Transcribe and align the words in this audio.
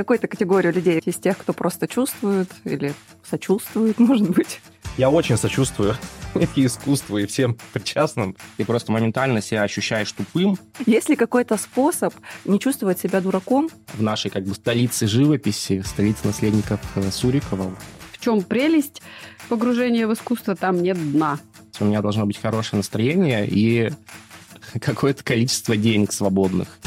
какой-то 0.00 0.28
категорию 0.28 0.72
людей 0.72 1.02
из 1.04 1.16
тех, 1.16 1.36
кто 1.36 1.52
просто 1.52 1.86
чувствует 1.86 2.50
или 2.64 2.94
сочувствует, 3.22 3.98
может 3.98 4.30
быть? 4.30 4.60
Я 4.96 5.10
очень 5.10 5.36
сочувствую 5.36 5.94
и 6.56 6.64
искусству, 6.64 7.18
и 7.18 7.26
всем 7.26 7.58
причастным. 7.74 8.34
Ты 8.56 8.64
просто 8.64 8.92
моментально 8.92 9.42
себя 9.42 9.62
ощущаешь 9.62 10.10
тупым. 10.12 10.58
Есть 10.86 11.10
ли 11.10 11.16
какой-то 11.16 11.58
способ 11.58 12.14
не 12.46 12.58
чувствовать 12.58 12.98
себя 12.98 13.20
дураком? 13.20 13.68
В 13.92 14.02
нашей 14.02 14.30
как 14.30 14.44
бы 14.44 14.54
столице 14.54 15.06
живописи, 15.06 15.82
столице 15.82 16.26
наследников 16.26 16.80
э, 16.96 17.10
Сурикова. 17.10 17.74
В 18.12 18.24
чем 18.24 18.42
прелесть 18.42 19.02
погружения 19.50 20.06
в 20.06 20.14
искусство? 20.14 20.56
Там 20.56 20.82
нет 20.82 20.96
дна. 21.12 21.38
У 21.78 21.84
меня 21.84 22.00
должно 22.00 22.24
быть 22.24 22.40
хорошее 22.40 22.78
настроение 22.78 23.46
и 23.46 23.90
какое-то 24.80 25.22
количество 25.22 25.76
денег 25.76 26.12
свободных. 26.12 26.78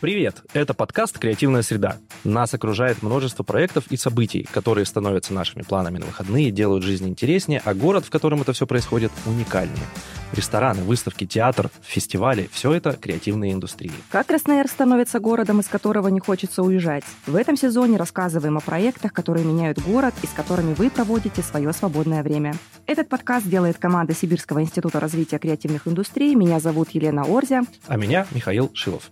Привет! 0.00 0.42
Это 0.54 0.72
подкаст 0.72 1.18
«Креативная 1.18 1.60
среда». 1.60 1.98
Нас 2.24 2.54
окружает 2.54 3.02
множество 3.02 3.42
проектов 3.42 3.84
и 3.90 3.98
событий, 3.98 4.48
которые 4.50 4.86
становятся 4.86 5.34
нашими 5.34 5.60
планами 5.60 5.98
на 5.98 6.06
выходные, 6.06 6.50
делают 6.50 6.84
жизнь 6.84 7.06
интереснее, 7.06 7.60
а 7.66 7.74
город, 7.74 8.06
в 8.06 8.10
котором 8.10 8.40
это 8.40 8.54
все 8.54 8.66
происходит, 8.66 9.12
уникальнее. 9.26 9.84
Рестораны, 10.32 10.84
выставки, 10.84 11.26
театр, 11.26 11.70
фестивали– 11.82 12.48
все 12.52 12.72
это 12.72 12.92
креативные 12.92 13.52
индустрии. 13.52 13.92
Как 14.08 14.28
Красноярск 14.28 14.72
становится 14.72 15.20
городом, 15.20 15.60
из 15.60 15.66
которого 15.66 16.08
не 16.08 16.20
хочется 16.20 16.62
уезжать? 16.62 17.04
В 17.26 17.36
этом 17.36 17.58
сезоне 17.58 17.98
рассказываем 17.98 18.56
о 18.56 18.60
проектах, 18.60 19.12
которые 19.12 19.44
меняют 19.44 19.80
город 19.80 20.14
и 20.22 20.26
с 20.26 20.30
которыми 20.30 20.72
вы 20.72 20.88
проводите 20.88 21.42
свое 21.42 21.74
свободное 21.74 22.22
время. 22.22 22.54
Этот 22.86 23.10
подкаст 23.10 23.46
делает 23.46 23.76
команда 23.76 24.14
Сибирского 24.14 24.62
института 24.62 24.98
развития 24.98 25.38
креативных 25.38 25.86
индустрий. 25.86 26.34
Меня 26.34 26.58
зовут 26.58 26.88
Елена 26.92 27.24
Орзя. 27.24 27.64
А 27.86 27.98
меня 27.98 28.26
Михаил 28.32 28.70
Шилов. 28.72 29.10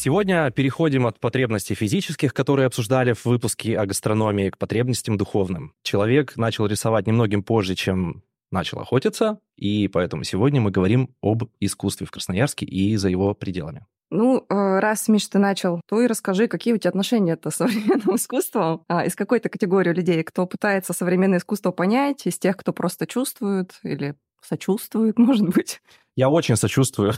Сегодня 0.00 0.48
переходим 0.52 1.08
от 1.08 1.18
потребностей 1.18 1.74
физических, 1.74 2.32
которые 2.32 2.66
обсуждали 2.66 3.14
в 3.14 3.26
выпуске 3.26 3.76
о 3.76 3.84
гастрономии, 3.84 4.48
к 4.48 4.56
потребностям 4.56 5.18
духовным. 5.18 5.72
Человек 5.82 6.36
начал 6.36 6.66
рисовать 6.66 7.08
немногим 7.08 7.42
позже, 7.42 7.74
чем 7.74 8.22
начал 8.52 8.78
охотиться, 8.78 9.40
и 9.56 9.88
поэтому 9.88 10.22
сегодня 10.22 10.60
мы 10.60 10.70
говорим 10.70 11.16
об 11.20 11.46
искусстве 11.58 12.06
в 12.06 12.12
Красноярске 12.12 12.64
и 12.64 12.94
за 12.94 13.08
его 13.08 13.34
пределами. 13.34 13.86
Ну, 14.10 14.46
э, 14.48 14.78
раз, 14.78 15.08
Миш, 15.08 15.26
ты 15.26 15.40
начал, 15.40 15.80
то 15.88 16.00
и 16.00 16.06
расскажи, 16.06 16.46
какие 16.46 16.74
у 16.74 16.78
тебя 16.78 16.90
отношения 16.90 17.32
это 17.32 17.50
с 17.50 17.56
современным 17.56 18.14
искусством, 18.14 18.84
а, 18.86 19.04
из 19.04 19.16
какой-то 19.16 19.48
категории 19.48 19.92
людей, 19.92 20.22
кто 20.22 20.46
пытается 20.46 20.92
современное 20.92 21.40
искусство 21.40 21.72
понять, 21.72 22.24
из 22.24 22.38
тех, 22.38 22.56
кто 22.56 22.72
просто 22.72 23.08
чувствует 23.08 23.80
или 23.82 24.14
сочувствует, 24.42 25.18
может 25.18 25.48
быть? 25.48 25.80
Я 26.14 26.28
очень 26.28 26.54
сочувствую 26.54 27.14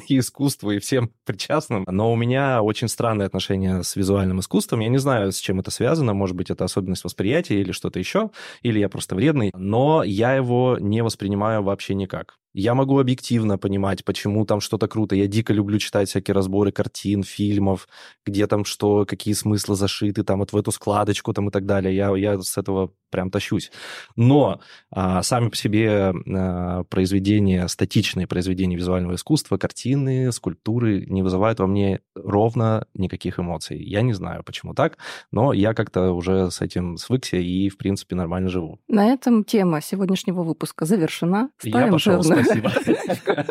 и 0.08 0.18
искусству, 0.18 0.70
и 0.70 0.78
всем 0.78 1.12
причастным. 1.24 1.84
Но 1.88 2.12
у 2.12 2.16
меня 2.16 2.62
очень 2.62 2.88
странное 2.88 3.26
отношение 3.26 3.82
с 3.82 3.96
визуальным 3.96 4.40
искусством. 4.40 4.80
Я 4.80 4.88
не 4.88 4.98
знаю, 4.98 5.32
с 5.32 5.38
чем 5.38 5.60
это 5.60 5.70
связано. 5.70 6.14
Может 6.14 6.36
быть, 6.36 6.50
это 6.50 6.64
особенность 6.64 7.04
восприятия 7.04 7.60
или 7.60 7.72
что-то 7.72 7.98
еще, 7.98 8.30
или 8.62 8.78
я 8.78 8.88
просто 8.88 9.14
вредный. 9.14 9.50
Но 9.54 10.02
я 10.02 10.34
его 10.34 10.78
не 10.80 11.02
воспринимаю 11.02 11.62
вообще 11.62 11.94
никак. 11.94 12.36
Я 12.54 12.74
могу 12.74 12.98
объективно 12.98 13.58
понимать, 13.58 14.04
почему 14.04 14.44
там 14.44 14.60
что-то 14.60 14.88
круто. 14.88 15.16
Я 15.16 15.26
дико 15.26 15.52
люблю 15.52 15.78
читать 15.78 16.08
всякие 16.08 16.34
разборы 16.34 16.72
картин, 16.72 17.22
фильмов, 17.22 17.88
где 18.26 18.46
там 18.46 18.64
что, 18.64 19.06
какие 19.06 19.34
смыслы 19.34 19.74
зашиты, 19.74 20.22
там 20.22 20.40
вот 20.40 20.52
в 20.52 20.56
эту 20.56 20.70
складочку 20.70 21.32
там 21.32 21.48
и 21.48 21.50
так 21.50 21.64
далее. 21.64 21.94
Я, 21.94 22.14
я 22.16 22.40
с 22.40 22.58
этого 22.58 22.92
прям 23.12 23.30
тащусь. 23.30 23.70
Но 24.16 24.60
а, 24.90 25.22
сами 25.22 25.50
по 25.50 25.56
себе 25.56 26.12
а, 26.12 26.84
произведения, 26.84 27.68
статичные 27.68 28.26
произведения 28.26 28.76
визуального 28.76 29.14
искусства, 29.14 29.58
картины, 29.58 30.32
скульптуры 30.32 31.04
не 31.06 31.22
вызывают 31.22 31.60
во 31.60 31.66
мне 31.66 32.00
ровно 32.14 32.86
никаких 32.94 33.38
эмоций. 33.38 33.80
Я 33.82 34.02
не 34.02 34.14
знаю, 34.14 34.42
почему 34.44 34.74
так, 34.74 34.96
но 35.30 35.52
я 35.52 35.74
как-то 35.74 36.12
уже 36.12 36.50
с 36.50 36.60
этим 36.60 36.96
свыкся 36.96 37.36
и, 37.36 37.68
в 37.68 37.76
принципе, 37.76 38.16
нормально 38.16 38.48
живу. 38.48 38.80
На 38.88 39.12
этом 39.12 39.44
тема 39.44 39.80
сегодняшнего 39.80 40.42
выпуска 40.42 40.86
завершена. 40.86 41.50
Ставим 41.58 41.86
я 41.86 41.92
пошел, 41.92 42.22
жирно. 42.22 42.41
Спасибо. 42.44 43.44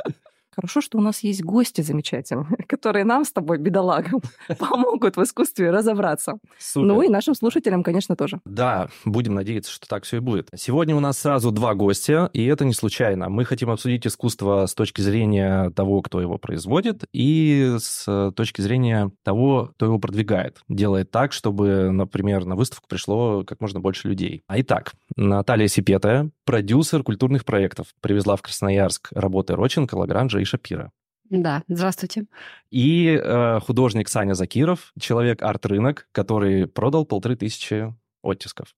Хорошо, 0.54 0.82
что 0.82 0.98
у 0.98 1.02
нас 1.02 1.24
есть 1.24 1.44
гости 1.44 1.82
замечательные, 1.82 2.46
которые 2.68 3.06
нам 3.06 3.24
с 3.24 3.32
тобой, 3.32 3.58
бедолагам, 3.58 4.22
помогут 4.60 5.16
в 5.16 5.24
искусстве 5.24 5.72
разобраться. 5.72 6.34
Супер. 6.60 6.88
Ну 6.88 7.02
и 7.02 7.08
нашим 7.08 7.36
слушателям, 7.36 7.84
конечно, 7.84 8.16
тоже. 8.16 8.42
Да, 8.46 8.90
будем 9.06 9.34
надеяться, 9.34 9.72
что 9.72 9.88
так 9.88 10.04
все 10.04 10.18
и 10.18 10.20
будет. 10.20 10.50
Сегодня 10.56 10.96
у 10.96 11.00
нас 11.00 11.18
сразу 11.20 11.52
два 11.52 11.74
гостя, 11.74 12.30
и 12.34 12.46
это 12.46 12.66
не 12.66 12.74
случайно. 12.74 13.30
Мы 13.30 13.46
хотим 13.46 13.70
обсудить 13.70 14.06
искусство 14.06 14.66
с 14.66 14.74
точки 14.74 15.02
зрения 15.02 15.70
того, 15.72 16.02
кто 16.02 16.20
его 16.20 16.38
производит, 16.38 17.06
и 17.14 17.76
с 17.80 18.32
точки 18.36 18.62
зрения 18.62 19.12
того, 19.24 19.72
кто 19.76 19.86
его 19.86 20.00
продвигает. 20.00 20.60
Делает 20.68 21.12
так, 21.12 21.32
чтобы, 21.32 21.92
например, 21.92 22.46
на 22.46 22.56
выставку 22.56 22.88
пришло 22.90 23.44
как 23.46 23.62
можно 23.62 23.80
больше 23.80 24.10
людей. 24.10 24.44
А 24.48 24.60
итак, 24.60 24.94
Наталья 25.16 25.68
Сипетая, 25.68 26.30
продюсер 26.46 27.04
культурных 27.04 27.46
проектов, 27.46 27.88
привезла 28.02 28.36
в 28.36 28.42
Красноярск 28.42 29.10
работы 29.14 29.56
Роченко, 29.56 29.96
Лагранжа 29.96 30.41
и 30.42 30.46
Шапира. 30.46 30.92
Да, 31.30 31.64
здравствуйте. 31.70 32.26
И 32.72 33.08
э, 33.08 33.60
художник 33.62 34.10
Саня 34.10 34.34
Закиров, 34.34 34.92
человек 35.00 35.42
арт-рынок, 35.42 36.10
который 36.12 36.68
продал 36.68 37.06
полторы 37.06 37.38
тысячи 37.38 37.94
оттисков. 38.22 38.76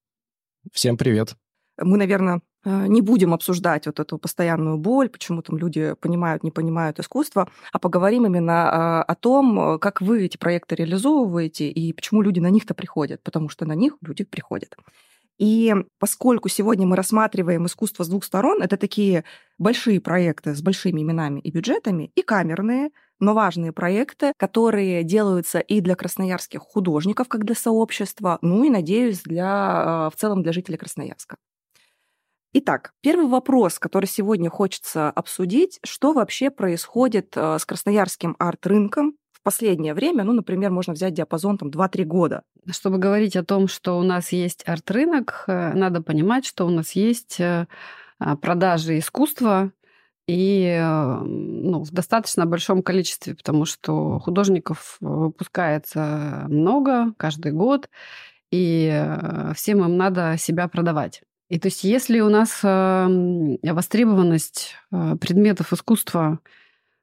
Всем 0.72 0.96
привет. 0.96 1.35
Мы, 1.81 1.97
наверное, 1.97 2.41
э, 2.63 2.85
не 2.88 3.01
будем 3.01 3.34
обсуждать 3.34 3.88
вот 3.88 4.00
эту 4.00 4.19
постоянную 4.19 4.78
боль, 4.78 5.09
почему 5.09 5.41
там 5.41 5.57
люди 5.57 5.96
понимают, 6.00 6.44
не 6.44 6.51
понимают 6.51 7.00
искусство, 7.00 7.50
а 7.72 7.80
поговорим 7.80 8.28
именно 8.28 8.51
э, 8.51 9.12
о 9.12 9.16
том, 9.16 9.80
как 9.80 10.01
вы 10.01 10.25
эти 10.25 10.38
проекты 10.38 10.75
реализовываете 10.75 11.72
и 11.72 11.91
почему 11.91 12.22
люди 12.22 12.40
на 12.40 12.51
них-то 12.51 12.75
приходят, 12.75 13.24
потому 13.24 13.50
что 13.50 13.66
на 13.66 13.74
них 13.74 13.95
люди 14.01 14.25
приходят. 14.25 14.78
И 15.39 15.73
поскольку 15.99 16.49
сегодня 16.49 16.85
мы 16.85 16.95
рассматриваем 16.95 17.66
искусство 17.66 18.03
с 18.03 18.07
двух 18.07 18.23
сторон, 18.23 18.61
это 18.61 18.77
такие 18.77 19.23
большие 19.57 19.99
проекты 19.99 20.53
с 20.53 20.61
большими 20.61 21.01
именами 21.01 21.39
и 21.39 21.51
бюджетами, 21.51 22.11
и 22.16 22.21
камерные, 22.21 22.91
но 23.19 23.33
важные 23.33 23.71
проекты, 23.71 24.33
которые 24.38 25.03
делаются 25.03 25.59
и 25.59 25.81
для 25.81 25.95
красноярских 25.95 26.61
художников, 26.61 27.27
как 27.27 27.45
для 27.45 27.55
сообщества, 27.55 28.38
ну 28.41 28.63
и, 28.63 28.69
надеюсь, 28.69 29.21
для, 29.23 30.09
в 30.13 30.19
целом 30.19 30.44
для 30.44 30.51
жителей 30.51 30.77
Красноярска. 30.77 31.38
Итак, 32.55 32.94
первый 33.01 33.27
вопрос, 33.27 33.79
который 33.79 34.05
сегодня 34.05 34.50
хочется 34.50 35.09
обсудить, 35.09 35.79
что 35.83 36.13
вообще 36.13 36.51
происходит 36.51 37.35
э, 37.35 37.57
с 37.57 37.65
красноярским 37.65 38.35
арт-рынком 38.38 39.17
последнее 39.44 39.94
время, 39.94 40.24
ну, 40.24 40.34
например, 40.34 40.72
можно 40.72 40.94
взять 40.94 41.14
диапазон 41.14 41.58
там 41.58 41.70
2-3 41.70 42.06
года. 42.06 42.44
Чтобы 42.72 42.98
говорить 42.98 43.36
о 43.36 43.44
том, 43.44 43.68
что 43.68 44.00
у 44.00 44.04
нас 44.04 44.31
есть 44.31 44.64
арт-рынок, 44.66 45.44
э, 45.48 45.74
надо 45.74 46.02
понимать, 46.02 46.46
что 46.46 46.66
у 46.66 46.70
нас 46.70 46.94
есть 46.94 47.40
э, 47.40 47.68
а, 48.20 48.38
продажи 48.38 48.98
искусства, 48.98 49.72
и 50.28 50.78
э, 50.80 51.18
ну, 51.24 51.84
в 51.84 51.92
достаточно 51.92 52.46
большом 52.46 52.81
количестве, 52.81 53.36
потому 53.36 53.66
что 53.66 54.20
художников 54.20 54.98
выпускается 55.02 56.46
много 56.48 57.14
каждый 57.18 57.52
год, 57.52 57.90
и 58.52 59.04
всем 59.56 59.84
им 59.84 59.98
надо 59.98 60.36
себя 60.38 60.68
продавать. 60.68 61.24
И 61.50 61.60
то 61.60 61.68
есть 61.68 61.84
если 61.84 62.20
у 62.20 62.30
нас 62.30 62.62
востребованность 62.64 64.75
предметов 64.92 65.74
искусства 65.74 66.40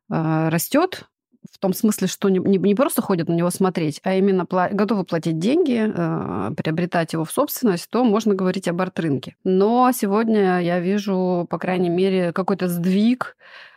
растет, 0.08 1.09
в 1.50 1.58
том 1.58 1.72
смысле, 1.72 2.06
что 2.06 2.28
не, 2.28 2.38
не, 2.38 2.58
не 2.58 2.74
просто 2.74 3.02
ходят 3.02 3.28
на 3.28 3.32
него 3.34 3.50
смотреть, 3.50 4.00
а 4.04 4.14
именно 4.14 4.42
пла- 4.42 4.72
готовы 4.72 5.04
платить 5.04 5.38
деньги, 5.38 5.90
э, 5.92 6.50
приобретать 6.56 7.12
его 7.12 7.24
в 7.24 7.30
собственность, 7.30 7.88
то 7.90 8.04
можно 8.04 8.34
говорить 8.34 8.68
об 8.68 8.80
арт-рынке. 8.80 9.36
Но 9.44 9.90
сегодня 9.92 10.60
я 10.60 10.80
вижу, 10.80 11.46
по 11.48 11.58
крайней 11.58 11.90
мере, 11.90 12.32
какой-то 12.32 12.68
сдвиг, 12.68 13.36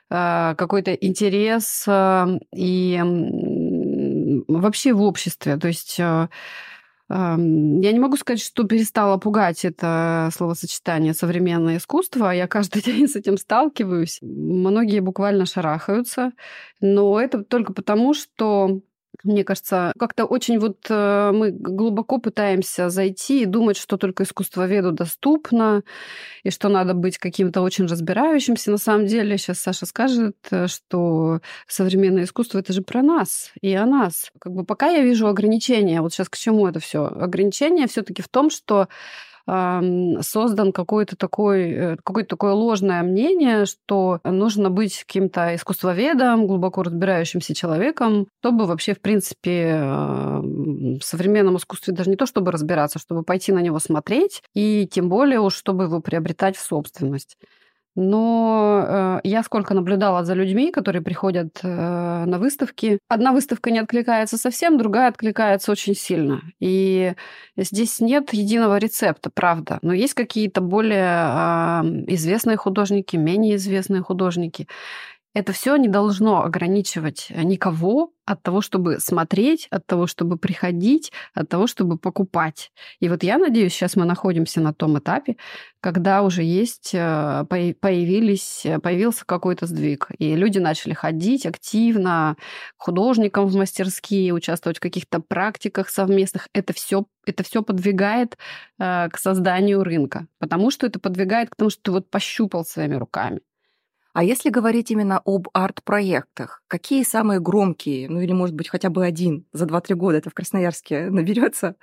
э, 0.10 0.56
какой-то 0.58 0.94
интерес 0.94 1.86
э, 1.88 2.40
и 2.54 3.02
вообще 4.48 4.94
в 4.94 5.02
обществе. 5.02 5.58
То 5.58 5.68
есть 5.68 6.00
э, 6.00 6.28
я 7.16 7.92
не 7.92 8.00
могу 8.00 8.18
сказать, 8.18 8.42
что 8.42 8.64
перестала 8.64 9.18
пугать 9.18 9.66
это 9.66 10.30
словосочетание 10.36 11.14
современное 11.14 11.78
искусство. 11.78 12.32
Я 12.32 12.48
каждый 12.48 12.82
день 12.86 13.08
с 13.08 13.16
этим 13.16 13.38
сталкиваюсь. 13.38 14.18
Многие 14.22 15.00
буквально 15.00 15.46
шарахаются. 15.46 16.32
Но 16.82 17.20
это 17.20 17.44
только 17.44 17.74
потому, 17.74 18.14
что 18.14 18.82
мне 19.24 19.44
кажется, 19.44 19.94
как-то 19.98 20.26
очень 20.26 20.60
вот 20.60 20.78
э, 20.90 21.32
мы 21.34 21.52
глубоко 21.52 22.18
пытаемся 22.18 22.90
зайти 22.90 23.44
и 23.44 23.46
думать, 23.46 23.78
что 23.78 23.98
только 23.98 24.24
искусствоведу 24.24 24.92
доступно, 24.92 25.84
и 26.44 26.50
что 26.50 26.70
надо 26.70 26.94
быть 26.94 27.18
каким-то 27.18 27.62
очень 27.62 27.86
разбирающимся. 27.86 28.72
На 28.72 28.78
самом 28.78 29.06
деле, 29.06 29.38
сейчас 29.38 29.60
Саша 29.60 29.86
скажет, 29.86 30.36
э, 30.52 30.68
что 30.68 31.40
современное 31.68 32.24
искусство 32.24 32.60
это 32.60 32.74
же 32.74 32.82
про 32.82 33.02
нас 33.02 33.52
и 33.62 33.74
о 33.74 33.86
нас. 33.86 34.32
Как 34.40 34.54
бы 34.54 34.66
пока 34.66 34.90
я 34.90 35.04
вижу 35.04 35.28
ограничения, 35.28 36.02
вот 36.02 36.14
сейчас 36.14 36.30
к 36.30 36.38
чему 36.38 36.68
это 36.68 36.80
все? 36.80 37.06
Ограничения 37.06 37.88
все-таки 37.88 38.22
в 38.22 38.28
том, 38.28 38.50
что 38.50 38.88
создан 39.46 40.72
какой-то 40.72 41.18
такой, 41.18 41.72
э, 41.72 41.98
какое-то 42.04 42.30
такое 42.30 42.54
ложное 42.54 43.04
мнение, 43.04 43.66
что 43.66 44.20
нужно 44.24 44.70
быть 44.70 45.04
каким-то 45.04 45.54
искусствоведом, 45.56 46.48
глубоко 46.48 46.84
разбирающимся 46.84 47.54
человеком, 47.54 48.28
чтобы 48.40 48.66
вообще, 48.66 48.94
в 48.94 49.02
принципе, 49.02 49.82
в 49.82 51.02
современном 51.02 51.58
искусстве 51.58 51.94
даже 51.94 52.10
не 52.10 52.16
то, 52.16 52.26
чтобы 52.26 52.52
разбираться, 52.52 53.00
чтобы 53.00 53.24
пойти 53.24 53.52
на 53.52 53.60
него 53.60 53.80
смотреть, 53.80 54.42
и 54.54 54.88
тем 54.90 55.10
более 55.10 55.42
уж, 55.42 55.56
чтобы 55.56 55.86
его 55.86 56.00
приобретать 56.00 56.56
в 56.56 56.62
собственность. 56.62 57.38
Но 57.96 58.84
э, 58.88 59.20
я 59.24 59.44
сколько 59.44 59.74
наблюдала 59.74 60.24
за 60.26 60.34
людьми, 60.34 60.72
которые 60.72 61.02
приходят 61.04 61.60
э, 61.62 61.68
на 62.26 62.40
выставки, 62.40 62.98
одна 63.08 63.32
выставка 63.32 63.70
не 63.70 63.80
откликается 63.80 64.38
совсем, 64.38 64.78
другая 64.78 65.10
откликается 65.10 65.72
очень 65.72 65.96
сильно. 65.96 66.42
И 66.60 67.14
здесь 67.56 68.00
нет 68.00 68.34
единого 68.34 68.78
рецепта, 68.78 69.30
правда. 69.30 69.78
Но 69.84 69.94
есть 69.94 70.16
какие-то 70.16 70.62
более 70.62 71.04
э, 71.04 72.14
известные 72.14 72.58
художники, 72.58 73.16
менее 73.16 73.58
известные 73.58 74.02
художники. 74.02 74.68
Это 75.34 75.52
все 75.52 75.76
не 75.78 75.88
должно 75.88 76.44
ограничивать 76.44 77.32
никого 77.36 78.14
от 78.26 78.44
того, 78.44 78.62
чтобы 78.62 79.00
смотреть, 79.00 79.68
от 79.72 79.86
того, 79.86 80.08
чтобы 80.08 80.38
приходить, 80.38 81.12
от 81.34 81.50
того, 81.50 81.68
чтобы 81.68 81.98
покупать. 81.98 82.72
И 83.00 83.10
вот 83.10 83.24
я 83.24 83.38
надеюсь, 83.38 83.74
сейчас 83.74 83.96
мы 83.96 84.06
находимся 84.06 84.62
на 84.62 84.74
том 84.74 84.98
этапе, 85.00 85.36
когда 85.82 86.22
уже 86.22 86.44
есть, 86.44 86.92
э, 86.94 87.46
появились, 87.50 88.66
появился 88.82 89.26
какой-то 89.26 89.66
сдвиг. 89.66 90.10
И 90.20 90.36
люди 90.36 90.60
начали 90.60 90.94
ходить 90.94 91.46
активно 91.46 92.38
художникам 92.78 93.48
в 93.48 93.56
мастерские, 93.56 94.34
участвовать 94.34 94.78
в 94.78 94.82
каких-то 94.82 95.20
практиках 95.20 95.90
совместных. 95.90 96.48
Это 96.54 96.74
все, 96.74 97.06
это 97.26 97.44
все 97.44 97.64
подвигает 97.64 98.38
э, 98.80 99.10
к 99.10 99.18
созданию 99.18 99.84
рынка, 99.84 100.28
потому 100.40 100.72
что 100.72 100.86
это 100.86 101.00
подвигает 101.00 101.50
к 101.50 101.56
тому, 101.56 101.70
что 101.70 101.82
ты 101.82 101.92
вот 101.92 102.10
пощупал 102.10 102.64
своими 102.64 102.96
руками. 102.96 103.42
А 104.14 104.24
если 104.24 104.50
говорить 104.50 104.92
именно 104.92 105.20
об 105.26 105.48
арт-проектах, 105.54 106.62
какие 106.68 107.04
самые 107.04 107.40
громкие, 107.40 108.08
ну 108.10 108.22
или, 108.22 108.32
может 108.32 108.56
быть, 108.56 108.70
хотя 108.70 108.90
бы 108.90 109.06
один 109.06 109.46
за 109.54 109.66
2-3 109.66 109.96
года 109.96 110.18
это 110.20 110.30
в 110.30 110.34
Красноярске 110.36 111.06
наберется? 111.10 111.76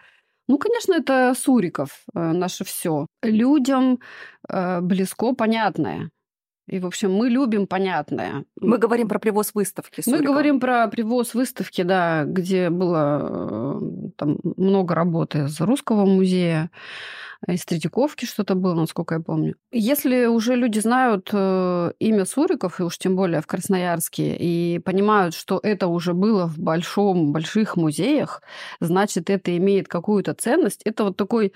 Ну, 0.48 0.58
конечно, 0.58 0.94
это 0.94 1.34
Суриков, 1.36 2.04
э, 2.14 2.32
наше 2.32 2.64
все. 2.64 3.06
Людям 3.22 4.00
э, 4.48 4.80
близко 4.82 5.34
понятное. 5.34 6.10
И, 6.70 6.78
в 6.78 6.86
общем, 6.86 7.12
мы 7.12 7.28
любим 7.28 7.66
понятное. 7.66 8.44
Мы 8.60 8.78
говорим 8.78 9.08
про 9.08 9.18
привоз 9.18 9.50
выставки. 9.54 10.00
Сурикова. 10.00 10.20
Мы 10.20 10.26
говорим 10.26 10.60
про 10.60 10.86
привоз 10.86 11.34
выставки, 11.34 11.82
да, 11.82 12.24
где 12.24 12.70
было 12.70 13.80
э, 13.82 14.10
там, 14.16 14.38
много 14.56 14.94
работы 14.94 15.46
из 15.46 15.60
Русского 15.60 16.06
музея 16.06 16.70
из 17.48 17.64
Третьяковки 17.64 18.26
что-то 18.26 18.54
было, 18.54 18.74
насколько 18.74 19.14
я 19.14 19.20
помню. 19.20 19.54
Если 19.72 20.26
уже 20.26 20.56
люди 20.56 20.78
знают 20.78 21.30
э, 21.32 21.92
имя 21.98 22.24
Суриков, 22.24 22.80
и 22.80 22.82
уж 22.82 22.98
тем 22.98 23.16
более 23.16 23.40
в 23.40 23.46
Красноярске, 23.46 24.36
и 24.36 24.78
понимают, 24.78 25.34
что 25.34 25.58
это 25.62 25.86
уже 25.86 26.12
было 26.12 26.46
в 26.46 26.58
большом, 26.58 27.32
больших 27.32 27.76
музеях, 27.76 28.42
значит, 28.80 29.30
это 29.30 29.56
имеет 29.56 29.88
какую-то 29.88 30.34
ценность. 30.34 30.82
Это 30.84 31.04
вот 31.04 31.16
такой 31.16 31.52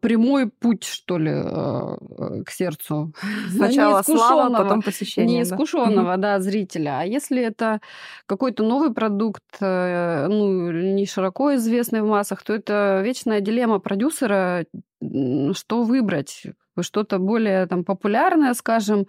прямой 0.00 0.48
путь, 0.48 0.84
что 0.84 1.18
ли, 1.18 1.32
а, 1.32 1.96
э, 2.18 2.42
к 2.44 2.50
сердцу. 2.50 3.12
Сначала 3.50 4.02
слава, 4.02 4.56
потом 4.56 4.82
посещение. 4.82 5.38
Неискушенного, 5.38 6.16
да. 6.16 6.38
да, 6.38 6.40
зрителя. 6.40 7.00
А 7.00 7.04
если 7.04 7.42
это 7.42 7.80
какой-то 8.26 8.62
новый 8.62 8.92
продукт, 8.92 9.42
э, 9.60 10.26
ну, 10.28 10.70
не 10.70 11.06
широко 11.06 11.54
известный 11.56 12.02
в 12.02 12.06
массах, 12.06 12.42
то 12.42 12.54
это 12.54 13.00
вечная 13.04 13.40
дилемма 13.40 13.80
продюсера, 13.80 14.66
что 15.00 15.82
выбрать. 15.82 16.42
Что-то 16.78 17.18
более 17.18 17.66
там 17.66 17.84
популярное, 17.84 18.52
скажем, 18.54 19.06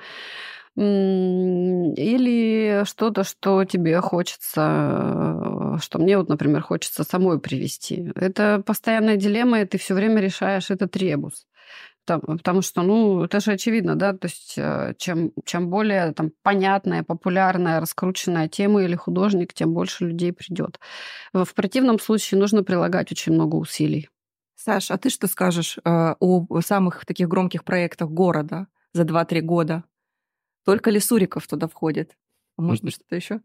или 0.78 2.84
что-то, 2.86 3.24
что 3.24 3.66
тебе 3.66 4.00
хочется, 4.00 5.74
э, 5.76 5.78
что 5.82 5.98
мне 5.98 6.18
вот, 6.18 6.30
например, 6.30 6.62
хочется 6.62 7.04
самой 7.04 7.40
привести. 7.40 8.12
Это 8.16 8.62
постоянная 8.64 9.18
дилемма, 9.18 9.62
и 9.62 9.66
ты 9.66 9.80
все 9.80 9.96
время 9.96 10.22
решаешь 10.22 10.70
этот 10.70 10.96
ребус. 10.96 11.48
Потому 12.06 12.62
что, 12.62 12.84
ну, 12.84 13.24
это 13.24 13.40
же 13.40 13.52
очевидно, 13.52 13.96
да, 13.96 14.14
то 14.14 14.28
есть 14.28 14.54
э, 14.58 14.94
чем, 14.98 15.32
чем 15.46 15.70
более 15.70 16.14
там, 16.14 16.32
понятная, 16.44 17.04
популярная, 17.04 17.82
раскрученная 17.82 18.48
тема 18.48 18.84
или 18.84 18.96
художник, 18.96 19.54
тем 19.54 19.74
больше 19.74 20.06
людей 20.06 20.32
придет. 20.32 20.80
В 21.34 21.54
противном 21.56 22.00
случае 22.00 22.40
нужно 22.40 22.64
прилагать 22.64 23.12
очень 23.12 23.34
много 23.34 23.56
усилий. 23.56 24.10
Саша, 24.56 24.94
а 24.94 24.98
ты 24.98 25.10
что 25.10 25.28
скажешь 25.28 25.80
э, 25.84 26.16
о 26.20 26.62
самых 26.62 27.06
таких 27.06 27.28
громких 27.28 27.64
проектах 27.64 28.10
города 28.10 28.68
за 28.94 29.04
2-3 29.04 29.42
года? 29.42 29.84
Только 30.68 30.90
ли 30.90 31.00
Суриков 31.00 31.48
туда 31.48 31.70
входит? 31.70 32.18
А 32.58 32.62
может 32.62 32.84
быть, 32.84 32.96
что-то 32.96 33.16
еще? 33.16 33.40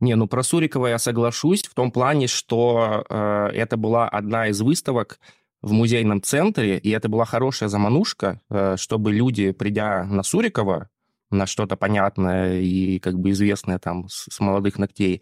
Не, 0.00 0.16
ну 0.16 0.26
про 0.26 0.42
Сурикова 0.42 0.86
я 0.86 0.98
соглашусь 0.98 1.64
в 1.64 1.74
том 1.74 1.92
плане, 1.92 2.28
что 2.28 3.04
э, 3.10 3.50
это 3.52 3.76
была 3.76 4.08
одна 4.08 4.48
из 4.48 4.58
выставок 4.62 5.20
в 5.60 5.72
музейном 5.72 6.22
центре, 6.22 6.78
и 6.78 6.88
это 6.88 7.10
была 7.10 7.26
хорошая 7.26 7.68
заманушка, 7.68 8.40
э, 8.48 8.76
чтобы 8.78 9.12
люди, 9.12 9.52
придя 9.52 10.04
на 10.04 10.22
Сурикова, 10.22 10.88
на 11.30 11.46
что-то 11.46 11.76
понятное 11.76 12.58
и 12.60 12.98
как 13.00 13.18
бы 13.18 13.32
известное 13.32 13.78
там 13.78 14.08
с, 14.08 14.28
с 14.30 14.40
молодых 14.40 14.78
ногтей, 14.78 15.20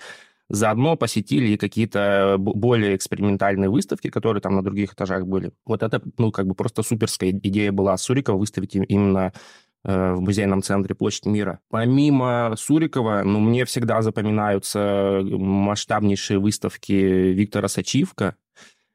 заодно 0.49 0.95
посетили 0.95 1.57
какие-то 1.57 2.37
более 2.39 2.95
экспериментальные 2.95 3.71
выставки, 3.71 4.09
которые 4.09 4.41
там 4.41 4.55
на 4.55 4.63
других 4.63 4.93
этажах 4.93 5.27
были. 5.27 5.51
Вот 5.67 5.83
это, 5.83 6.01
ну, 6.17 6.31
как 6.31 6.47
бы 6.47 6.55
просто 6.55 6.85
суперская 6.85 7.31
идея 7.31 7.73
была 7.73 7.97
Сурикова 7.97 8.39
выставить 8.39 8.77
именно 8.77 9.33
Э, 9.33 9.35
в 9.83 10.21
музейном 10.21 10.63
центре 10.63 10.95
Площадь 10.95 11.27
Мира. 11.27 11.61
Помимо 11.71 12.55
Сурикова, 12.57 13.23
ну, 13.25 13.41
мне 13.41 13.65
всегда 13.65 14.03
запоминаются 14.03 15.21
масштабнейшие 15.25 16.39
выставки 16.39 16.93
Виктора 16.93 17.69
Сачивка, 17.69 18.37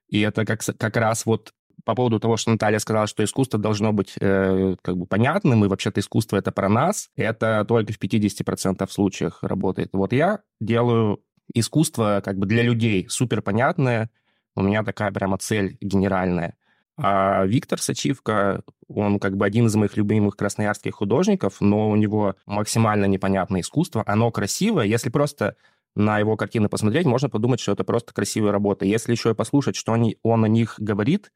и 0.10 0.22
это 0.22 0.46
как, 0.46 0.62
как 0.78 0.98
раз 0.98 1.26
вот 1.26 1.54
по 1.84 1.94
поводу 1.96 2.20
того, 2.20 2.38
что 2.38 2.52
Наталья 2.52 2.80
сказала, 2.80 3.08
что 3.08 3.24
искусство 3.24 3.60
должно 3.60 3.94
быть 3.94 4.16
э, 4.20 4.76
как 4.82 4.98
бы 4.98 5.06
понятным, 5.06 5.66
и 5.66 5.68
вообще-то 5.68 6.00
искусство 6.00 6.38
это 6.38 6.52
про 6.52 6.68
нас, 6.68 7.10
это 7.16 7.64
только 7.68 7.94
в 7.94 8.00
50% 8.00 8.90
случаях 8.90 9.44
работает. 9.44 9.90
Вот 9.94 10.12
я 10.12 10.40
делаю 10.60 11.22
искусство 11.54 12.22
как 12.26 12.38
бы 12.38 12.48
для 12.48 12.64
людей 12.64 13.08
супер 13.10 13.42
понятное, 13.42 14.10
у 14.56 14.64
меня 14.64 14.84
такая 14.84 15.12
прямо 15.12 15.38
цель 15.38 15.78
генеральная. 15.82 16.56
А 16.98 17.46
Виктор 17.46 17.82
Сачивка, 17.82 18.64
он 18.88 19.20
как 19.20 19.36
бы 19.36 19.46
один 19.46 19.68
из 19.68 19.76
моих 19.76 19.98
любимых 19.98 20.38
красноярских 20.38 20.96
художников, 20.96 21.60
но 21.60 21.90
у 21.90 21.96
него 21.96 22.36
максимально 22.46 23.06
непонятное 23.06 23.62
искусство. 23.62 24.04
Оно 24.06 24.32
красивое, 24.32 24.86
если 24.86 25.10
просто 25.10 25.56
на 25.96 26.20
его 26.20 26.38
картины 26.38 26.70
посмотреть, 26.70 27.06
можно 27.06 27.30
подумать, 27.30 27.60
что 27.60 27.72
это 27.72 27.84
просто 27.84 28.14
красивая 28.14 28.52
работа. 28.52 28.86
Если 28.86 29.12
еще 29.12 29.32
и 29.32 29.36
послушать, 29.36 29.76
что 29.76 29.98
он 30.24 30.44
о 30.44 30.48
них 30.48 30.76
говорит, 30.78 31.32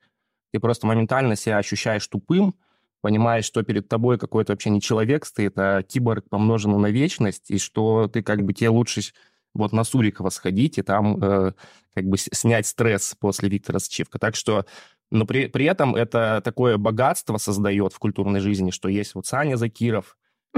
ты 0.52 0.60
просто 0.60 0.88
моментально 0.88 1.36
себя 1.36 1.58
ощущаешь 1.58 2.08
тупым, 2.08 2.56
понимаешь, 3.02 3.46
что 3.46 3.64
перед 3.64 3.88
тобой 3.88 4.18
какой-то 4.18 4.54
вообще 4.54 4.70
не 4.70 4.82
человек 4.82 5.26
стоит, 5.26 5.58
а 5.58 5.84
киборг 5.84 6.28
помноженный 6.30 6.78
на 6.78 6.88
вечность, 6.88 7.52
и 7.52 7.58
что 7.58 8.08
ты 8.08 8.22
как 8.22 8.44
бы 8.44 8.54
тебе 8.54 8.70
лучше 8.70 9.02
вот 9.54 9.72
на 9.72 9.84
Сурикова 9.84 10.30
сходить 10.30 10.78
и 10.78 10.82
там 10.82 11.22
э, 11.24 11.54
как 11.94 12.06
бы 12.06 12.18
снять 12.18 12.68
стресс 12.68 13.16
после 13.20 13.50
Виктора 13.50 13.80
Сачивка. 13.80 14.20
Так 14.20 14.36
что 14.36 14.66
но 15.12 15.26
при, 15.26 15.48
при 15.48 15.66
этом 15.66 15.96
это 15.96 16.42
такое 16.44 16.78
богатство 16.78 17.38
создает 17.38 17.94
в 17.94 18.00
культурной 18.00 18.40
жизни, 18.40 18.72
что 18.72 18.90
есть 18.90 19.16
вот 19.16 19.26
Саня 19.26 19.56
Закиров, 19.56 20.18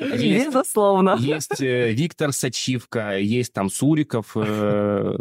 Безусловно. 0.00 1.16
Есть 1.18 1.62
э, 1.62 1.92
Виктор 1.92 2.32
Сачивка, 2.32 3.16
есть 3.18 3.54
там 3.54 3.70
Суриков, 3.70 4.32
э, 4.34 5.16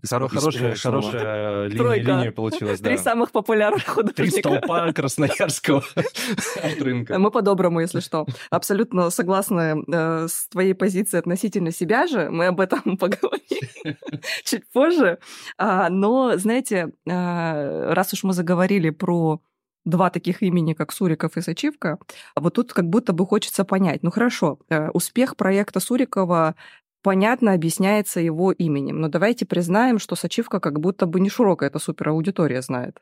Хоро- 0.00 0.28
хорошая, 0.28 0.74
хорошая 0.74 1.66
линия, 1.68 1.94
линия 1.94 2.32
получилась, 2.32 2.80
Три 2.80 2.96
да. 2.96 3.02
самых 3.02 3.30
популярных 3.30 3.86
художника. 3.86 4.22
Три 4.22 4.30
столпа 4.30 4.92
красноярского 4.92 5.84
рынка. 6.80 7.18
Мы 7.18 7.30
по-доброму, 7.30 7.80
если 7.80 8.00
что. 8.00 8.26
Абсолютно 8.50 9.10
согласны 9.10 9.84
э, 9.86 10.26
с 10.28 10.48
твоей 10.48 10.74
позицией 10.74 11.20
относительно 11.20 11.72
себя 11.72 12.06
же. 12.06 12.30
Мы 12.30 12.46
об 12.46 12.60
этом 12.60 12.96
поговорим 12.98 13.68
чуть 14.44 14.66
позже. 14.72 15.18
А, 15.58 15.90
но, 15.90 16.36
знаете, 16.38 16.92
э, 17.06 17.92
раз 17.92 18.12
уж 18.14 18.22
мы 18.24 18.32
заговорили 18.32 18.90
про 18.90 19.40
два 19.84 20.10
таких 20.10 20.42
имени, 20.42 20.74
как 20.74 20.92
Суриков 20.92 21.36
и 21.36 21.40
Сачивка, 21.40 21.98
вот 22.36 22.54
тут 22.54 22.72
как 22.72 22.88
будто 22.88 23.12
бы 23.12 23.26
хочется 23.26 23.64
понять, 23.64 24.04
ну 24.04 24.12
хорошо, 24.12 24.60
э, 24.68 24.90
успех 24.90 25.36
проекта 25.36 25.80
Сурикова 25.80 26.54
понятно 27.02 27.52
объясняется 27.52 28.20
его 28.20 28.52
именем. 28.52 29.00
Но 29.00 29.08
давайте 29.08 29.46
признаем, 29.46 29.98
что 29.98 30.16
Сачивка 30.16 30.60
как 30.60 30.80
будто 30.80 31.06
бы 31.06 31.20
не 31.20 31.28
широкая 31.30 31.68
эта 31.68 31.78
супераудитория 31.78 32.62
знает. 32.62 32.98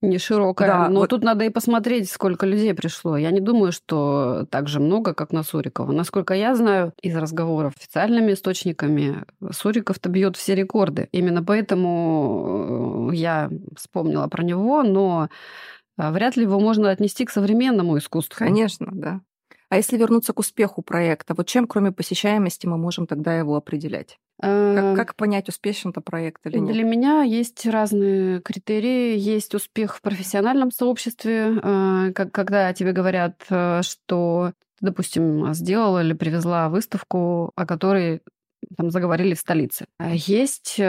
Не 0.00 0.18
широкая. 0.18 0.68
Да, 0.68 0.88
но 0.88 1.00
вот- 1.00 1.10
тут 1.10 1.24
надо 1.24 1.44
и 1.44 1.48
посмотреть, 1.50 2.08
сколько 2.08 2.46
людей 2.46 2.72
пришло. 2.72 3.16
Я 3.16 3.32
не 3.32 3.40
думаю, 3.40 3.72
что 3.72 4.46
так 4.48 4.68
же 4.68 4.78
много, 4.78 5.12
как 5.12 5.32
на 5.32 5.42
Сурикова. 5.42 5.90
Насколько 5.90 6.34
я 6.34 6.54
знаю 6.54 6.92
из 7.02 7.16
разговоров 7.16 7.74
с 7.76 7.80
официальными 7.80 8.32
источниками, 8.32 9.24
Суриков-то 9.50 10.08
бьет 10.08 10.36
все 10.36 10.54
рекорды. 10.54 11.08
Именно 11.10 11.42
поэтому 11.42 13.10
э, 13.10 13.16
я 13.16 13.50
вспомнила 13.76 14.28
про 14.28 14.44
него, 14.44 14.84
но 14.84 15.30
э, 15.98 16.10
вряд 16.12 16.36
ли 16.36 16.42
его 16.44 16.60
можно 16.60 16.90
отнести 16.90 17.24
к 17.24 17.30
современному 17.30 17.98
искусству. 17.98 18.36
Конечно, 18.38 18.86
да. 18.92 19.20
А 19.70 19.76
если 19.76 19.98
вернуться 19.98 20.32
к 20.32 20.38
успеху 20.38 20.82
проекта, 20.82 21.34
вот 21.34 21.46
чем, 21.46 21.66
кроме 21.66 21.92
посещаемости, 21.92 22.66
мы 22.66 22.78
можем 22.78 23.06
тогда 23.06 23.36
его 23.36 23.54
определять? 23.54 24.18
Э, 24.40 24.94
Как, 24.94 24.96
как 25.08 25.16
понять, 25.16 25.48
успешен 25.48 25.90
это 25.90 26.00
проект 26.00 26.46
или 26.46 26.58
нет? 26.58 26.72
Для 26.72 26.84
меня 26.84 27.22
есть 27.22 27.66
разные 27.66 28.40
критерии. 28.40 29.18
Есть 29.18 29.54
успех 29.54 29.96
в 29.96 30.00
профессиональном 30.00 30.70
сообществе, 30.70 31.60
э, 31.62 32.12
как, 32.14 32.32
когда 32.32 32.72
тебе 32.72 32.92
говорят, 32.92 33.44
э, 33.50 33.82
что, 33.82 34.52
допустим, 34.80 35.52
сделала 35.52 36.02
или 36.02 36.14
привезла 36.14 36.70
выставку, 36.70 37.52
о 37.54 37.66
которой 37.66 38.22
там 38.76 38.90
заговорили 38.90 39.34
в 39.34 39.38
столице. 39.38 39.86
А 39.98 40.10
Есть 40.10 40.80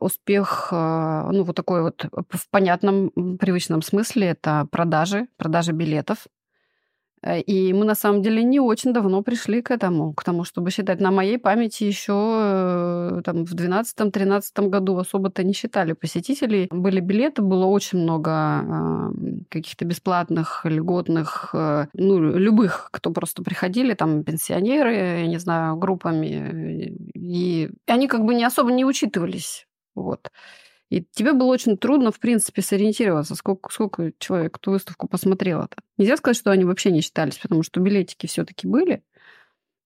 успех, 0.00 0.68
ну, 0.70 1.42
вот 1.42 1.56
такой 1.56 1.82
вот 1.82 2.06
в 2.30 2.50
понятном, 2.50 3.10
привычном 3.38 3.82
смысле, 3.82 4.28
это 4.28 4.66
продажи, 4.70 5.26
продажи 5.36 5.72
билетов. 5.72 6.26
Э, 7.22 7.40
И 7.40 7.72
мы 7.72 7.84
на 7.84 7.94
самом 7.94 8.22
деле 8.22 8.42
не 8.44 8.60
очень 8.60 8.92
давно 8.92 9.22
пришли 9.22 9.62
к 9.62 9.70
этому, 9.70 10.12
к 10.14 10.24
тому, 10.24 10.44
чтобы 10.44 10.70
считать. 10.70 11.00
На 11.00 11.10
моей 11.10 11.38
памяти 11.38 11.84
еще 11.84 12.12
э, 13.18 13.22
там, 13.24 13.44
в 13.46 13.54
2012-2013 13.54 14.68
году 14.68 14.96
особо-то 14.98 15.42
не 15.44 15.52
считали 15.52 15.92
посетителей. 15.94 16.68
Были 16.70 17.00
билеты, 17.00 17.42
было 17.42 17.66
очень 17.66 17.98
много 17.98 18.30
э, 18.30 19.12
каких-то 19.50 19.84
бесплатных, 19.84 20.62
льготных, 20.64 21.50
э, 21.54 21.86
ну, 21.94 22.18
любых, 22.20 22.88
кто 22.92 23.10
просто 23.10 23.42
приходили, 23.42 23.94
там, 23.94 24.24
пенсионеры, 24.24 24.94
я 24.94 25.26
не 25.26 25.38
знаю, 25.38 25.76
группами. 25.76 26.26
э, 26.26 27.18
И 27.18 27.70
они 27.86 28.08
как 28.08 28.24
бы 28.24 28.34
не 28.34 28.44
особо 28.44 28.72
не 28.72 28.84
учитывались. 28.84 29.66
Вот. 29.94 30.30
И 30.88 31.02
тебе 31.02 31.32
было 31.32 31.48
очень 31.48 31.76
трудно, 31.76 32.12
в 32.12 32.20
принципе, 32.20 32.62
сориентироваться, 32.62 33.34
сколько, 33.34 33.72
сколько 33.72 34.12
человек 34.18 34.56
эту 34.58 34.70
выставку 34.70 35.08
посмотрело-то. 35.08 35.76
Нельзя 35.98 36.16
сказать, 36.16 36.36
что 36.36 36.52
они 36.52 36.64
вообще 36.64 36.92
не 36.92 37.00
считались, 37.00 37.38
потому 37.38 37.62
что 37.62 37.80
билетики 37.80 38.26
все-таки 38.26 38.68
были. 38.68 39.02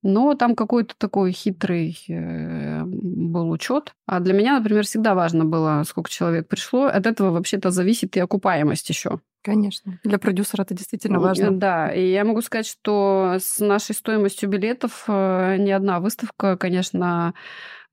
Но 0.02 0.34
там 0.34 0.56
какой-то 0.56 0.94
такой 0.96 1.32
хитрый 1.32 1.98
э, 2.08 2.82
был 2.84 3.50
учет. 3.50 3.92
А 4.06 4.20
для 4.20 4.32
меня, 4.32 4.58
например, 4.58 4.84
всегда 4.84 5.14
важно 5.14 5.44
было, 5.44 5.82
сколько 5.86 6.10
человек 6.10 6.48
пришло. 6.48 6.84
От 6.84 7.06
этого 7.06 7.30
вообще-то 7.32 7.70
зависит 7.70 8.16
и 8.16 8.20
окупаемость 8.20 8.88
еще. 8.88 9.20
Конечно. 9.42 10.00
Для 10.02 10.18
продюсера 10.18 10.62
это 10.62 10.74
действительно 10.74 11.20
важно. 11.20 11.50
Да, 11.50 11.92
и 11.92 12.10
я 12.10 12.24
могу 12.24 12.40
сказать, 12.40 12.66
что 12.66 13.36
с 13.38 13.58
нашей 13.60 13.94
стоимостью 13.94 14.48
билетов 14.48 15.04
э, 15.06 15.56
ни 15.58 15.70
одна 15.70 16.00
выставка, 16.00 16.56
конечно, 16.56 17.34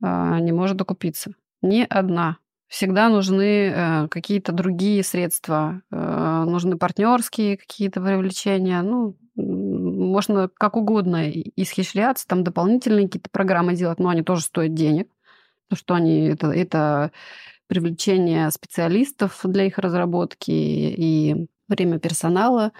э, 0.01 0.39
не 0.39 0.53
может 0.53 0.81
окупиться. 0.81 1.31
Ни 1.61 1.85
одна. 1.89 2.37
Всегда 2.67 3.07
нужны 3.09 3.69
э, 3.69 4.07
какие-то 4.09 4.51
другие 4.51 5.01
средства, 5.03 5.81
э, 5.89 6.43
нужны 6.45 6.77
партнерские 6.77 7.57
какие-то 7.57 8.01
привлечения. 8.01 8.81
Ну, 8.81 9.17
можно 9.35 10.49
как 10.49 10.75
угодно 10.75 11.29
исхищряться, 11.31 12.27
там 12.27 12.43
дополнительные 12.43 13.05
какие-то 13.05 13.29
программы 13.29 13.75
делать, 13.75 13.99
но 13.99 14.09
они 14.09 14.21
тоже 14.21 14.43
стоят 14.43 14.73
денег, 14.73 15.07
потому 15.69 15.79
что 15.79 15.93
они 15.95 16.27
это, 16.27 16.47
это 16.47 17.11
привлечение 17.67 18.51
специалистов 18.51 19.41
для 19.43 19.65
их 19.65 19.77
разработки 19.77 20.51
и 20.51 21.47
время 21.69 21.99
персонала. 21.99 22.73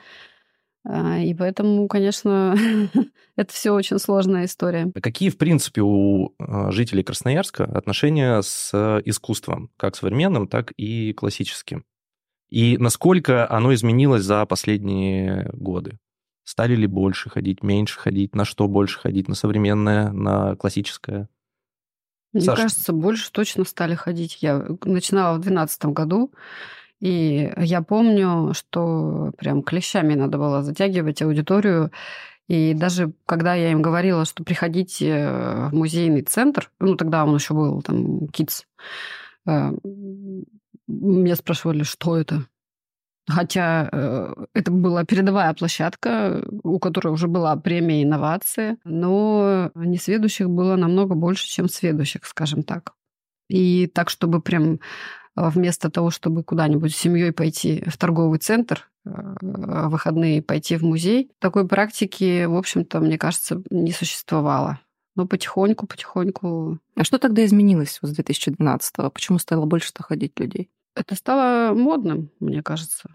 А, 0.90 1.20
И 1.20 1.34
поэтому, 1.34 1.88
конечно, 1.88 2.56
это 3.36 3.54
все 3.54 3.72
очень 3.72 4.00
сложная 4.00 4.46
история. 4.46 4.92
Какие, 5.02 5.30
в 5.30 5.38
принципе, 5.38 5.82
у 5.82 6.34
э, 6.40 6.72
жителей 6.72 7.04
Красноярска 7.04 7.66
отношения 7.66 8.42
с 8.42 8.72
э, 8.74 9.02
искусством, 9.04 9.70
как 9.76 9.98
современным, 9.98 10.48
так 10.48 10.72
и 10.78 11.12
классическим? 11.12 11.84
И 12.50 12.78
насколько 12.78 13.50
оно 13.52 13.74
изменилось 13.74 14.24
за 14.24 14.46
последние 14.46 15.50
годы? 15.52 16.00
Стали 16.46 16.76
ли 16.76 16.88
больше 16.88 17.30
ходить, 17.30 17.62
меньше 17.64 18.00
ходить? 18.00 18.34
На 18.34 18.46
что 18.46 18.70
больше 18.70 19.00
ходить? 19.00 19.28
На 19.28 19.36
современное, 19.36 20.14
на 20.14 20.56
классическое? 20.56 21.28
Мне 22.32 22.44
Саша. 22.44 22.62
кажется, 22.62 22.94
больше 22.94 23.30
точно 23.34 23.66
стали 23.66 23.96
ходить. 23.96 24.42
Я 24.42 24.66
начинала 24.86 25.34
в 25.34 25.42
2012 25.42 25.86
году, 25.88 26.32
и 27.00 27.52
я 27.58 27.82
помню, 27.82 28.54
что 28.54 29.32
прям 29.38 29.62
клещами 29.62 30.16
надо 30.16 30.38
было 30.38 30.64
затягивать 30.64 31.22
аудиторию. 31.22 31.92
И 32.48 32.74
даже 32.74 33.14
когда 33.26 33.56
я 33.56 33.72
им 33.72 33.82
говорила, 33.82 34.26
что 34.26 34.44
приходите 34.44 35.28
в 35.70 35.70
музейный 35.74 36.22
центр, 36.22 36.72
ну 36.80 36.96
тогда 36.96 37.26
он 37.26 37.36
еще 37.36 37.54
был 37.54 37.82
там 37.82 38.26
Kids, 38.26 38.64
э, 39.46 39.72
меня 40.88 41.36
спрашивали, 41.36 41.84
что 41.84 42.18
это. 42.18 42.46
Хотя 43.30 43.90
э, 43.92 44.46
это 44.54 44.72
была 44.72 45.04
передовая 45.04 45.54
площадка, 45.54 46.46
у 46.64 46.80
которой 46.80 47.10
уже 47.10 47.28
была 47.28 47.58
премия 47.58 48.04
инновации, 48.04 48.78
но 48.86 49.70
несведущих 49.76 50.50
было 50.50 50.78
намного 50.78 51.14
больше, 51.14 51.46
чем 51.48 51.68
сведущих, 51.68 52.26
скажем 52.26 52.64
так. 52.64 52.94
И 53.50 53.88
так, 53.88 54.10
чтобы 54.10 54.42
прям 54.42 54.80
вместо 55.38 55.90
того, 55.90 56.12
чтобы 56.12 56.44
куда-нибудь 56.44 56.94
с 56.94 56.98
семьей 56.98 57.32
пойти 57.32 57.84
в 57.88 57.98
торговый 57.98 58.40
центр, 58.40 58.90
э, 59.06 59.10
в 59.42 59.90
выходные 59.90 60.42
пойти 60.42 60.76
в 60.76 60.84
музей, 60.84 61.32
такой 61.40 61.68
практики, 61.68 62.46
в 62.46 62.56
общем-то, 62.56 63.00
мне 63.00 63.18
кажется, 63.18 63.62
не 63.70 63.92
существовало. 63.92 64.80
Но 65.16 65.26
потихоньку, 65.26 65.88
потихоньку 65.88 66.78
А 66.96 67.04
что 67.04 67.18
тогда 67.18 67.44
изменилось 67.44 68.00
вот 68.02 68.12
с 68.12 68.20
2012-го? 68.20 69.10
Почему 69.10 69.40
стало 69.40 69.66
больше-то 69.66 70.04
ходить 70.04 70.40
людей? 70.40 70.70
это 70.98 71.16
стало 71.16 71.74
модным, 71.74 72.32
мне 72.40 72.64
кажется. 72.64 73.10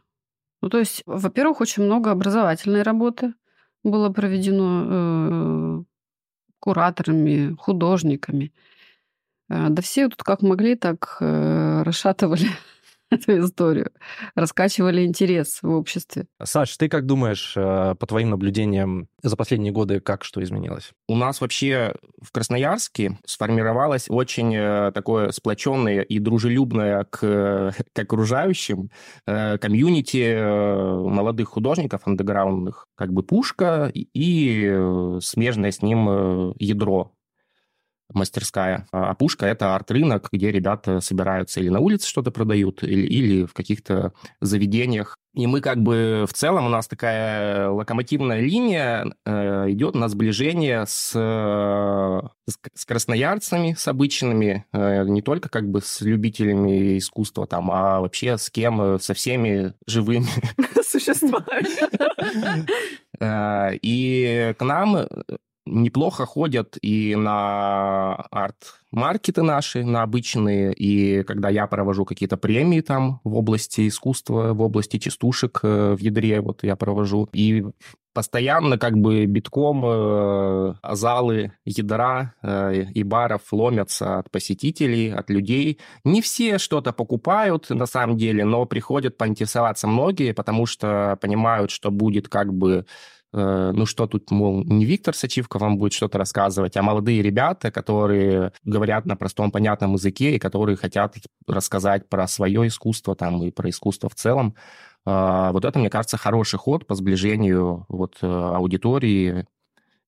Ну, 0.60 0.68
то 0.68 0.78
есть, 0.78 1.02
во-первых, 1.06 1.60
очень 1.60 1.82
много 1.82 2.10
образовательной 2.10 2.82
работы 2.82 3.34
было 3.82 4.10
проведено 4.10 4.84
э, 4.86 5.82
кураторами, 6.60 7.56
художниками. 7.58 8.52
Э, 9.48 9.68
Да 9.68 9.82
все 9.82 10.08
тут 10.08 10.22
как 10.22 10.42
могли, 10.42 10.74
так 10.76 11.16
э, 11.20 11.82
расшатывали 11.82 12.48
эту 13.10 13.38
историю, 13.38 13.90
раскачивали 14.34 15.04
интерес 15.04 15.58
в 15.62 15.70
обществе. 15.70 16.26
Саш, 16.42 16.76
ты 16.76 16.88
как 16.88 17.06
думаешь, 17.06 17.54
э, 17.56 17.94
по 17.98 18.06
твоим 18.06 18.30
наблюдениям 18.30 19.08
за 19.22 19.36
последние 19.36 19.72
годы, 19.72 20.00
как 20.00 20.24
что 20.24 20.42
изменилось? 20.42 20.92
У 21.08 21.16
нас 21.16 21.40
вообще 21.40 21.94
в 22.20 22.32
Красноярске 22.32 23.18
сформировалось 23.26 24.06
очень 24.08 24.54
э, 24.54 24.92
такое 24.92 25.30
сплоченное 25.30 26.00
и 26.00 26.18
дружелюбное 26.18 27.04
к, 27.04 27.72
к 27.92 27.98
окружающим 27.98 28.90
комьюнити 29.26 30.38
молодых 31.08 31.48
художников 31.48 32.02
андеграундных, 32.06 32.86
как 32.96 33.12
бы 33.12 33.22
пушка 33.22 33.90
и, 33.92 34.08
и 34.14 35.18
смежное 35.20 35.70
с 35.70 35.82
ним 35.82 36.54
ядро 36.58 37.12
мастерская. 38.14 38.86
А 38.92 39.14
пушка— 39.14 39.46
это 39.46 39.74
арт-рынок, 39.74 40.28
где 40.32 40.50
ребята 40.50 41.00
собираются 41.00 41.60
или 41.60 41.68
на 41.68 41.80
улице 41.80 42.08
что-то 42.08 42.30
продают, 42.30 42.82
или, 42.82 43.06
или 43.06 43.44
в 43.44 43.54
каких-то 43.54 44.12
заведениях. 44.40 45.16
И 45.34 45.46
мы 45.46 45.62
как 45.62 45.82
бы 45.82 46.26
в 46.28 46.34
целом, 46.34 46.66
у 46.66 46.68
нас 46.68 46.86
такая 46.86 47.70
локомотивная 47.70 48.40
линия 48.40 49.14
э, 49.24 49.70
идет 49.70 49.94
на 49.94 50.08
сближение 50.08 50.84
с, 50.86 51.12
э, 51.14 52.28
с, 52.50 52.58
с 52.74 52.84
красноярцами, 52.84 53.74
с 53.78 53.88
обычными, 53.88 54.66
э, 54.74 55.04
не 55.04 55.22
только 55.22 55.48
как 55.48 55.70
бы 55.70 55.80
с 55.80 56.02
любителями 56.02 56.98
искусства 56.98 57.46
там, 57.46 57.70
а 57.70 58.00
вообще 58.00 58.36
с 58.36 58.50
кем, 58.50 58.82
э, 58.82 58.98
со 58.98 59.14
всеми 59.14 59.72
живыми. 59.86 60.26
Существами. 60.84 62.66
Э, 63.20 63.70
И 63.82 64.54
к 64.58 64.64
нам 64.64 64.96
э, 64.96 65.06
неплохо 65.66 66.26
ходят 66.26 66.76
и 66.82 67.14
на 67.14 68.14
арт-маркеты 68.30 69.42
наши, 69.42 69.84
на 69.84 70.02
обычные, 70.02 70.72
и 70.72 71.22
когда 71.22 71.48
я 71.48 71.66
провожу 71.66 72.04
какие-то 72.04 72.36
премии 72.36 72.80
там 72.80 73.20
в 73.24 73.36
области 73.36 73.88
искусства, 73.88 74.54
в 74.54 74.60
области 74.60 74.98
частушек 74.98 75.60
э, 75.62 75.94
в 75.94 76.00
ядре, 76.00 76.40
вот 76.40 76.62
я 76.64 76.76
провожу, 76.76 77.28
и 77.32 77.64
постоянно 78.12 78.78
как 78.78 78.98
бы 78.98 79.24
битком 79.26 79.82
э, 79.84 80.74
залы 80.92 81.52
ядра 81.64 82.34
э, 82.42 82.84
и 82.94 83.02
баров 83.02 83.42
ломятся 83.52 84.18
от 84.18 84.30
посетителей, 84.30 85.10
от 85.10 85.30
людей. 85.30 85.78
Не 86.04 86.20
все 86.20 86.58
что-то 86.58 86.92
покупают 86.92 87.70
на 87.70 87.86
самом 87.86 88.16
деле, 88.16 88.44
но 88.44 88.66
приходят 88.66 89.16
поинтересоваться 89.16 89.86
многие, 89.86 90.32
потому 90.32 90.66
что 90.66 91.16
понимают, 91.20 91.70
что 91.70 91.90
будет 91.90 92.28
как 92.28 92.52
бы 92.52 92.84
ну 93.32 93.86
что 93.86 94.06
тут, 94.06 94.30
мол, 94.30 94.62
не 94.64 94.84
Виктор 94.84 95.14
Сачивка 95.14 95.58
вам 95.58 95.78
будет 95.78 95.94
что-то 95.94 96.18
рассказывать, 96.18 96.76
а 96.76 96.82
молодые 96.82 97.22
ребята, 97.22 97.70
которые 97.70 98.52
говорят 98.64 99.06
на 99.06 99.16
простом, 99.16 99.50
понятном 99.50 99.94
языке 99.94 100.36
и 100.36 100.38
которые 100.38 100.76
хотят 100.76 101.16
рассказать 101.46 102.08
про 102.08 102.26
свое 102.26 102.66
искусство 102.66 103.16
там 103.16 103.42
и 103.42 103.50
про 103.50 103.70
искусство 103.70 104.10
в 104.10 104.14
целом. 104.14 104.54
Э, 105.06 105.50
вот 105.52 105.64
это, 105.64 105.78
мне 105.78 105.90
кажется, 105.90 106.16
хороший 106.16 106.58
ход 106.58 106.86
по 106.86 106.94
сближению 106.94 107.86
вот 107.88 108.18
э, 108.22 108.26
аудитории 108.26 109.46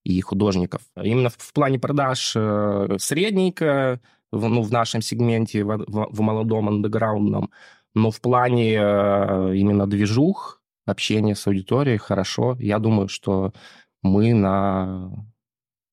и 0.05 0.21
художников. 0.21 0.83
Именно 1.01 1.29
в, 1.29 1.53
плане 1.53 1.79
продаж 1.79 2.33
э, 2.35 2.97
средненько, 2.99 3.99
ну, 4.31 4.61
в 4.61 4.71
нашем 4.71 5.01
сегменте, 5.01 5.63
в, 5.63 5.85
в, 5.87 6.21
молодом 6.21 6.69
андеграундном, 6.69 7.49
но 7.95 8.11
в 8.11 8.21
плане 8.21 8.75
э, 8.75 9.55
именно 9.55 9.87
движух, 9.87 10.61
общения 10.85 11.35
с 11.35 11.47
аудиторией 11.47 11.97
хорошо. 11.97 12.55
Я 12.59 12.79
думаю, 12.79 13.07
что 13.07 13.53
мы 14.01 14.33
на 14.33 15.11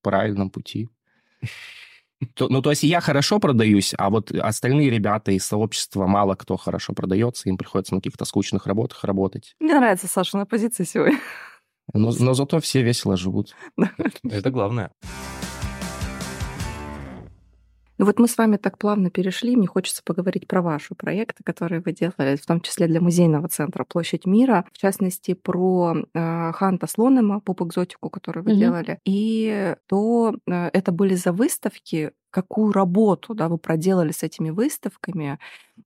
правильном 0.01 0.49
пути. 0.49 0.89
Ну, 2.39 2.61
то 2.61 2.69
есть 2.69 2.83
я 2.83 3.01
хорошо 3.01 3.39
продаюсь, 3.39 3.93
а 3.97 4.09
вот 4.09 4.31
остальные 4.31 4.89
ребята 4.89 5.31
из 5.33 5.45
сообщества 5.45 6.07
мало 6.07 6.35
кто 6.35 6.55
хорошо 6.55 6.93
продается, 6.93 7.49
им 7.49 7.57
приходится 7.57 7.93
на 7.93 7.99
каких-то 7.99 8.23
скучных 8.23 8.65
работах 8.65 9.03
работать. 9.03 9.55
Мне 9.59 9.75
нравится 9.75 10.07
Саша 10.07 10.45
позиция 10.45 10.85
сегодня. 10.85 11.19
Но, 11.93 12.11
но 12.17 12.33
зато 12.33 12.61
все 12.61 12.81
весело 12.81 13.17
живут. 13.17 13.53
Это 14.23 14.51
главное. 14.51 14.91
Ну 17.97 18.05
вот 18.05 18.19
мы 18.19 18.27
с 18.27 18.37
вами 18.37 18.57
так 18.57 18.77
плавно 18.77 19.09
перешли, 19.11 19.55
мне 19.55 19.67
хочется 19.67 20.01
поговорить 20.03 20.47
про 20.47 20.61
ваши 20.61 20.95
проекты, 20.95 21.43
которые 21.43 21.81
вы 21.81 21.91
делали, 21.91 22.35
в 22.35 22.45
том 22.45 22.59
числе 22.61 22.87
для 22.87 22.99
музейного 22.99 23.47
центра 23.49 23.83
«Площадь 23.83 24.25
мира», 24.25 24.65
в 24.73 24.77
частности, 24.77 25.33
про 25.33 25.95
э, 26.13 26.51
Ханта 26.53 26.87
Слонема, 26.87 27.39
поп-экзотику, 27.39 28.09
которую 28.09 28.45
вы 28.45 28.51
mm-hmm. 28.51 28.57
делали, 28.57 28.99
и 29.05 29.75
то 29.87 30.35
э, 30.47 30.69
это 30.73 30.91
были 30.91 31.13
за 31.13 31.31
выставки, 31.31 32.11
какую 32.31 32.73
работу 32.73 33.35
да, 33.35 33.47
вы 33.47 33.59
проделали 33.59 34.11
с 34.11 34.23
этими 34.23 34.49
выставками, 34.49 35.37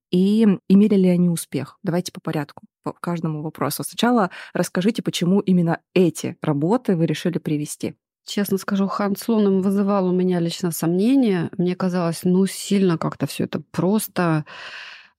и 0.10 0.48
имели 0.70 0.96
ли 0.96 1.10
они 1.10 1.30
успех? 1.30 1.78
Давайте 1.84 2.14
по 2.14 2.22
порядку, 2.22 2.64
по 2.84 2.94
каждому 2.94 3.42
вопросу. 3.42 3.84
Сначала 3.84 4.32
расскажите, 4.54 5.02
почему 5.02 5.42
именно 5.42 5.82
эти 5.94 6.38
работы 6.42 6.96
вы 6.96 7.06
решили 7.06 7.38
привести. 7.38 7.96
Честно 8.28 8.58
скажу, 8.58 8.88
Хан 8.88 9.16
Слоном 9.16 9.62
вызывал 9.62 10.08
у 10.08 10.12
меня 10.12 10.42
лично 10.42 10.72
сомнения. 10.72 11.50
Мне 11.58 11.78
казалось, 11.78 12.22
ну, 12.24 12.46
сильно 12.46 12.98
как-то 12.98 13.26
все 13.26 13.46
это 13.46 13.62
просто. 13.72 14.44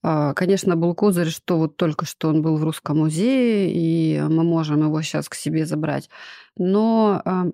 А, 0.03 0.35
конечно, 0.35 0.75
был 0.75 0.93
козырь, 0.93 1.29
что 1.31 1.57
вот 1.57 1.75
только 1.75 2.05
что 2.05 2.29
он 2.29 2.43
был 2.43 2.57
в 2.57 2.63
Русском 2.63 2.99
музее, 2.99 3.71
и 3.73 4.21
мы 4.21 4.43
можем 4.43 4.83
его 4.83 5.01
сейчас 5.01 5.27
к 5.27 5.33
себе 5.33 5.65
забрать. 5.65 6.07
Но 6.55 7.19
а, 7.25 7.47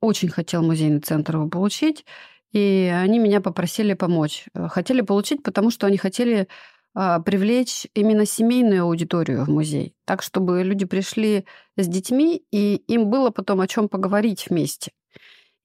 очень 0.00 0.28
хотел 0.28 0.64
музейный 0.64 1.00
центр 1.00 1.36
его 1.36 1.48
получить, 1.48 2.04
и 2.52 2.92
они 2.92 3.20
меня 3.20 3.40
попросили 3.40 3.94
помочь. 3.94 4.46
Хотели 4.70 5.02
получить, 5.02 5.44
потому 5.44 5.70
что 5.70 5.86
они 5.86 5.98
хотели 5.98 6.48
привлечь 7.24 7.86
именно 7.94 8.24
семейную 8.24 8.84
аудиторию 8.84 9.44
в 9.44 9.48
музей, 9.48 9.94
так 10.06 10.22
чтобы 10.22 10.62
люди 10.62 10.86
пришли 10.86 11.44
с 11.76 11.86
детьми, 11.86 12.42
и 12.50 12.76
им 12.88 13.10
было 13.10 13.30
потом 13.30 13.60
о 13.60 13.68
чем 13.68 13.88
поговорить 13.88 14.46
вместе. 14.48 14.92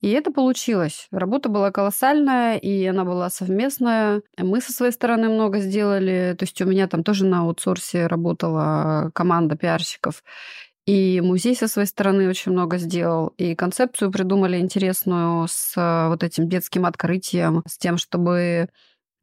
И 0.02 0.10
это 0.10 0.32
получилось. 0.32 1.08
Работа 1.12 1.48
была 1.48 1.72
колоссальная, 1.72 2.58
и 2.58 2.86
она 2.86 3.06
была 3.06 3.30
совместная. 3.30 4.24
Мы 4.36 4.60
со 4.60 4.74
своей 4.74 4.92
стороны 4.92 5.30
много 5.30 5.60
сделали. 5.60 6.36
То 6.38 6.44
есть 6.44 6.60
у 6.62 6.66
меня 6.66 6.88
там 6.88 7.04
тоже 7.04 7.24
на 7.26 7.42
аутсорсе 7.42 8.08
работала 8.08 9.12
команда 9.14 9.56
пиарщиков. 9.56 10.24
И 10.88 11.22
музей 11.22 11.56
со 11.56 11.68
своей 11.68 11.88
стороны 11.88 12.28
очень 12.28 12.52
много 12.52 12.80
сделал. 12.80 13.28
И 13.38 13.54
концепцию 13.54 14.12
придумали 14.12 14.58
интересную 14.58 15.48
с 15.48 15.76
вот 16.10 16.24
этим 16.24 16.50
детским 16.50 16.88
открытием, 16.88 17.62
с 17.68 17.78
тем, 17.78 17.98
чтобы 17.98 18.70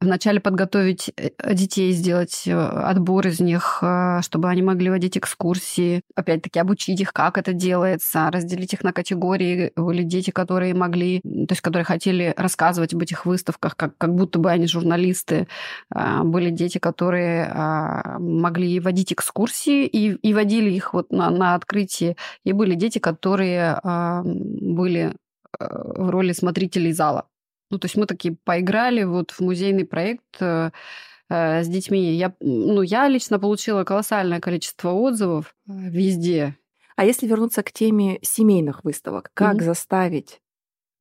вначале 0.01 0.39
подготовить 0.39 1.11
э, 1.17 1.53
детей, 1.53 1.91
сделать 1.91 2.43
э, 2.47 2.53
отбор 2.53 3.27
из 3.27 3.39
них, 3.39 3.79
э, 3.81 4.21
чтобы 4.21 4.49
они 4.49 4.61
могли 4.61 4.89
водить 4.89 5.17
экскурсии, 5.17 6.01
опять-таки 6.15 6.59
обучить 6.59 7.01
их, 7.01 7.13
как 7.13 7.37
это 7.37 7.53
делается, 7.53 8.29
разделить 8.31 8.73
их 8.73 8.83
на 8.83 8.93
категории. 8.93 9.71
Были 9.75 10.03
дети, 10.03 10.31
которые 10.31 10.73
могли, 10.73 11.21
то 11.21 11.51
есть 11.51 11.61
которые 11.61 11.85
хотели 11.85 12.33
рассказывать 12.37 12.93
об 12.93 13.01
этих 13.01 13.25
выставках, 13.25 13.75
как, 13.75 13.97
как 13.97 14.15
будто 14.15 14.39
бы 14.39 14.49
они 14.51 14.67
журналисты. 14.67 15.47
А, 15.93 16.23
были 16.23 16.49
дети, 16.49 16.77
которые 16.77 17.51
а, 17.51 18.19
могли 18.19 18.79
водить 18.79 19.13
экскурсии 19.13 19.85
и, 19.85 20.13
и 20.13 20.33
водили 20.33 20.69
их 20.69 20.93
вот 20.93 21.11
на, 21.11 21.29
на 21.29 21.55
открытии. 21.55 22.15
И 22.45 22.53
были 22.53 22.75
дети, 22.75 22.99
которые 22.99 23.79
а, 23.83 24.21
были 24.23 25.13
в 25.59 26.09
роли 26.09 26.31
смотрителей 26.31 26.93
зала. 26.93 27.28
Ну, 27.69 27.77
то 27.77 27.85
есть 27.85 27.97
мы 27.97 28.05
такие 28.05 28.35
поиграли 28.43 29.03
вот 29.03 29.31
в 29.31 29.41
музейный 29.41 29.85
проект 29.85 30.41
э, 30.41 30.71
э, 31.29 31.63
с 31.63 31.67
детьми. 31.67 32.13
Я, 32.13 32.33
ну, 32.39 32.81
я 32.81 33.07
лично 33.07 33.39
получила 33.39 33.83
колоссальное 33.83 34.39
количество 34.39 34.91
отзывов 34.91 35.55
э, 35.67 35.71
везде. 35.71 36.57
А 36.95 37.05
если 37.05 37.27
вернуться 37.27 37.63
к 37.63 37.71
теме 37.71 38.19
семейных 38.21 38.83
выставок, 38.83 39.31
как 39.33 39.57
mm-hmm. 39.57 39.63
заставить 39.63 40.41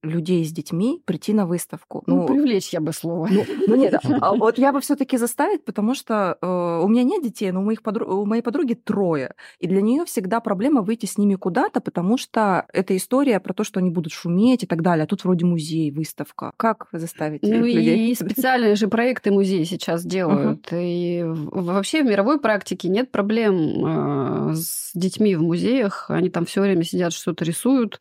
людей 0.03 0.45
с 0.45 0.53
детьми 0.53 1.03
прийти 1.05 1.33
на 1.33 1.47
выставку. 1.47 2.03
Ну, 2.07 2.17
ну 2.17 2.27
привлечь 2.27 2.71
я 2.71 2.81
бы 2.81 2.93
слово. 2.93 3.29
Ну, 3.31 3.45
ну 3.67 3.75
нет, 3.75 3.95
а 4.21 4.35
вот 4.35 4.59
я 4.59 4.73
бы 4.73 4.81
все-таки 4.81 5.17
заставить, 5.17 5.65
потому 5.65 5.95
что 5.95 6.39
э, 6.41 6.47
у 6.47 6.89
меня 6.89 7.03
нет 7.03 7.23
детей, 7.23 7.51
но 7.51 7.61
у, 7.61 7.65
моих 7.65 7.83
подруг, 7.83 8.09
у 8.09 8.25
моей 8.25 8.43
подруги 8.43 8.75
трое. 8.75 9.35
И 9.59 9.67
для 9.67 9.83
нее 9.83 10.05
всегда 10.05 10.41
проблема 10.41 10.83
выйти 10.83 11.07
с 11.07 11.19
ними 11.19 11.35
куда-то, 11.35 11.81
потому 11.81 12.17
что 12.17 12.67
это 12.73 12.97
история 12.97 13.41
про 13.41 13.53
то, 13.55 13.65
что 13.65 13.81
они 13.81 13.91
будут 13.91 14.13
шуметь 14.13 14.63
и 14.63 14.67
так 14.67 14.83
далее. 14.83 15.05
А 15.05 15.07
тут 15.07 15.25
вроде 15.25 15.45
музей, 15.45 15.91
выставка. 15.91 16.53
Как 16.57 16.87
заставить 16.93 17.43
ну, 17.43 17.59
людей? 17.59 18.11
И 18.11 18.15
специальные 18.15 18.77
же 18.77 18.89
проекты 18.89 19.33
музеи 19.33 19.65
сейчас 19.65 20.05
делают. 20.05 20.71
Uh-huh. 20.73 20.81
И 20.81 21.25
вообще 21.25 22.03
в 22.03 22.07
мировой 22.07 22.41
практике 22.41 22.89
нет 22.89 23.11
проблем 23.11 24.51
э, 24.51 24.55
с 24.55 24.91
детьми 24.95 25.35
в 25.35 25.43
музеях. 25.43 26.07
Они 26.09 26.31
там 26.31 26.47
все 26.47 26.61
время 26.61 26.85
сидят, 26.85 27.13
что-то 27.13 27.45
рисуют. 27.45 28.01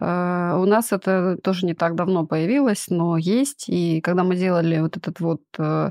Э, 0.00 0.54
у 0.56 0.64
нас 0.64 0.92
это 0.92 1.36
тоже 1.42 1.66
не 1.66 1.74
так 1.74 1.94
давно 1.94 2.26
появилось, 2.26 2.86
но 2.88 3.16
есть. 3.16 3.68
И 3.68 4.00
когда 4.00 4.24
мы 4.24 4.36
делали 4.36 4.80
вот 4.80 4.96
этот 4.96 5.20
вот 5.20 5.42
э, 5.58 5.90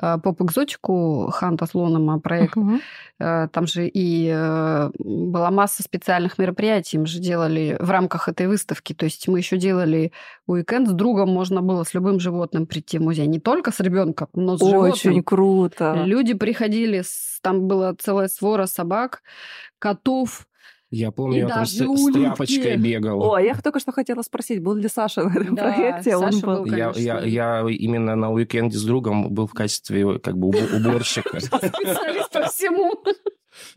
э, 0.00 0.18
поп-экзотику 0.22 1.30
Ханта 1.32 1.66
Слонома 1.66 2.20
проект, 2.20 2.56
uh-huh. 2.56 3.48
там 3.48 3.66
же 3.66 3.88
и 3.88 4.32
была 4.98 5.50
масса 5.50 5.82
специальных 5.82 6.38
мероприятий. 6.38 6.98
Мы 6.98 7.06
же 7.06 7.18
делали 7.18 7.76
в 7.80 7.90
рамках 7.90 8.28
этой 8.28 8.46
выставки. 8.46 8.94
То 8.94 9.04
есть 9.04 9.28
мы 9.28 9.38
еще 9.38 9.56
делали 9.56 10.12
уикенд 10.46 10.88
с 10.88 10.92
другом, 10.92 11.30
можно 11.30 11.62
было 11.62 11.84
с 11.84 11.94
любым 11.94 12.20
животным 12.20 12.66
прийти 12.66 12.98
в 12.98 13.02
музей. 13.02 13.26
Не 13.26 13.40
только 13.40 13.72
с 13.72 13.80
ребенком, 13.80 14.28
но 14.34 14.56
с 14.56 14.62
Очень 14.62 14.70
животным. 14.70 14.92
Очень 14.92 15.22
круто. 15.22 16.02
Люди 16.04 16.34
приходили, 16.34 17.02
там 17.42 17.66
была 17.66 17.94
целая 17.94 18.28
свора 18.28 18.66
собак, 18.66 19.22
котов, 19.78 20.46
я 20.92 21.10
помню, 21.10 21.38
я 21.38 21.48
там 21.48 21.64
с, 21.64 21.70
с 21.70 22.12
тряпочкой 22.12 22.76
бегал. 22.76 23.22
О, 23.22 23.38
я 23.38 23.54
только 23.54 23.80
что 23.80 23.92
хотела 23.92 24.20
спросить, 24.20 24.62
был 24.62 24.74
ли 24.74 24.88
Саша 24.88 25.22
на 25.22 25.32
этом 25.32 25.54
да, 25.54 25.72
проекте? 25.72 26.18
Саша 26.18 26.34
Он 26.34 26.40
был, 26.40 26.64
был 26.64 26.76
я, 26.76 26.92
я, 26.94 27.20
я 27.22 27.66
именно 27.66 28.14
на 28.14 28.30
уикенде 28.30 28.76
с 28.76 28.84
другом 28.84 29.32
был 29.32 29.46
в 29.46 29.54
качестве 29.54 30.18
как 30.18 30.36
бы 30.36 30.48
уборщика. 30.48 31.40
Специалист 31.40 32.30
по 32.30 32.42
всему. 32.42 32.92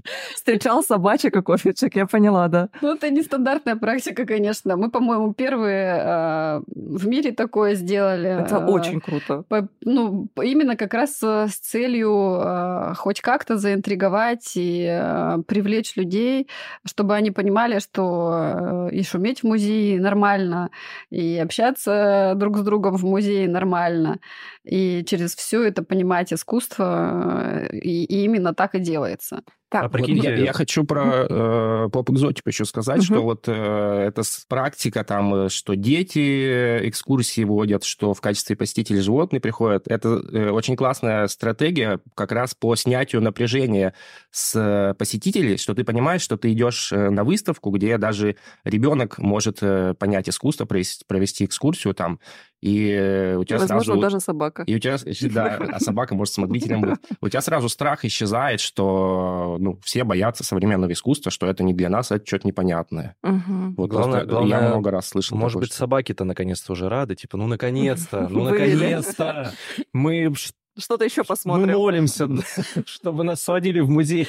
Встречал 0.36 0.84
собачек 0.84 1.36
и 1.36 1.42
кофечек, 1.42 1.96
я 1.96 2.06
поняла, 2.06 2.48
да. 2.48 2.70
Ну, 2.82 2.96
это 2.96 3.10
нестандартная 3.10 3.76
практика, 3.76 4.26
конечно. 4.26 4.78
Мы, 4.78 4.90
по-моему, 4.90 5.34
первые 5.34 6.02
э, 6.04 6.62
в 6.68 7.08
мире 7.08 7.32
такое 7.32 7.76
сделали. 7.76 8.44
Это 8.44 8.56
э, 8.56 8.66
очень 8.66 9.02
круто. 9.02 9.44
По, 9.50 9.68
ну, 9.82 10.28
именно 10.42 10.76
как 10.76 10.94
раз 10.94 11.22
с 11.22 11.56
целью 11.56 12.40
э, 12.42 12.94
хоть 12.96 13.22
как-то 13.22 13.58
заинтриговать 13.58 14.52
и 14.56 14.86
э, 14.90 15.38
привлечь 15.48 15.96
людей, 15.96 16.48
чтобы 16.86 17.16
они 17.16 17.32
понимали, 17.32 17.80
что 17.80 18.90
э, 18.92 18.96
и 18.96 19.04
шуметь 19.04 19.42
в 19.42 19.44
музее 19.44 20.00
нормально, 20.00 20.70
и 21.10 21.38
общаться 21.38 22.34
друг 22.36 22.58
с 22.58 22.62
другом 22.62 22.96
в 22.98 23.04
музее 23.04 23.48
нормально, 23.48 24.20
и 24.64 25.04
через 25.06 25.36
все 25.36 25.64
это 25.64 25.84
понимать 25.84 26.34
искусство, 26.34 27.68
э, 27.72 27.78
и, 27.78 28.04
и 28.06 28.24
именно 28.24 28.54
так 28.54 28.76
и 28.76 28.80
делается. 28.80 29.44
Так, 29.76 29.84
а 29.84 29.90
прикиньте, 29.90 30.30
вот, 30.30 30.38
я, 30.38 30.46
я 30.46 30.54
хочу 30.54 30.86
про 30.86 31.26
э, 31.30 31.90
поп-экзотику 31.92 32.48
еще 32.48 32.64
сказать, 32.64 33.00
угу. 33.00 33.04
что 33.04 33.22
вот 33.24 33.44
э, 33.48 34.06
это 34.08 34.22
практика 34.48 35.04
там, 35.04 35.36
э, 35.36 35.50
что 35.50 35.76
дети 35.76 36.88
экскурсии 36.88 37.44
водят, 37.44 37.84
что 37.84 38.14
в 38.14 38.22
качестве 38.22 38.56
посетителей 38.56 39.02
животные 39.02 39.42
приходят. 39.42 39.90
Это 39.90 40.22
э, 40.32 40.50
очень 40.50 40.78
классная 40.78 41.28
стратегия 41.28 42.00
как 42.16 42.32
раз 42.32 42.54
по 42.54 42.74
снятию 42.78 43.22
напряжения 43.22 43.94
с 44.32 44.56
э, 44.56 44.94
посетителей, 44.94 45.58
что 45.58 45.74
ты 45.74 45.84
понимаешь, 45.84 46.22
что 46.22 46.38
ты 46.38 46.54
идешь 46.54 46.94
э, 46.94 47.10
на 47.10 47.26
выставку, 47.26 47.70
где 47.72 47.98
даже 47.98 48.38
ребенок 48.64 49.18
может 49.18 49.58
э, 49.62 49.94
понять 50.00 50.30
искусство, 50.30 50.64
провести, 50.64 51.04
провести 51.06 51.44
экскурсию 51.44 51.94
там, 51.94 52.22
и 52.62 53.36
у 53.38 53.44
тебя 53.44 53.60
Возможно, 53.60 53.84
сразу... 53.84 54.02
даже 54.02 54.20
собака. 54.20 54.64
И 54.64 54.76
у 54.76 54.80
тебя, 54.80 54.98
да, 55.34 55.58
а 55.72 55.80
собака 55.80 56.16
может 56.16 56.34
смотрителем 56.34 56.82
быть. 56.82 57.00
У 57.22 57.30
тебя 57.30 57.42
сразу 57.42 57.70
страх 57.70 58.06
исчезает, 58.06 58.60
что 58.60 59.58
ну, 59.66 59.80
все 59.84 60.04
боятся 60.04 60.44
современного 60.44 60.92
искусства, 60.94 61.32
что 61.32 61.48
это 61.48 61.64
не 61.64 61.74
для 61.74 61.90
нас, 61.90 62.12
это 62.12 62.26
что-то 62.26 62.48
непонятное. 62.48 63.16
Мгм. 63.24 63.76
Вот 63.76 63.90
Главное- 63.90 64.20
просто 64.22 64.30
главное, 64.32 64.62
я 64.62 64.68
много 64.70 64.92
раз 64.92 65.08
слышал. 65.10 65.38
Может 65.38 65.54
такое, 65.56 65.62
быть, 65.64 65.70
что- 65.72 65.80
собаки-то 65.80 66.24
наконец-то 66.24 66.72
уже 66.72 66.88
рады, 66.88 67.16
типа, 67.16 67.38
ну, 67.38 67.48
наконец-то, 67.48 68.28
ну, 68.30 68.44
наконец-то, 68.44 69.52
мы 69.94 70.34
Что-то 70.78 71.06
еще 71.06 71.22
мы 71.22 71.26
посмотрим. 71.26 71.78
молимся, 71.78 72.28
чтобы 72.86 73.24
нас 73.24 73.42
сводили 73.42 73.80
в 73.80 73.90
музей, 73.90 74.28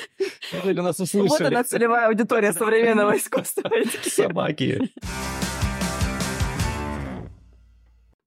или 0.65 0.81
нас 0.81 0.99
Вот 0.99 1.05
услышали. 1.09 1.49
она 1.55 1.65
целевая 1.65 2.09
аудитория 2.09 2.53
современного 2.53 3.17
искусства. 3.17 3.71
Собаки. 4.05 4.91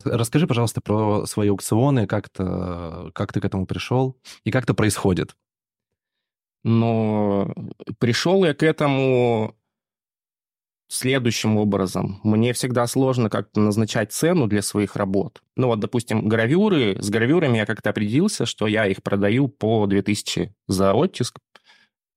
Расскажи, 0.06 0.48
пожалуйста, 0.48 0.80
про 0.82 1.26
свои 1.26 1.50
аукционы, 1.50 2.08
как, 2.08 2.30
то 2.30 3.12
как 3.14 3.34
ты 3.34 3.42
к 3.42 3.46
этому 3.46 3.66
пришел 3.66 4.16
и 4.46 4.52
как 4.52 4.64
это 4.64 4.74
происходит. 4.74 5.36
Но 6.64 7.54
пришел 8.00 8.44
я 8.44 8.54
к 8.54 8.64
этому 8.64 9.56
следующим 10.90 11.58
образом. 11.58 12.20
Мне 12.24 12.52
всегда 12.54 12.88
сложно 12.88 13.30
как-то 13.30 13.62
назначать 13.62 14.12
цену 14.12 14.48
для 14.48 14.62
своих 14.62 14.96
работ. 14.96 15.42
Ну 15.56 15.68
вот, 15.68 15.80
допустим, 15.80 16.28
гравюры. 16.28 16.98
С 17.02 17.10
гравюрами 17.10 17.58
я 17.58 17.66
как-то 17.66 17.92
определился, 17.92 18.46
что 18.46 18.68
я 18.68 18.88
их 18.88 19.04
продаю 19.04 19.48
по 19.48 19.86
2000 19.86 20.54
за 20.68 20.94
оттиск. 20.94 21.40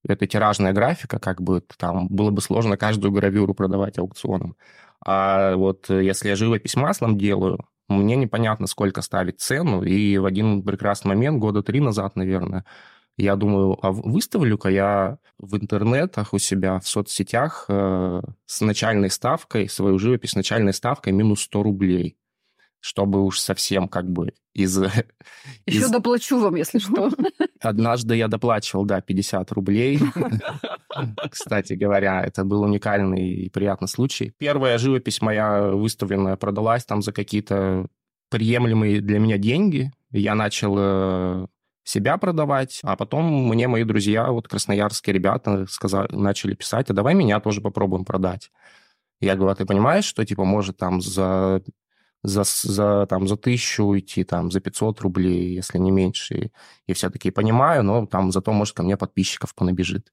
Это 0.05 0.27
тиражная 0.27 0.73
графика, 0.73 1.21
как 1.21 1.41
бы 1.41 1.63
там 1.79 2.09
было 2.09 2.31
бы 2.31 2.41
сложно 2.41 2.77
каждую 2.77 3.13
гравюру 3.13 3.55
продавать 3.55 3.99
аукционом. 3.99 4.57
А 5.05 5.55
вот 5.55 5.91
э, 5.91 6.03
если 6.05 6.29
я 6.29 6.37
живопись 6.37 6.75
маслом 6.75 7.19
делаю, 7.19 7.65
мне 7.89 8.17
непонятно, 8.17 8.67
сколько 8.67 9.03
ставить 9.03 9.41
цену. 9.41 9.83
И 9.83 10.19
в 10.19 10.25
один 10.25 10.63
прекрасный 10.63 11.09
момент, 11.09 11.39
года 11.39 11.63
три 11.63 11.81
назад, 11.81 12.17
наверное, 12.17 12.65
я 13.23 13.37
думаю, 13.37 13.79
а 13.83 13.93
выставлю-ка 13.93 14.69
я 14.69 15.19
в 15.39 15.57
интернетах 15.57 16.35
у 16.35 16.39
себя, 16.39 16.81
в 16.81 16.89
соцсетях 16.89 17.67
э, 17.69 18.21
с 18.47 18.61
начальной 18.61 19.11
ставкой, 19.11 19.69
свою 19.69 19.99
живопись 19.99 20.31
с 20.31 20.35
начальной 20.35 20.73
ставкой 20.73 21.13
минус 21.13 21.43
100 21.43 21.63
рублей, 21.63 22.17
чтобы 22.81 23.23
уж 23.23 23.39
совсем 23.39 23.87
как 23.87 24.11
бы 24.11 24.33
из... 24.55 24.77
Еще 25.67 25.79
из- 25.79 25.91
доплачу 25.91 26.41
вам, 26.41 26.57
если 26.57 26.79
что. 26.81 27.11
Однажды 27.61 28.17
я 28.17 28.27
доплачивал, 28.27 28.85
да, 28.85 29.01
50 29.01 29.53
рублей. 29.53 30.01
Кстати 31.31 31.75
говоря, 31.75 32.25
это 32.25 32.45
был 32.45 32.63
уникальный 32.63 33.29
и 33.31 33.51
приятный 33.51 33.89
случай. 33.89 34.35
Первая 34.37 34.79
живопись 34.79 35.23
моя 35.23 35.71
выставленная 35.71 36.35
продалась 36.37 36.85
там 36.85 37.03
за 37.03 37.13
какие-то 37.13 37.87
приемлемые 38.31 39.01
для 39.01 39.21
меня 39.21 39.39
деньги. 39.39 39.93
Я 40.11 40.35
начал 40.35 40.75
э, 40.77 41.47
себя 41.85 42.17
продавать, 42.19 42.81
а 42.83 42.97
потом 42.97 43.49
мне 43.49 43.69
мои 43.69 43.85
друзья, 43.85 44.31
вот 44.31 44.49
красноярские 44.49 45.15
ребята, 45.15 45.67
сказали, 45.69 46.09
начали 46.13 46.55
писать, 46.55 46.91
а 46.91 46.95
давай 46.95 47.15
меня 47.15 47.41
тоже 47.41 47.61
попробуем 47.61 48.05
продать. 48.05 48.51
Я 49.21 49.37
говорю, 49.37 49.53
а 49.53 49.55
ты 49.57 49.67
понимаешь, 49.67 50.05
что 50.05 50.25
типа 50.25 50.45
может 50.45 50.77
там 50.77 51.01
за 51.01 51.63
за, 52.25 52.45
за, 52.45 53.07
там, 53.07 53.27
за 53.27 53.37
тысячу 53.37 53.85
уйти, 53.85 54.25
там, 54.25 54.51
за 54.51 54.61
500 54.61 55.01
рублей, 55.01 55.55
если 55.55 55.79
не 55.79 55.91
меньше. 55.91 56.35
И, 56.35 56.53
и 56.87 56.93
все 56.93 57.11
таки 57.11 57.31
понимаю, 57.31 57.83
но 57.83 58.07
там 58.07 58.31
зато, 58.31 58.53
может, 58.53 58.77
ко 58.77 58.83
мне 58.83 58.97
подписчиков 58.97 59.55
понабежит. 59.55 60.13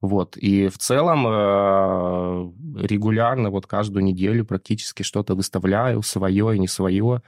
Вот. 0.00 0.36
И 0.36 0.68
в 0.68 0.78
целом 0.78 1.26
э, 1.26 2.86
регулярно, 2.86 3.50
вот 3.50 3.66
каждую 3.66 4.04
неделю 4.04 4.44
практически 4.44 5.02
что-то 5.02 5.34
выставляю, 5.34 6.02
свое 6.02 6.54
и 6.54 6.58
не 6.58 6.68
свое. 6.68 7.22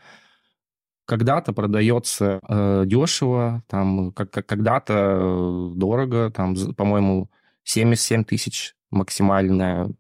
Когда-то 1.09 1.55
продается 1.55 2.39
э, 2.47 2.83
дешево, 2.85 3.63
там, 3.67 4.13
как, 4.13 4.31
как- 4.31 4.45
когда-то 4.45 4.93
э, 4.95 5.71
дорого, 5.75 6.31
там, 6.31 6.55
по-моему, 6.75 7.31
77 7.65 8.25
тысяч 8.25 8.77
максимальная 8.91 9.91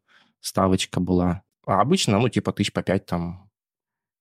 ставочка 0.40 1.00
была. 1.00 1.42
А 1.66 1.80
обычно, 1.80 2.18
ну, 2.18 2.28
типа, 2.28 2.52
тысяч 2.52 2.74
по 2.74 2.82
пять 2.82 3.06
там, 3.06 3.47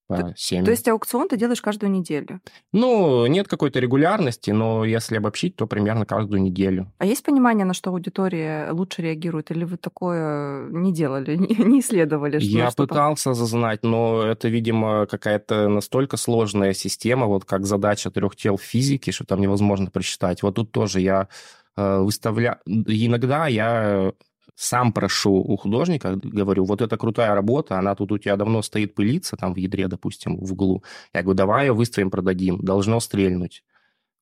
по 0.08 0.34
7. 0.36 0.66
То 0.66 0.72
есть 0.72 0.88
аукцион 0.88 1.28
ты 1.28 1.38
делаешь 1.38 1.62
каждую 1.62 1.92
неделю. 1.92 2.40
Ну, 2.74 3.26
нет 3.28 3.48
какой-то 3.48 3.80
регулярности, 3.80 4.52
но 4.52 4.86
если 4.86 5.18
обобщить, 5.18 5.56
то 5.56 5.68
примерно 5.68 6.06
каждую 6.06 6.42
неделю. 6.42 6.92
А 6.98 7.06
есть 7.06 7.24
понимание, 7.24 7.66
на 7.66 7.74
что 7.74 7.90
аудитория 7.90 8.70
лучше 8.72 9.02
реагирует? 9.02 9.52
Или 9.52 9.66
вы 9.66 9.78
такое 9.78 10.70
не 10.70 10.94
делали, 10.94 11.36
не, 11.68 11.80
исследовали? 11.80 12.40
что- 12.40 12.48
Я 12.58 12.72
что 12.72 12.84
пытался 12.84 13.34
зазнать, 13.34 13.84
но 13.84 14.24
это, 14.24 14.48
видимо, 14.48 15.06
какая-то 15.06 15.68
настолько 15.68 16.18
сложная 16.18 16.74
система, 16.74 17.26
вот 17.28 17.46
как 17.46 17.66
задача 17.66 18.10
трех 18.10 18.36
тел 18.36 18.58
в 18.58 18.62
физике, 18.64 19.12
что 19.12 19.26
там 19.26 19.42
невозможно 19.42 19.90
просчитать. 19.92 20.42
Вот 20.44 20.56
тут 20.56 20.72
тоже 20.72 21.02
я 21.02 21.28
э, 21.76 22.00
выставляю... 22.00 22.58
Иногда 22.66 23.48
я 23.48 24.14
сам 24.58 24.92
прошу 24.92 25.34
у 25.34 25.56
художника, 25.56 26.16
говорю, 26.16 26.66
вот 26.66 26.82
это 26.82 26.98
крутая 26.98 27.36
работа, 27.36 27.78
она 27.78 27.94
тут 27.94 28.12
у 28.12 28.18
тебя 28.18 28.36
давно 28.36 28.64
стоит 28.64 28.96
пылиться, 28.96 29.38
там 29.38 29.54
в 29.54 29.58
ядре, 29.58 29.88
допустим, 29.88 30.38
в 30.38 30.52
углу. 30.52 30.84
Я 31.14 31.22
говорю, 31.22 31.38
давай 31.38 31.68
ее 31.68 31.74
выставим, 31.74 32.10
продадим, 32.10 32.58
должно 32.60 33.00
стрельнуть. 33.00 33.64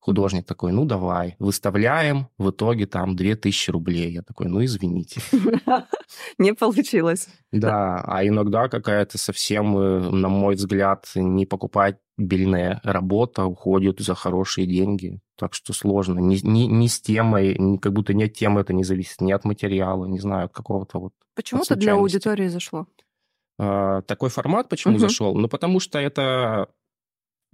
Художник 0.06 0.46
такой, 0.46 0.72
ну 0.72 0.86
давай, 0.86 1.36
выставляем, 1.39 2.28
в 2.38 2.52
итоге 2.52 2.86
там 2.86 3.15
2000 3.15 3.72
рублей. 3.72 4.12
Я 4.12 4.22
такой, 4.22 4.46
ну 4.46 4.63
извините. 4.63 5.20
Не 6.38 6.54
получилось. 6.54 7.28
Да, 7.52 8.04
а 8.06 8.24
иногда 8.24 8.68
какая-то 8.70 9.18
совсем, 9.18 9.76
э, 9.76 10.00
на 10.12 10.30
мой 10.30 10.54
взгляд, 10.54 11.08
не 11.15 11.48
покупательная 11.48 12.82
работа 12.84 13.46
уходит 13.46 14.00
за 14.00 14.13
хорошие 14.13 14.68
деньги. 14.68 15.22
Так 15.38 15.56
что 15.56 15.74
сложно. 15.74 16.20
Не, 16.20 16.39
не, 16.44 16.68
не 16.68 16.88
с 16.88 17.02
темой, 17.02 17.56
не- 17.58 17.80
как 17.80 17.91
будто 17.94 18.13
не 18.13 18.26
от 18.26 18.34
темы 18.34 18.62
это 18.62 18.74
не 18.74 18.84
зависит, 18.84 19.22
не 19.22 19.32
от 19.32 19.44
материала, 19.44 20.06
не 20.06 20.20
знаю, 20.20 20.46
от 20.46 20.54
какого-то 20.54 21.00
вот 21.00 21.13
Почему-то 21.36 21.76
для 21.76 21.94
аудитории 21.94 22.48
зашло. 22.48 22.86
А, 23.58 24.04
такой 24.04 24.30
формат 24.30 24.70
почему 24.70 24.94
Мгм. 24.94 25.00
зашел? 25.02 25.36
Ну, 25.36 25.48
потому 25.48 25.80
что 25.80 25.98
это 25.98 26.70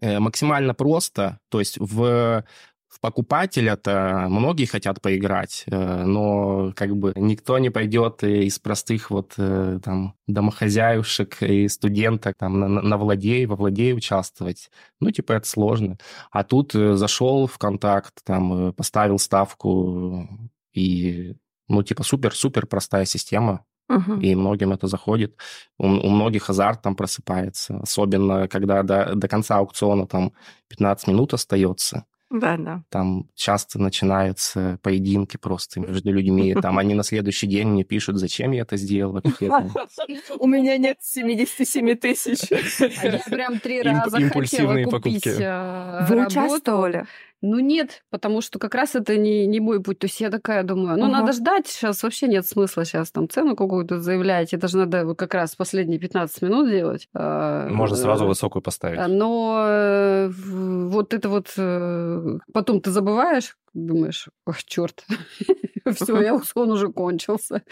максимально 0.02 0.74
просто. 0.74 1.40
То 1.50 1.60
есть 1.60 1.78
в, 1.78 2.44
в 2.92 3.00
покупателя-то 3.00 4.28
многие 4.30 4.66
хотят 4.66 5.02
поиграть, 5.02 5.64
э, 5.68 6.04
но 6.04 6.74
как 6.76 6.96
бы 6.98 7.14
никто 7.16 7.58
не 7.58 7.70
пойдет 7.70 8.22
из 8.24 8.60
простых 8.60 9.10
вот 9.10 9.34
э, 9.38 9.80
там 9.82 10.16
домохозяюшек 10.28 11.42
и 11.42 11.70
студенток 11.70 12.36
там 12.38 12.60
на, 12.60 12.68
на 12.68 12.98
владее, 12.98 13.48
во 13.48 13.56
владее 13.56 13.96
участвовать. 13.96 14.70
Ну, 15.00 15.10
типа, 15.10 15.34
это 15.34 15.48
сложно. 15.48 15.98
А 16.32 16.44
тут 16.44 16.76
э, 16.76 16.96
зашел 16.96 17.48
в 17.48 17.58
контакт, 17.58 18.14
там, 18.26 18.70
э, 18.70 18.74
поставил 18.74 19.20
ставку 19.20 20.28
и, 20.74 21.36
ну, 21.70 21.84
типа, 21.84 22.04
супер-супер 22.04 22.68
простая 22.68 23.06
система 23.06 23.66
Мгм. 24.00 24.20
и 24.22 24.36
многим 24.36 24.72
это 24.72 24.88
заходит. 24.88 25.36
У, 25.78 25.86
у 25.88 26.10
многих 26.10 26.50
азарт 26.50 26.82
там 26.82 26.96
просыпается, 26.96 27.78
особенно 27.82 28.48
когда 28.48 28.84
до, 28.84 29.16
до 29.16 29.28
конца 29.28 29.58
аукциона 29.58 30.08
там 30.08 30.32
15 30.70 31.08
минут 31.08 31.34
остается. 31.34 32.06
Да, 32.32 32.56
да. 32.56 32.82
Там 32.90 33.26
часто 33.36 33.78
начинаются 33.78 34.80
поединки 34.82 35.36
просто 35.36 35.82
между 35.82 36.14
людьми. 36.14 36.54
Там 36.54 36.78
они 36.78 36.94
на 36.94 37.04
следующий 37.04 37.46
день 37.46 37.68
мне 37.68 37.84
пишут, 37.84 38.18
зачем 38.20 38.52
я 38.52 38.62
это 38.62 38.78
сделал. 38.78 39.22
У 40.40 40.48
меня 40.48 40.78
нет 40.78 40.98
77 41.02 41.96
тысяч. 41.98 42.50
Я 42.50 43.20
прям 43.30 43.60
три 43.60 43.82
раза 43.82 44.12
хотела 44.12 44.22
импульсивные 44.28 44.86
купить 44.86 45.24
покупки. 45.26 45.42
э, 45.42 46.06
Вы 46.08 46.26
участвовали? 46.26 47.06
Ну 47.42 47.60
нет, 47.60 48.04
потому 48.12 48.42
что 48.42 48.60
как 48.60 48.76
раз 48.76 48.96
это 48.96 49.18
не, 49.18 49.48
не 49.48 49.60
мой 49.60 49.82
путь. 49.82 49.98
То 49.98 50.06
есть 50.06 50.22
я 50.22 50.30
такая 50.30 50.64
думаю, 50.64 50.98
ну 50.98 51.06
Ага. 51.06 51.20
надо 51.22 51.34
ждать, 51.34 51.68
сейчас 51.68 52.04
вообще 52.04 52.28
нет 52.28 52.46
смысла 52.46 52.86
сейчас 52.86 53.12
там 53.12 53.28
цену 53.28 53.56
какую-то 53.56 54.00
заявлять. 54.00 54.54
Это 54.54 54.68
же 54.68 54.78
надо 54.78 55.16
как 55.16 55.34
раз 55.34 55.56
последние 55.56 56.00
15 56.00 56.42
минут 56.44 56.70
делать. 56.70 57.10
А, 57.16 57.68
Можно 57.70 57.98
сразу 57.98 58.26
э, 58.26 58.28
высокую 58.28 58.62
а, 58.62 58.64
поставить. 58.64 59.08
Но 59.08 59.64
э, 59.68 60.30
вот 60.30 61.14
это 61.16 61.30
вот 61.30 61.52
э, 61.58 62.38
потом 62.54 62.80
ты 62.80 62.92
забываешь, 62.92 63.58
думаешь, 63.74 64.30
ох, 64.46 64.64
черт, 64.64 65.04
все, 65.96 66.22
я 66.22 66.36
он 66.36 66.72
уже 66.72 66.92
кончился. 66.92 67.64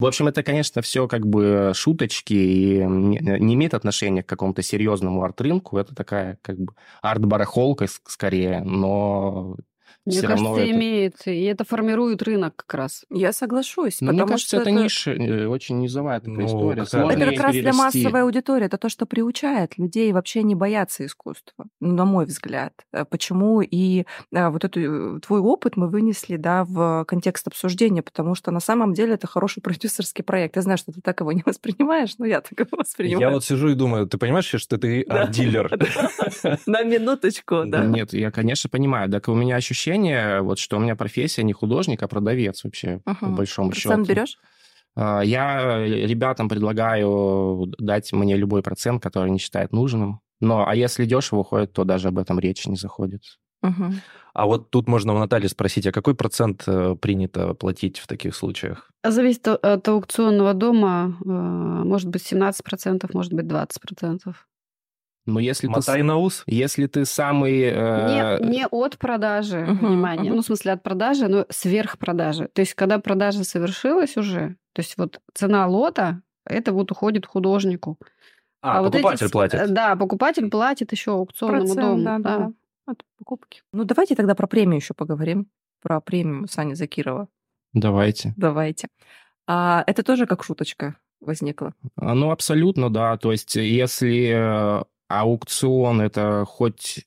В 0.00 0.06
общем, 0.06 0.28
это, 0.28 0.42
конечно, 0.42 0.80
все 0.80 1.06
как 1.06 1.26
бы 1.26 1.72
шуточки 1.74 2.32
и 2.32 2.78
не, 2.84 3.18
имеет 3.18 3.74
отношения 3.74 4.22
к 4.22 4.28
какому-то 4.28 4.62
серьезному 4.62 5.22
арт-рынку. 5.22 5.76
Это 5.76 5.94
такая 5.94 6.38
как 6.40 6.58
бы 6.58 6.72
арт-барахолка 7.02 7.86
скорее, 8.06 8.62
но 8.62 9.56
Мне 10.06 10.18
все 10.18 10.26
кажется, 10.26 10.44
равно 10.44 10.62
это... 10.62 10.70
имеет, 10.70 11.26
и 11.26 11.42
это 11.42 11.64
формирует 11.64 12.22
рынок 12.22 12.56
как 12.56 12.74
раз. 12.74 13.04
Я 13.10 13.32
соглашусь, 13.32 14.00
Ну, 14.00 14.08
мне 14.08 14.20
потому 14.20 14.32
кажется, 14.32 14.60
что 14.60 14.62
это, 14.62 14.70
ниша, 14.70 15.10
э, 15.12 15.46
очень 15.46 15.78
низовая 15.78 16.20
такая 16.20 16.36
Ну, 16.36 16.46
история. 16.46 16.86
Сложно 16.86 17.12
Это 17.12 17.30
как 17.32 17.40
раз 17.44 17.52
для 17.54 17.72
массовой 17.74 18.22
аудитории. 18.22 18.64
Это 18.64 18.78
то, 18.78 18.88
что 18.88 19.04
приучает 19.04 19.76
людей 19.76 20.10
вообще 20.12 20.42
не 20.42 20.54
бояться 20.54 21.04
искусства, 21.04 21.66
ну, 21.80 21.94
на 21.94 22.06
мой 22.06 22.24
взгляд. 22.24 22.72
Э, 22.92 23.04
Почему 23.04 23.60
и 23.60 24.06
э, 24.32 24.48
вот 24.48 24.64
эту 24.64 25.16
э, 25.16 25.20
твой 25.20 25.40
опыт 25.40 25.76
мы 25.76 25.88
вынесли 25.88 26.36
да, 26.36 26.64
в 26.64 27.04
контекст 27.06 27.46
обсуждения, 27.46 28.02
потому 28.02 28.34
что 28.34 28.50
на 28.50 28.60
самом 28.60 28.94
деле 28.94 29.14
это 29.14 29.26
хороший 29.26 29.60
продюсерский 29.62 30.24
проект. 30.24 30.56
Я 30.56 30.62
знаю, 30.62 30.78
что 30.78 30.92
ты 30.92 31.02
так 31.02 31.20
его 31.20 31.32
не 31.32 31.42
воспринимаешь, 31.44 32.14
но 32.16 32.24
я 32.24 32.40
так 32.40 32.58
его 32.58 32.78
воспринимаю. 32.78 33.20
Я 33.20 33.30
вот 33.30 33.44
сижу 33.44 33.68
и 33.68 33.74
думаю, 33.74 34.06
ты 34.06 34.16
понимаешь, 34.16 34.46
что 34.46 34.78
ты 34.78 35.02
арт-дилер? 35.02 35.78
На 36.66 36.82
минуточку, 36.84 37.64
да. 37.66 37.84
Нет, 37.84 38.14
я, 38.14 38.30
конечно, 38.30 38.70
понимаю. 38.70 39.10
Так 39.10 39.28
у 39.28 39.34
меня 39.34 39.56
ощущение 39.56 39.89
ощущение, 39.90 40.42
вот, 40.42 40.58
что 40.58 40.76
у 40.76 40.80
меня 40.80 40.96
профессия 40.96 41.42
не 41.42 41.52
художник, 41.52 42.02
а 42.02 42.08
продавец 42.08 42.64
вообще, 42.64 43.00
uh-huh. 43.06 43.20
по 43.20 43.26
большому 43.26 43.70
Процент 43.70 44.06
счету. 44.06 44.18
берешь? 44.18 44.38
А, 44.96 45.20
я 45.20 45.84
ребятам 45.86 46.48
предлагаю 46.48 47.72
дать 47.78 48.12
мне 48.12 48.36
любой 48.36 48.62
процент, 48.62 49.02
который 49.02 49.28
они 49.28 49.38
считают 49.38 49.72
нужным. 49.72 50.20
Но 50.40 50.66
а 50.66 50.74
если 50.74 51.04
дешево 51.04 51.40
уходит, 51.40 51.72
то 51.72 51.84
даже 51.84 52.08
об 52.08 52.18
этом 52.18 52.38
речи 52.38 52.68
не 52.68 52.76
заходит. 52.76 53.22
Угу. 53.62 53.92
А 54.32 54.46
вот 54.46 54.70
тут 54.70 54.88
можно 54.88 55.14
у 55.14 55.18
Натальи 55.18 55.48
спросить, 55.48 55.86
а 55.86 55.92
какой 55.92 56.14
процент 56.14 56.64
э, 56.66 56.96
принято 56.98 57.52
платить 57.52 57.98
в 57.98 58.06
таких 58.06 58.34
случаях? 58.34 58.90
Зависит 59.04 59.48
от 59.48 59.86
аукционного 59.86 60.54
дома. 60.54 61.14
Э, 61.22 61.28
может 61.28 62.08
быть 62.08 62.32
17%, 62.32 63.10
может 63.12 63.34
быть 63.34 63.44
20%. 63.44 64.34
Но 65.32 65.40
если 65.40 65.66
Мотай 65.68 65.98
ты, 65.98 66.02
на 66.04 66.16
ус. 66.16 66.42
если 66.46 66.86
ты 66.86 67.04
самый... 67.04 67.60
Э... 67.62 68.38
Не, 68.40 68.48
не 68.50 68.66
от 68.70 68.98
продажи, 68.98 69.60
Мгм, 69.60 69.86
внимание. 69.86 70.26
мгм. 70.26 70.36
Ну, 70.36 70.42
в 70.42 70.46
смысле, 70.46 70.72
от 70.72 70.82
продажи, 70.82 71.28
но 71.28 71.46
сверх 71.48 71.98
продажи. 71.98 72.48
То 72.52 72.60
есть, 72.60 72.74
когда 72.74 72.98
продажа 72.98 73.44
совершилась 73.44 74.16
уже, 74.16 74.56
то 74.72 74.80
есть 74.82 74.96
вот 74.98 75.20
цена 75.34 75.66
лота, 75.66 76.22
это 76.44 76.72
вот 76.72 76.90
уходит 76.90 77.26
художнику. 77.26 77.98
А, 78.62 78.82
вот 78.82 78.94
эти 78.94 79.02
покупатель 79.02 79.28
с- 79.28 79.30
платит. 79.30 79.72
Да, 79.72 79.96
покупатель 79.96 80.50
платит 80.50 80.92
еще 80.92 81.12
аукционному 81.12 81.60
Процент, 81.66 81.80
дому. 81.80 82.04
да, 82.04 82.18
да, 82.18 82.38
да. 82.38 82.52
От 82.86 83.02
покупки. 83.18 83.62
Ну, 83.72 83.84
давайте 83.84 84.14
тогда 84.16 84.34
про 84.34 84.46
премию 84.46 84.76
еще 84.76 84.94
поговорим. 84.94 85.46
Про 85.82 86.00
премию 86.00 86.46
Сани 86.48 86.74
Закирова. 86.74 87.28
Давайте. 87.72 88.34
Давайте. 88.36 88.88
А, 89.46 89.82
это 89.86 90.02
тоже 90.02 90.26
как 90.26 90.42
шуточка 90.44 90.96
возникла. 91.20 91.72
А, 91.96 92.14
Ну, 92.14 92.30
абсолютно, 92.32 92.90
да. 92.92 93.16
То 93.16 93.32
есть, 93.32 93.54
если 93.56 94.80
э, 94.80 94.84
аукцион 95.10 96.00
это 96.00 96.44
хоть 96.46 97.06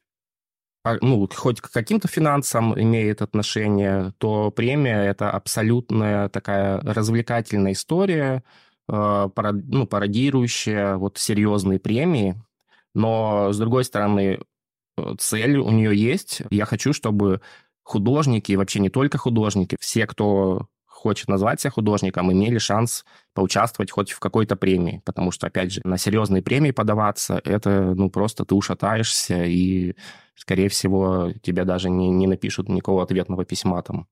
а, 0.85 0.97
ну, 1.01 1.29
хоть 1.33 1.61
к 1.61 1.71
каким-то 1.71 2.09
финансам 2.09 2.77
имеет 2.79 3.21
отношение, 3.21 4.13
то 4.17 4.51
премия– 4.51 5.01
это 5.05 5.31
абсолютная 5.31 6.27
такая 6.27 6.81
развлекательная 6.81 7.71
история, 7.71 8.43
э, 8.89 9.29
ну, 9.35 9.87
пародирующая 9.87 10.97
вот 10.97 11.17
серьезные 11.17 11.79
премии. 11.79 12.35
Но, 12.93 13.53
с 13.53 13.57
другой 13.57 13.85
стороны, 13.85 14.39
э, 14.97 15.15
цель 15.19 15.57
у 15.57 15.71
нее 15.71 15.95
есть. 15.95 16.41
Я 16.49 16.65
хочу, 16.65 16.91
чтобы 16.91 17.39
художники, 17.83 18.51
и 18.51 18.57
вообще 18.57 18.79
не 18.81 18.89
только 18.89 19.17
художники, 19.17 19.77
все, 19.79 20.05
кто 20.05 20.67
хочет 21.03 21.27
назвать 21.27 21.59
себя 21.59 21.71
художником, 21.71 22.31
имели 22.31 22.57
шанс 22.57 23.03
поучаствовать 23.33 23.91
хоть 23.91 24.11
в 24.11 24.19
какой-то 24.19 24.55
премии, 24.55 25.01
потому 25.03 25.31
что, 25.31 25.47
опять 25.47 25.73
же, 25.73 25.81
на 25.83 25.97
серьезные 25.97 26.41
премии 26.41 26.71
подаваться, 26.71 27.41
это, 27.43 27.93
ну, 27.93 28.09
просто 28.09 28.45
ты 28.45 28.55
ушатаешься, 28.55 29.43
и, 29.43 29.95
скорее 30.35 30.69
всего, 30.69 31.33
тебе 31.41 31.65
даже 31.65 31.89
не, 31.89 32.09
не 32.09 32.25
напишут 32.25 32.69
никакого 32.69 33.03
ответного 33.03 33.43
письма 33.43 33.81
там. 33.81 34.07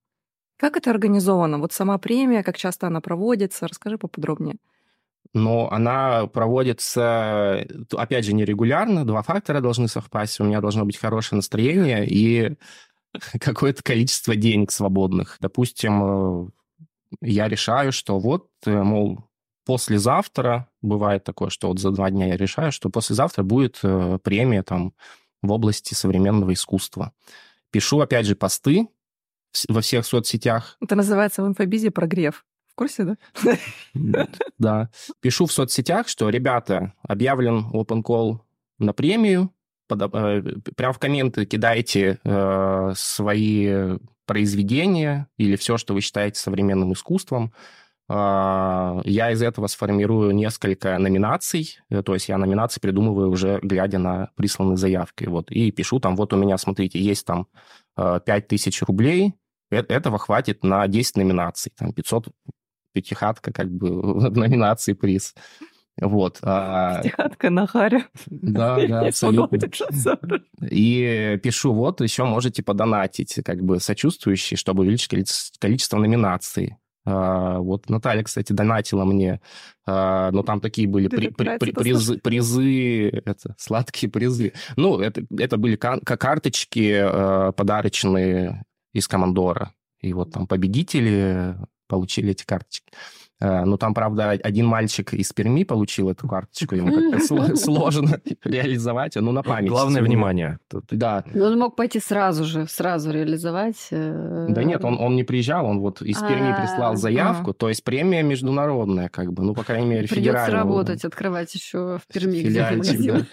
Как 0.58 0.76
это 0.76 0.92
организовано? 0.92 1.60
Вот 1.60 1.72
сама 1.72 1.98
премия, 1.98 2.44
как 2.44 2.58
часто 2.58 2.88
она 2.88 3.00
проводится? 3.00 3.68
Расскажи 3.68 3.98
поподробнее. 3.98 4.58
Но 5.34 5.72
она 5.72 6.28
проводится, 6.28 7.66
опять 7.96 8.26
же, 8.26 8.34
нерегулярно, 8.34 9.06
два 9.06 9.22
фактора 9.22 9.62
должны 9.62 9.88
совпасть, 9.88 10.42
у 10.42 10.44
меня 10.44 10.60
должно 10.60 10.84
быть 10.84 10.98
хорошее 10.98 11.38
настроение 11.38 12.06
и 12.06 12.58
какое-то 13.40 13.82
количество 13.82 14.36
денег 14.36 14.72
свободных. 14.72 15.38
Допустим, 15.40 16.52
я 17.20 17.48
решаю, 17.48 17.92
что 17.92 18.20
вот, 18.20 18.50
э, 18.66 18.72
мол, 18.72 19.24
послезавтра, 19.66 20.70
бывает 20.82 21.24
такое, 21.24 21.50
что 21.50 21.68
вот 21.68 21.80
за 21.80 21.92
два 21.92 22.10
дня 22.10 22.28
я 22.28 22.38
решаю, 22.38 22.72
что 22.72 22.90
послезавтра 22.90 23.44
будет 23.44 23.80
э, 23.84 24.18
премия 24.24 24.64
там 24.64 24.94
в 25.42 25.52
области 25.52 25.94
современного 25.94 26.54
искусства. 26.54 27.14
Пишу, 27.72 28.00
опять 28.00 28.26
же, 28.26 28.36
посты 28.36 28.88
во 29.68 29.82
всех 29.82 30.06
соцсетях, 30.06 30.78
Это 30.82 30.96
называется 30.96 31.44
в 31.44 31.48
инфобизе 31.48 31.92
прогрев. 31.92 32.46
В 32.70 32.76
курсе, 32.76 33.18
да? 33.94 34.28
да. 34.58 34.90
Пишу 35.20 35.46
в 35.46 35.52
соцсетях, 35.52 36.08
что, 36.08 36.30
ребята, 36.30 36.94
объявлен 37.04 37.70
open 37.74 38.02
call 38.02 38.40
на 38.80 38.94
премию, 38.94 39.54
э, 39.90 40.42
прям 40.76 40.94
в 40.94 41.00
комменты 41.00 41.46
кидайте 41.46 42.20
свои 42.96 43.98
произведения 44.32 45.28
или 45.38 45.58
все, 45.58 45.76
что 45.76 45.94
вы 45.94 46.00
считаете 46.00 46.40
современным 46.40 46.94
искусством. 46.94 47.52
А, 48.08 49.02
Я 49.04 49.32
из 49.32 49.42
этого 49.42 49.68
сформирую 49.68 50.32
несколько 50.32 50.98
номинаций, 50.98 51.78
э, 51.90 52.02
то 52.02 52.14
есть 52.14 52.30
я 52.30 52.38
номинации 52.38 52.80
придумываю 52.80 53.30
уже 53.30 53.60
глядя 53.62 54.00
на 54.00 54.30
присланные 54.36 54.78
заявки, 54.78 55.26
вот, 55.26 55.52
и 55.52 55.70
пишу 55.72 56.00
там, 56.00 56.16
вот 56.16 56.32
у 56.32 56.38
меня, 56.38 56.58
смотрите, 56.58 56.98
есть 56.98 57.26
там 57.26 57.48
э, 57.98 58.22
5000 58.26 58.84
рублей, 58.84 59.34
э- 59.70 59.84
этого 59.90 60.18
хватит 60.18 60.64
на 60.64 60.88
10 60.88 61.18
номинаций, 61.18 61.74
там 61.78 61.92
500 61.92 62.30
пятихатка 62.94 63.52
как 63.52 63.70
бы 63.70 63.90
в 64.32 64.38
номинации 64.38 64.94
приз. 64.94 65.36
Вот. 66.00 66.40
а, 66.42 67.02
Пятихатка 67.02 67.50
на 67.50 67.68
харе. 67.68 68.06
Да, 68.28 68.86
да, 68.88 69.08
абсолютно. 69.08 69.60
И 70.70 71.40
пишу, 71.44 71.74
вот, 71.74 72.02
еще 72.02 72.24
можете 72.24 72.64
подонатить, 72.64 73.40
как 73.44 73.62
бы 73.64 73.80
сочувствующие, 73.80 74.58
чтобы 74.58 74.84
увеличить 74.84 75.10
количество, 75.60 75.98
номинаций. 75.98 76.78
А, 77.06 77.58
вот 77.60 77.90
Наталья, 77.90 78.24
кстати, 78.24 78.54
донатила 78.54 79.06
мне, 79.06 79.42
а, 79.86 80.32
но 80.32 80.44
там 80.44 80.62
такие 80.62 80.88
были 80.88 81.08
при- 81.08 81.30
при- 81.30 81.58
при- 81.58 81.72
призы, 81.72 82.18
призы, 82.20 83.10
это, 83.26 83.56
сладкие 83.58 84.10
призы. 84.12 84.54
Ну, 84.78 85.00
это, 85.00 85.24
это 85.38 85.58
были 85.58 85.76
карточки 85.76 87.04
подарочные 87.58 88.64
из 88.94 89.08
Командора. 89.08 89.74
И 90.00 90.14
вот 90.14 90.32
там 90.32 90.48
победители 90.48 91.56
получили 91.88 92.32
эти 92.32 92.46
карточки. 92.46 92.92
Ну, 93.42 93.78
там, 93.78 93.94
правда, 93.94 94.30
один 94.32 94.68
мальчик 94.68 95.14
из 95.14 95.34
Перми 95.34 95.64
получил 95.64 96.10
эту 96.10 96.28
карточку, 96.28 96.76
ему 96.76 96.94
как-то 96.94 97.18
сло- 97.34 97.56
сложно 97.56 98.20
реализовать, 98.44 99.16
ну, 99.16 99.32
на 99.32 99.42
память. 99.42 99.70
Главное 99.70 100.02
внимание. 100.04 100.60
Да. 100.92 101.24
Но 101.34 101.46
он 101.46 101.58
мог 101.60 101.76
пойти 101.76 102.00
сразу 102.00 102.44
же, 102.44 102.68
сразу 102.68 103.12
реализовать. 103.12 103.88
э, 103.92 104.46
Да 104.50 104.64
нет, 104.64 104.86
он, 104.86 104.98
он 105.00 105.16
не 105.16 105.24
приезжал, 105.24 105.66
он 105.66 105.80
вот 105.80 106.02
из 106.04 106.20
Перми 106.20 106.52
А, 106.52 106.62
прислал 106.62 106.96
заявку, 106.96 107.54
то 107.54 107.68
есть 107.70 107.84
премия 107.84 108.22
международная, 108.24 109.10
как 109.10 109.34
бы, 109.34 109.44
ну, 109.44 109.54
по 109.56 109.64
крайней 109.64 109.88
мере, 109.88 110.08
Придется 110.08 110.20
федеральная. 110.46 110.60
работать, 110.60 111.04
открывать 111.06 111.56
еще 111.56 111.98
в 111.98 112.14
Перми. 112.14 112.42
где-то. 112.44 113.26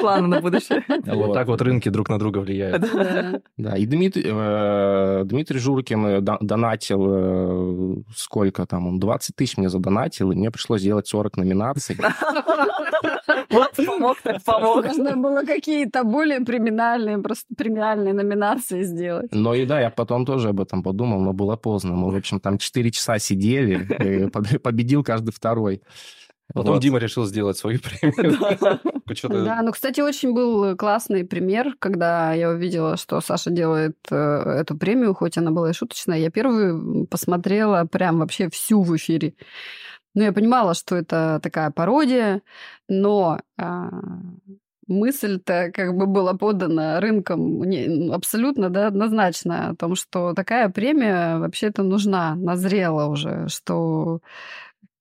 Планы 0.00 0.26
на 0.28 0.40
будущее. 0.40 0.82
вот 1.06 1.32
так 1.34 1.46
вот 1.46 1.62
рынки 1.62 1.88
друг 1.90 2.08
на 2.08 2.18
друга 2.18 2.38
влияют. 2.38 2.84
Да. 3.56 3.76
И 3.76 3.86
Дмитрий, 3.86 4.24
э, 4.26 5.22
Дмитрий 5.24 5.58
Журкин 5.60 6.24
до- 6.24 6.38
донатил, 6.40 8.04
сколько 8.16 8.66
там, 8.66 8.86
он 8.88 8.98
20 8.98 9.36
тысяч 9.36 9.43
мне 9.56 9.68
задонатил, 9.68 10.32
и 10.32 10.34
мне 10.34 10.50
пришлось 10.50 10.80
сделать 10.80 11.06
40 11.06 11.36
номинаций. 11.36 11.96
Вот 13.50 13.72
помог, 13.76 14.20
так 14.22 14.42
помог. 14.42 14.84
Можно 14.84 15.16
было 15.16 15.44
какие-то 15.44 16.04
более 16.04 16.40
премиальные, 16.40 17.18
просто 17.18 17.54
премиальные 17.56 18.12
номинации 18.12 18.82
сделать. 18.82 19.32
Но 19.32 19.54
и 19.54 19.66
да, 19.66 19.80
я 19.80 19.90
потом 19.90 20.24
тоже 20.26 20.48
об 20.48 20.60
этом 20.60 20.82
подумал, 20.82 21.20
но 21.20 21.32
было 21.32 21.56
поздно. 21.56 21.94
Мы, 21.94 22.10
в 22.10 22.16
общем, 22.16 22.40
там 22.40 22.58
4 22.58 22.90
часа 22.90 23.18
сидели, 23.18 24.28
победил 24.58 25.04
каждый 25.04 25.32
второй. 25.32 25.82
Потом 26.52 26.74
Вот. 26.74 26.82
Дима 26.82 26.98
решил 26.98 27.24
сделать 27.24 27.56
свою 27.56 27.78
премию. 28.00 28.38
Да, 29.44 29.62
ну, 29.62 29.72
кстати, 29.72 30.00
очень 30.00 30.34
был 30.34 30.76
классный 30.76 31.24
пример, 31.24 31.74
когда 31.78 32.32
я 32.32 32.50
увидела, 32.50 32.96
что 32.96 33.20
Саша 33.20 33.50
делает 33.50 33.96
э, 34.10 34.16
эту 34.16 34.76
премию, 34.76 35.14
хоть 35.14 35.38
она 35.38 35.50
была 35.50 35.70
и 35.70 35.74
шуточная. 35.74 36.18
Я 36.18 36.30
первую 36.30 37.06
посмотрела 37.06 37.84
прям 37.86 38.18
вообще 38.18 38.50
всю 38.50 38.82
в 38.82 38.94
эфире. 38.96 39.34
Ну, 40.14 40.22
я 40.22 40.32
понимала, 40.32 40.74
что 40.74 40.96
это 40.96 41.40
такая 41.42 41.70
пародия, 41.70 42.42
но 42.88 43.40
а, 43.58 43.88
мысль-то 44.86 45.70
как 45.74 45.96
бы 45.96 46.06
была 46.06 46.34
подана 46.34 47.00
рынком 47.00 47.62
не- 47.64 47.86
ну, 47.88 48.12
абсолютно 48.12 48.70
да, 48.70 48.86
однозначно 48.88 49.70
о 49.70 49.74
том, 49.76 49.96
что 49.96 50.34
такая 50.34 50.68
премия 50.68 51.38
вообще-то 51.38 51.82
нужна, 51.82 52.34
назрела 52.36 53.06
уже, 53.06 53.48
что 53.48 54.20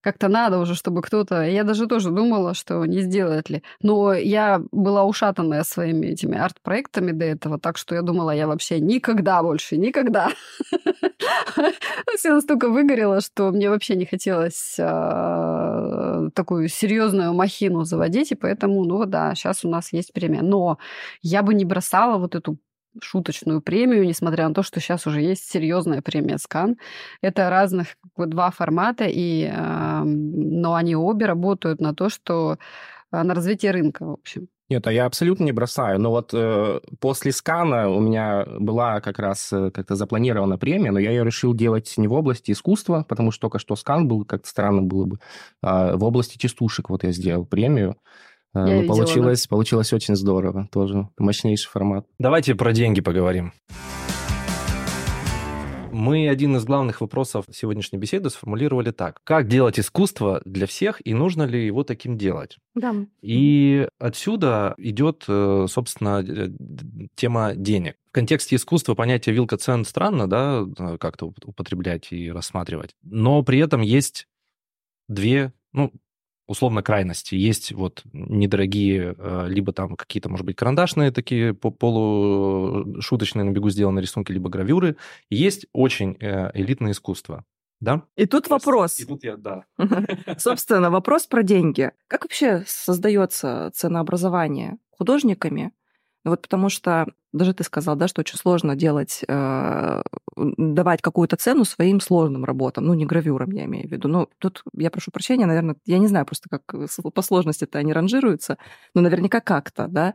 как-то 0.03 0.27
надо 0.27 0.59
уже, 0.59 0.75
чтобы 0.75 1.01
кто-то... 1.01 1.43
Я 1.43 1.63
даже 1.63 1.87
тоже 1.87 2.11
думала, 2.11 2.53
что 2.53 2.85
не 2.85 3.01
сделает 3.01 3.49
ли. 3.49 3.63
Но 3.81 4.13
я 4.13 4.61
была 4.71 5.05
ушатанная 5.05 5.63
своими 5.63 6.07
этими 6.07 6.37
арт-проектами 6.37 7.11
до 7.11 7.25
этого, 7.25 7.57
так 7.57 7.77
что 7.77 7.95
я 7.95 8.01
думала, 8.01 8.31
я 8.31 8.47
вообще 8.47 8.81
никогда 8.81 9.41
больше, 9.41 9.77
никогда. 9.77 10.29
Все 12.17 12.33
настолько 12.33 12.69
выгорело, 12.69 13.21
что 13.21 13.51
мне 13.51 13.69
вообще 13.69 13.95
не 13.95 14.05
хотелось 14.05 14.75
а, 14.79 16.29
такую 16.35 16.67
серьезную 16.67 17.33
махину 17.33 17.85
заводить, 17.85 18.33
и 18.33 18.35
поэтому, 18.35 18.83
ну 18.83 19.05
да, 19.05 19.33
сейчас 19.35 19.63
у 19.63 19.69
нас 19.69 19.93
есть 19.93 20.11
премия. 20.11 20.41
Но 20.41 20.79
я 21.21 21.43
бы 21.43 21.53
не 21.53 21.63
бросала 21.63 22.17
вот 22.17 22.35
эту 22.35 22.57
шуточную 23.01 23.61
премию, 23.61 24.05
несмотря 24.05 24.47
на 24.47 24.53
то, 24.53 24.63
что 24.63 24.79
сейчас 24.79 25.07
уже 25.07 25.21
есть 25.21 25.49
серьезная 25.49 26.01
премия 26.01 26.37
Скан. 26.37 26.77
Это 27.21 27.49
разных 27.49 27.97
два 28.17 28.51
формата, 28.51 29.05
и, 29.07 29.49
а, 29.51 30.03
но 30.05 30.75
они 30.75 30.95
обе 30.95 31.25
работают 31.25 31.81
на 31.81 31.93
то, 31.93 32.09
что 32.09 32.57
а, 33.11 33.23
на 33.23 33.33
развитие 33.33 33.71
рынка, 33.71 34.05
в 34.05 34.11
общем. 34.11 34.47
Нет, 34.69 34.87
а 34.87 34.91
я 34.91 35.05
абсолютно 35.05 35.43
не 35.43 35.51
бросаю. 35.51 35.99
Но 35.99 36.09
вот 36.09 36.31
э, 36.33 36.79
после 36.99 37.31
скана 37.31 37.89
у 37.89 37.99
меня 37.99 38.45
была 38.59 39.01
как 39.01 39.19
раз 39.19 39.51
э, 39.51 39.71
как-то 39.71 39.95
запланирована 39.95 40.57
премия, 40.57 40.91
но 40.91 40.99
я 40.99 41.11
ее 41.11 41.23
решил 41.23 41.53
делать 41.53 41.93
не 41.97 42.07
в 42.07 42.13
области 42.13 42.51
искусства, 42.51 43.05
потому 43.07 43.31
что 43.31 43.41
только 43.41 43.59
что 43.59 43.75
скан 43.75 44.07
был, 44.07 44.25
как-то 44.25 44.47
странно 44.47 44.81
было 44.81 45.05
бы, 45.05 45.19
а 45.61 45.95
в 45.95 46.03
области 46.03 46.37
частушек 46.37 46.89
вот 46.89 47.03
я 47.03 47.11
сделал 47.11 47.45
премию. 47.45 47.97
Э, 48.55 48.59
Я 48.59 48.65
ну, 48.65 48.81
видела, 48.81 48.95
получилось, 48.95 49.47
получилось 49.47 49.93
очень 49.93 50.15
здорово. 50.15 50.67
Тоже 50.71 51.09
мощнейший 51.17 51.69
формат. 51.69 52.05
Давайте 52.19 52.55
про 52.55 52.71
деньги 52.73 53.01
поговорим. 53.01 53.53
Мы 55.91 56.27
один 56.27 56.55
из 56.57 56.65
главных 56.65 57.01
вопросов 57.01 57.45
сегодняшней 57.51 57.99
беседы 57.99 58.31
сформулировали 58.31 58.89
так. 58.89 59.19
Как 59.23 59.47
делать 59.47 59.79
искусство 59.79 60.41
для 60.43 60.65
всех 60.65 60.99
и 61.05 61.13
нужно 61.13 61.43
ли 61.43 61.65
его 61.65 61.83
таким 61.83 62.17
делать? 62.17 62.57
Да. 62.73 62.95
И 63.21 63.87
отсюда 63.99 64.73
идет, 64.77 65.23
э, 65.27 65.67
собственно, 65.69 66.23
э, 66.27 66.49
тема 67.15 67.53
денег. 67.55 67.95
В 68.09 68.11
контексте 68.11 68.55
искусства 68.55 68.95
понятие 68.95 69.35
вилка 69.35 69.57
цен 69.57 69.85
странно, 69.85 70.27
да, 70.27 70.63
э, 70.77 70.97
как-то 70.97 71.27
уп- 71.27 71.45
употреблять 71.45 72.11
и 72.11 72.31
рассматривать. 72.31 72.95
Но 73.03 73.43
при 73.43 73.59
этом 73.59 73.81
есть 73.81 74.27
две, 75.07 75.53
ну, 75.73 75.93
условно, 76.47 76.83
крайности. 76.83 77.35
Есть 77.35 77.71
вот 77.71 78.03
недорогие, 78.13 79.15
э, 79.17 79.45
либо 79.47 79.73
там 79.73 79.95
какие-то, 79.95 80.29
может 80.29 80.45
быть, 80.45 80.55
карандашные 80.55 81.11
такие 81.11 81.53
по- 81.53 81.71
полушуточные 81.71 83.43
на 83.43 83.51
бегу 83.51 83.69
сделанные 83.69 84.01
рисунки, 84.01 84.31
либо 84.31 84.49
гравюры. 84.49 84.97
Есть 85.29 85.67
очень 85.73 86.17
э, 86.19 86.51
элитное 86.53 86.91
искусство, 86.91 87.45
да? 87.79 88.03
И 88.15 88.25
тут 88.25 88.49
вопрос. 88.49 88.99
И 88.99 89.05
тут 89.05 89.23
я, 89.23 89.37
да. 89.37 89.65
Собственно, 90.37 90.89
вопрос 90.91 91.27
про 91.27 91.43
деньги. 91.43 91.91
Как 92.07 92.23
вообще 92.23 92.63
создается 92.67 93.71
ценообразование 93.73 94.77
художниками? 94.91 95.71
Вот 96.25 96.41
потому 96.41 96.69
что 96.69 97.07
даже 97.33 97.53
ты 97.53 97.63
сказал, 97.63 97.95
да, 97.95 98.07
что 98.07 98.21
очень 98.21 98.37
сложно 98.37 98.75
делать, 98.75 99.23
э, 99.27 100.01
давать 100.37 101.01
какую-то 101.01 101.35
цену 101.35 101.65
своим 101.65 101.99
сложным 101.99 102.45
работам, 102.45 102.85
ну 102.85 102.93
не 102.93 103.05
гравюрам 103.05 103.49
я 103.51 103.65
имею 103.65 103.87
в 103.87 103.91
виду. 103.91 104.07
Ну 104.07 104.29
тут 104.39 104.63
я 104.77 104.89
прошу 104.91 105.11
прощения, 105.11 105.45
наверное, 105.45 105.75
я 105.85 105.97
не 105.97 106.07
знаю 106.07 106.25
просто, 106.25 106.47
как 106.49 106.73
с- 106.89 107.01
по 107.01 107.21
сложности-то 107.21 107.79
они 107.79 107.91
ранжируются, 107.93 108.57
но 108.93 109.01
наверняка 109.01 109.41
как-то, 109.41 109.87
да. 109.87 110.13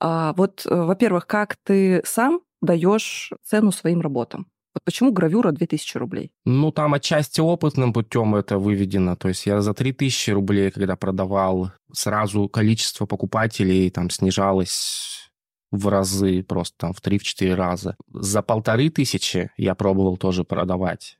А 0.00 0.32
вот, 0.34 0.64
э, 0.66 0.74
во-первых, 0.74 1.26
как 1.26 1.56
ты 1.64 2.02
сам 2.04 2.40
даешь 2.62 3.32
цену 3.44 3.72
своим 3.72 4.00
работам? 4.00 4.46
Вот 4.74 4.84
почему 4.84 5.10
гравюра 5.12 5.50
2000 5.50 5.96
рублей? 5.96 6.30
Ну, 6.44 6.70
там 6.70 6.94
отчасти 6.94 7.40
опытным 7.40 7.92
путем 7.92 8.36
это 8.36 8.58
выведено. 8.58 9.16
То 9.16 9.28
есть 9.28 9.46
я 9.46 9.60
за 9.60 9.74
3000 9.74 10.30
рублей, 10.30 10.70
когда 10.70 10.94
продавал, 10.94 11.72
сразу 11.92 12.48
количество 12.48 13.06
покупателей 13.06 13.90
там 13.90 14.08
снижалось 14.10 15.27
в 15.70 15.88
разы, 15.88 16.42
просто 16.42 16.76
там 16.78 16.92
в 16.92 17.02
3-4 17.02 17.54
раза. 17.54 17.96
За 18.12 18.42
полторы 18.42 18.90
тысячи 18.90 19.50
я 19.56 19.74
пробовал 19.74 20.16
тоже 20.16 20.44
продавать. 20.44 21.18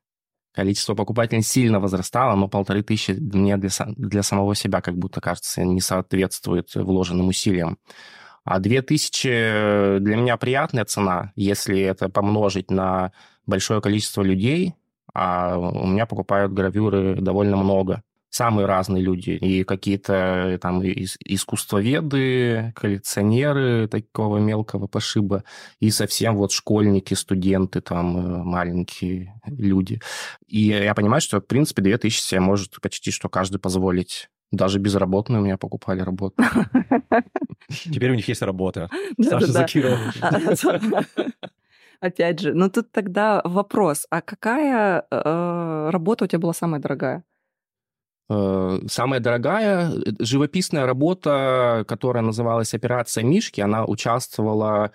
Количество 0.52 0.94
покупателей 0.94 1.42
сильно 1.42 1.78
возрастало, 1.78 2.34
но 2.34 2.48
полторы 2.48 2.82
тысячи 2.82 3.12
мне 3.12 3.56
для, 3.56 3.70
для 3.96 4.22
самого 4.22 4.54
себя, 4.54 4.80
как 4.80 4.96
будто 4.96 5.20
кажется, 5.20 5.62
не 5.62 5.80
соответствует 5.80 6.74
вложенным 6.74 7.28
усилиям. 7.28 7.78
А 8.44 8.58
2000 8.58 9.98
для 10.00 10.16
меня 10.16 10.36
приятная 10.36 10.84
цена, 10.84 11.32
если 11.36 11.78
это 11.80 12.08
помножить 12.08 12.70
на 12.70 13.12
большое 13.46 13.80
количество 13.80 14.22
людей, 14.22 14.74
а 15.14 15.58
у 15.58 15.86
меня 15.86 16.06
покупают 16.06 16.52
гравюры 16.52 17.16
довольно 17.20 17.56
много. 17.56 18.02
Самые 18.30 18.66
разные 18.66 19.02
люди. 19.02 19.30
И 19.30 19.64
какие-то 19.64 20.12
э, 20.12 20.58
там 20.58 20.82
ис- 20.82 21.16
искусствоведы, 21.24 22.72
коллекционеры 22.76 23.88
такого 23.88 24.38
мелкого 24.38 24.86
пошиба, 24.86 25.44
и 25.80 25.90
совсем 25.90 26.36
вот 26.36 26.52
школьники, 26.52 27.14
студенты, 27.14 27.80
там 27.80 28.16
э, 28.18 28.42
маленькие 28.44 29.40
люди. 29.46 30.00
И 30.46 30.66
я 30.66 30.94
понимаю, 30.94 31.20
что, 31.20 31.40
в 31.40 31.46
принципе, 31.46 31.82
2000 31.82 32.20
себе 32.20 32.40
может 32.40 32.80
почти 32.80 33.10
что 33.10 33.28
каждый 33.28 33.58
позволить. 33.58 34.28
Даже 34.50 34.78
безработные 34.78 35.40
у 35.40 35.44
меня 35.44 35.56
покупали 35.58 36.00
работу. 36.00 36.42
Теперь 37.68 38.10
у 38.10 38.14
них 38.14 38.28
есть 38.28 38.42
работа. 38.42 38.88
Саша. 39.20 39.46
Закирова. 39.46 39.98
Опять 42.00 42.40
же, 42.40 42.54
ну 42.54 42.70
тут 42.70 42.92
тогда 42.92 43.42
вопрос, 43.44 44.06
а 44.10 44.20
какая 44.20 45.04
э, 45.10 45.90
работа 45.90 46.24
у 46.24 46.28
тебя 46.28 46.38
была 46.38 46.52
самая 46.52 46.80
дорогая? 46.80 47.24
Э, 48.30 48.80
Самая 48.88 49.20
дорогая 49.20 49.90
э, 49.90 50.12
живописная 50.20 50.86
работа, 50.86 51.84
которая 51.88 52.22
называлась 52.22 52.74
«Операция 52.74 53.24
Мишки», 53.24 53.60
она 53.60 53.84
участвовала 53.86 54.92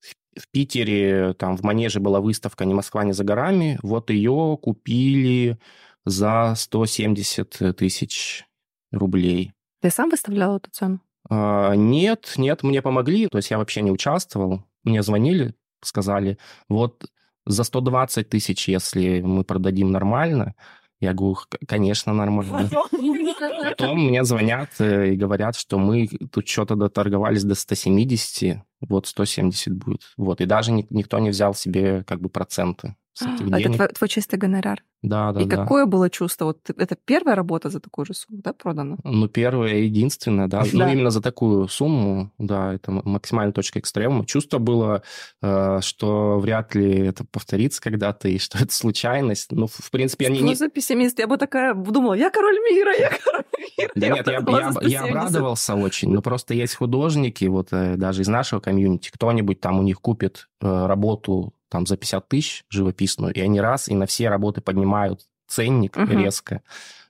в- 0.00 0.40
в 0.40 0.48
Питере, 0.50 1.32
там 1.34 1.56
в 1.56 1.62
Манеже 1.62 2.00
была 2.00 2.20
выставка 2.20 2.64
«Не 2.64 2.74
Москва, 2.74 3.04
не 3.04 3.12
за 3.12 3.24
горами». 3.24 3.78
Вот 3.82 4.10
ее 4.10 4.58
купили 4.62 5.58
за 6.04 6.54
170 6.56 7.74
тысяч 7.76 8.44
рублей. 8.92 9.52
Ты 9.82 9.90
сам 9.90 10.08
выставлял 10.10 10.56
эту 10.56 10.70
цену? 10.70 11.00
А, 11.28 11.74
Нет, 11.74 12.34
нет, 12.36 12.62
мне 12.62 12.82
помогли, 12.82 13.26
то 13.28 13.38
есть 13.38 13.50
я 13.50 13.58
вообще 13.58 13.82
не 13.82 13.90
участвовал. 13.90 14.62
Мне 14.84 15.02
звонили, 15.02 15.54
сказали, 15.82 16.38
вот 16.68 17.06
за 17.46 17.64
120 17.64 18.28
тысяч, 18.28 18.68
если 18.68 19.20
мы 19.20 19.42
продадим 19.42 19.90
нормально, 19.90 20.54
я 21.00 21.12
говорю, 21.12 21.34
«К- 21.34 21.58
конечно, 21.66 22.12
нормально. 22.12 22.70
Потом 23.70 23.98
мне 24.06 24.24
звонят 24.24 24.70
э, 24.78 25.12
и 25.12 25.16
говорят, 25.16 25.56
что 25.56 25.78
мы 25.78 26.08
тут 26.32 26.48
что-то 26.48 26.74
доторговались 26.76 27.44
до 27.44 27.54
170, 27.54 28.62
вот 28.80 29.06
170 29.06 29.74
будет. 29.74 30.02
Вот, 30.16 30.40
и 30.40 30.46
даже 30.46 30.72
ни- 30.72 30.86
никто 30.90 31.18
не 31.18 31.30
взял 31.30 31.54
себе 31.54 32.02
как 32.04 32.20
бы 32.20 32.28
проценты 32.28 32.96
А 33.20 33.60
Это 33.60 33.72
твой, 33.72 33.88
твой 33.88 34.08
чистый 34.08 34.36
гонорар. 34.38 34.82
Да, 35.02 35.32
да, 35.32 35.40
И 35.40 35.44
да. 35.44 35.56
какое 35.56 35.86
было 35.86 36.10
чувство? 36.10 36.46
Вот 36.46 36.58
это 36.68 36.96
первая 37.04 37.36
работа 37.36 37.70
за 37.70 37.80
такую 37.80 38.06
же 38.06 38.14
сумму, 38.14 38.40
да, 38.42 38.52
продана? 38.52 38.96
Ну, 39.04 39.28
первое 39.28 39.74
и 39.74 39.84
единственное, 39.84 40.48
да. 40.48 40.64
Ну, 40.72 40.88
именно 40.88 41.10
за 41.10 41.22
такую 41.22 41.68
сумму, 41.68 42.32
да, 42.38 42.74
это 42.74 42.90
максимальная 42.90 43.52
точка 43.52 43.78
экстремума. 43.78 44.26
Чувство 44.26 44.58
было, 44.58 45.02
э, 45.42 45.78
что 45.82 46.38
вряд 46.40 46.74
ли 46.74 47.06
это 47.06 47.24
повторится 47.24 47.80
когда-то, 47.80 48.28
и 48.28 48.38
что 48.38 48.58
это 48.58 48.72
случайность. 48.72 49.52
Ну, 49.52 49.66
в 49.66 49.90
принципе, 49.90 50.26
они 50.26 50.40
не... 50.40 50.54
за 50.54 50.68
пессимист? 50.68 51.18
Я 51.18 51.26
бы 51.26 51.36
такая 51.36 51.74
думала, 51.74 52.14
я 52.14 52.30
король 52.30 52.58
мира, 52.70 52.92
я 52.98 53.10
король 53.10 53.44
мира. 53.78 53.90
Да 53.94 54.08
нет, 54.08 54.26
я, 54.26 54.32
я- 54.32 54.72
за 54.72 54.80
я 54.88 55.00
170. 55.02 55.10
обрадовался 55.10 55.74
очень. 55.74 56.10
Но 56.10 56.22
просто 56.22 56.54
есть 56.54 56.74
художники, 56.74 57.44
вот 57.44 57.68
э, 57.72 57.96
даже 57.96 58.22
из 58.22 58.28
нашего 58.28 58.60
комьюнити, 58.60 59.10
кто-нибудь 59.12 59.60
там 59.60 59.78
у 59.78 59.82
них 59.82 60.00
купит 60.00 60.48
э, 60.60 60.86
работу 60.86 61.52
там 61.68 61.86
за 61.86 61.96
50 61.96 62.28
тысяч 62.28 62.64
живописную, 62.70 63.34
и 63.34 63.40
они 63.40 63.60
раз 63.60 63.88
и 63.88 63.94
на 63.94 64.06
все 64.06 64.28
работы 64.28 64.60
поднимают 64.60 65.22
ценник 65.46 65.96
Мгм. 65.96 66.18
резко, 66.18 66.62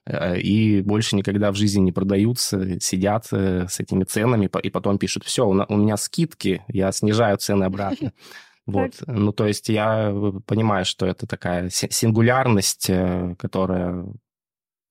э, 0.05 0.39
и 0.39 0.81
больше 0.81 1.15
никогда 1.15 1.51
в 1.51 1.55
жизни 1.55 1.81
не 1.81 1.91
продаются, 1.91 2.79
сидят 2.79 3.27
э, 3.31 3.67
с 3.67 3.79
этими 3.79 4.03
ценами, 4.03 4.49
и 4.63 4.69
потом 4.69 4.97
пишут, 4.97 5.23
все, 5.23 5.47
у, 5.47 5.53
меня 5.53 5.97
скидки, 5.97 6.63
я 6.67 6.91
снижаю 6.91 7.37
цены 7.37 7.65
обратно. 7.65 8.13
Вот, 8.67 8.95
ну 9.07 9.31
то 9.31 9.47
есть 9.47 9.69
я 9.69 10.09
э, 10.11 10.31
понимаю, 10.45 10.83
что 10.83 11.05
это 11.05 11.25
такая 11.25 11.69
си- 11.69 11.87
сингулярность, 11.89 12.91
которая 13.39 14.05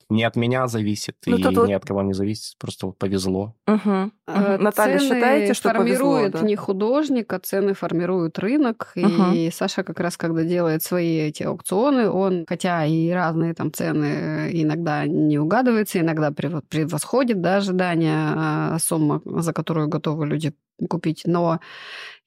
не 0.08 0.22
от 0.22 0.36
меня 0.36 0.68
зависит 0.68 1.16
Ну, 1.26 1.36
и 1.36 1.42
тут 1.42 1.56
вот- 1.56 1.68
ни 1.68 1.72
от 1.72 1.84
кого 1.84 2.02
не 2.02 2.12
зависит, 2.12 2.56
просто 2.58 2.86
вот 2.86 2.98
повезло. 2.98 3.56
Мгм. 3.66 4.12
Э, 4.28 4.56
Наталья, 4.58 4.98
цены 4.98 5.08
считаете, 5.08 5.54
что 5.54 5.70
повезло? 5.70 6.12
формирует 6.14 6.32
да? 6.32 6.40
не 6.42 6.54
художник, 6.56 7.32
а 7.32 7.40
цены 7.40 7.74
формирует 7.74 8.38
рынок. 8.38 8.92
Мгм. 8.94 9.32
И 9.32 9.50
Саша 9.50 9.82
как 9.82 9.98
раз, 9.98 10.16
когда 10.16 10.44
делает 10.44 10.82
свои 10.84 11.18
эти 11.18 11.42
аукционы, 11.42 12.08
он, 12.08 12.46
хотя 12.48 12.84
и 12.84 13.10
разные 13.10 13.54
там 13.54 13.72
цены 13.72 14.04
э, 14.04 14.50
иногда 14.52 15.06
не 15.06 15.38
угадываются, 15.38 15.98
иногда 15.98 16.30
прев- 16.30 16.62
превосходит 16.68 17.40
да, 17.40 17.56
ожидания 17.56 18.32
а, 18.36 18.78
сумма, 18.78 19.22
за 19.24 19.52
которую 19.52 19.88
готовы 19.88 20.26
люди 20.26 20.54
купить, 20.88 21.22
но 21.24 21.58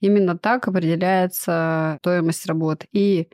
именно 0.02 0.38
так 0.38 0.68
определяется 0.68 1.98
стоимость 2.02 2.46
работ. 2.46 2.86
И 2.92 3.30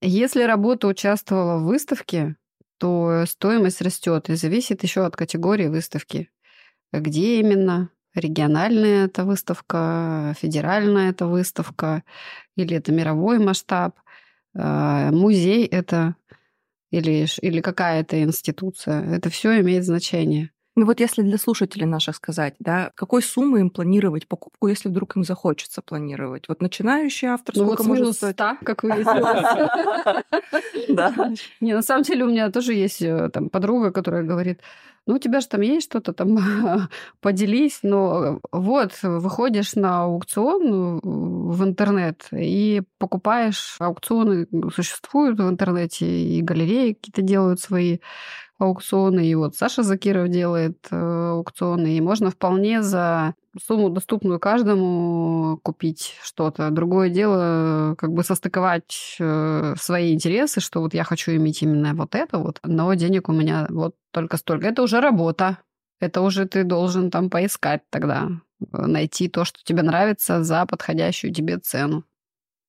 если 0.00 0.42
работа 0.44 0.88
участвовала 0.88 1.58
в 1.58 1.64
выставке, 1.64 2.36
то 2.82 3.26
стоимость 3.28 3.80
растет 3.80 4.28
и 4.28 4.34
зависит 4.34 4.82
еще 4.82 5.06
от 5.06 5.14
категории 5.14 5.68
выставки. 5.68 6.30
Где 6.92 7.38
именно? 7.38 7.90
Региональная 8.12 9.04
это 9.06 9.24
выставка, 9.24 10.34
федеральная 10.36 11.10
это 11.10 11.26
выставка, 11.26 12.02
или 12.56 12.76
это 12.76 12.90
мировой 12.90 13.38
масштаб, 13.38 14.00
э, 14.54 15.10
музей 15.12 15.64
это 15.64 16.16
или, 16.90 17.24
или 17.40 17.60
какая-то 17.60 18.20
институция. 18.20 19.14
Это 19.14 19.30
все 19.30 19.60
имеет 19.60 19.84
значение. 19.84 20.50
Ну 20.74 20.86
вот 20.86 21.00
если 21.00 21.20
для 21.20 21.36
слушателей 21.36 21.84
наших 21.84 22.16
сказать, 22.16 22.54
да, 22.58 22.92
какой 22.94 23.22
суммы 23.22 23.60
им 23.60 23.68
планировать 23.68 24.26
покупку, 24.26 24.68
если 24.68 24.88
вдруг 24.88 25.16
им 25.16 25.24
захочется 25.24 25.82
планировать? 25.82 26.48
Вот 26.48 26.62
начинающий 26.62 27.28
автор 27.28 27.54
Ну 27.56 27.64
сколько 27.64 27.82
вот 27.82 27.88
может 27.88 28.16
стоить? 28.16 28.36
100, 28.36 28.56
как 28.64 28.82
выяснилось. 28.82 30.24
Да. 30.88 31.32
Не, 31.60 31.74
на 31.74 31.82
самом 31.82 32.04
деле 32.04 32.24
у 32.24 32.28
меня 32.28 32.50
тоже 32.50 32.72
есть 32.72 33.02
э, 33.02 33.28
там 33.28 33.50
подруга, 33.50 33.90
которая 33.90 34.22
говорит, 34.22 34.60
ну, 35.06 35.16
у 35.16 35.18
тебя 35.18 35.40
же 35.40 35.48
там 35.48 35.60
есть 35.60 35.90
что-то 35.90 36.12
там, 36.12 36.38
поделись, 37.20 37.80
но 37.82 38.40
вот, 38.52 38.92
выходишь 39.02 39.74
на 39.74 40.04
аукцион 40.04 41.00
в 41.02 41.64
интернет 41.64 42.28
и 42.32 42.82
покупаешь, 42.98 43.76
аукционы 43.78 44.46
существуют 44.74 45.38
в 45.38 45.48
интернете, 45.48 46.06
и 46.06 46.40
галереи 46.40 46.92
какие-то 46.92 47.22
делают 47.22 47.60
свои 47.60 47.98
аукционы, 48.62 49.26
и 49.26 49.34
вот 49.34 49.56
Саша 49.56 49.82
Закиров 49.82 50.28
делает 50.28 50.78
э, 50.90 51.30
аукционы, 51.30 51.96
и 51.96 52.00
можно 52.00 52.30
вполне 52.30 52.82
за 52.82 53.34
сумму, 53.60 53.90
доступную 53.90 54.40
каждому, 54.40 55.58
купить 55.62 56.14
что-то. 56.22 56.70
Другое 56.70 57.10
дело, 57.10 57.94
как 57.98 58.12
бы 58.12 58.24
состыковать 58.24 59.16
э, 59.20 59.74
свои 59.78 60.14
интересы, 60.14 60.60
что 60.60 60.80
вот 60.80 60.94
я 60.94 61.04
хочу 61.04 61.32
иметь 61.32 61.62
именно 61.62 61.94
вот 61.94 62.14
это 62.14 62.38
вот, 62.38 62.60
но 62.64 62.92
денег 62.94 63.28
у 63.28 63.32
меня 63.32 63.66
вот 63.68 63.94
только 64.10 64.36
столько. 64.36 64.68
Это 64.68 64.82
уже 64.82 65.00
работа. 65.00 65.58
Это 66.00 66.20
уже 66.20 66.46
ты 66.46 66.64
должен 66.64 67.10
там 67.10 67.30
поискать 67.30 67.82
тогда, 67.90 68.28
э, 68.60 68.86
найти 68.86 69.28
то, 69.28 69.44
что 69.44 69.60
тебе 69.62 69.82
нравится 69.82 70.42
за 70.42 70.66
подходящую 70.66 71.32
тебе 71.32 71.58
цену. 71.58 72.04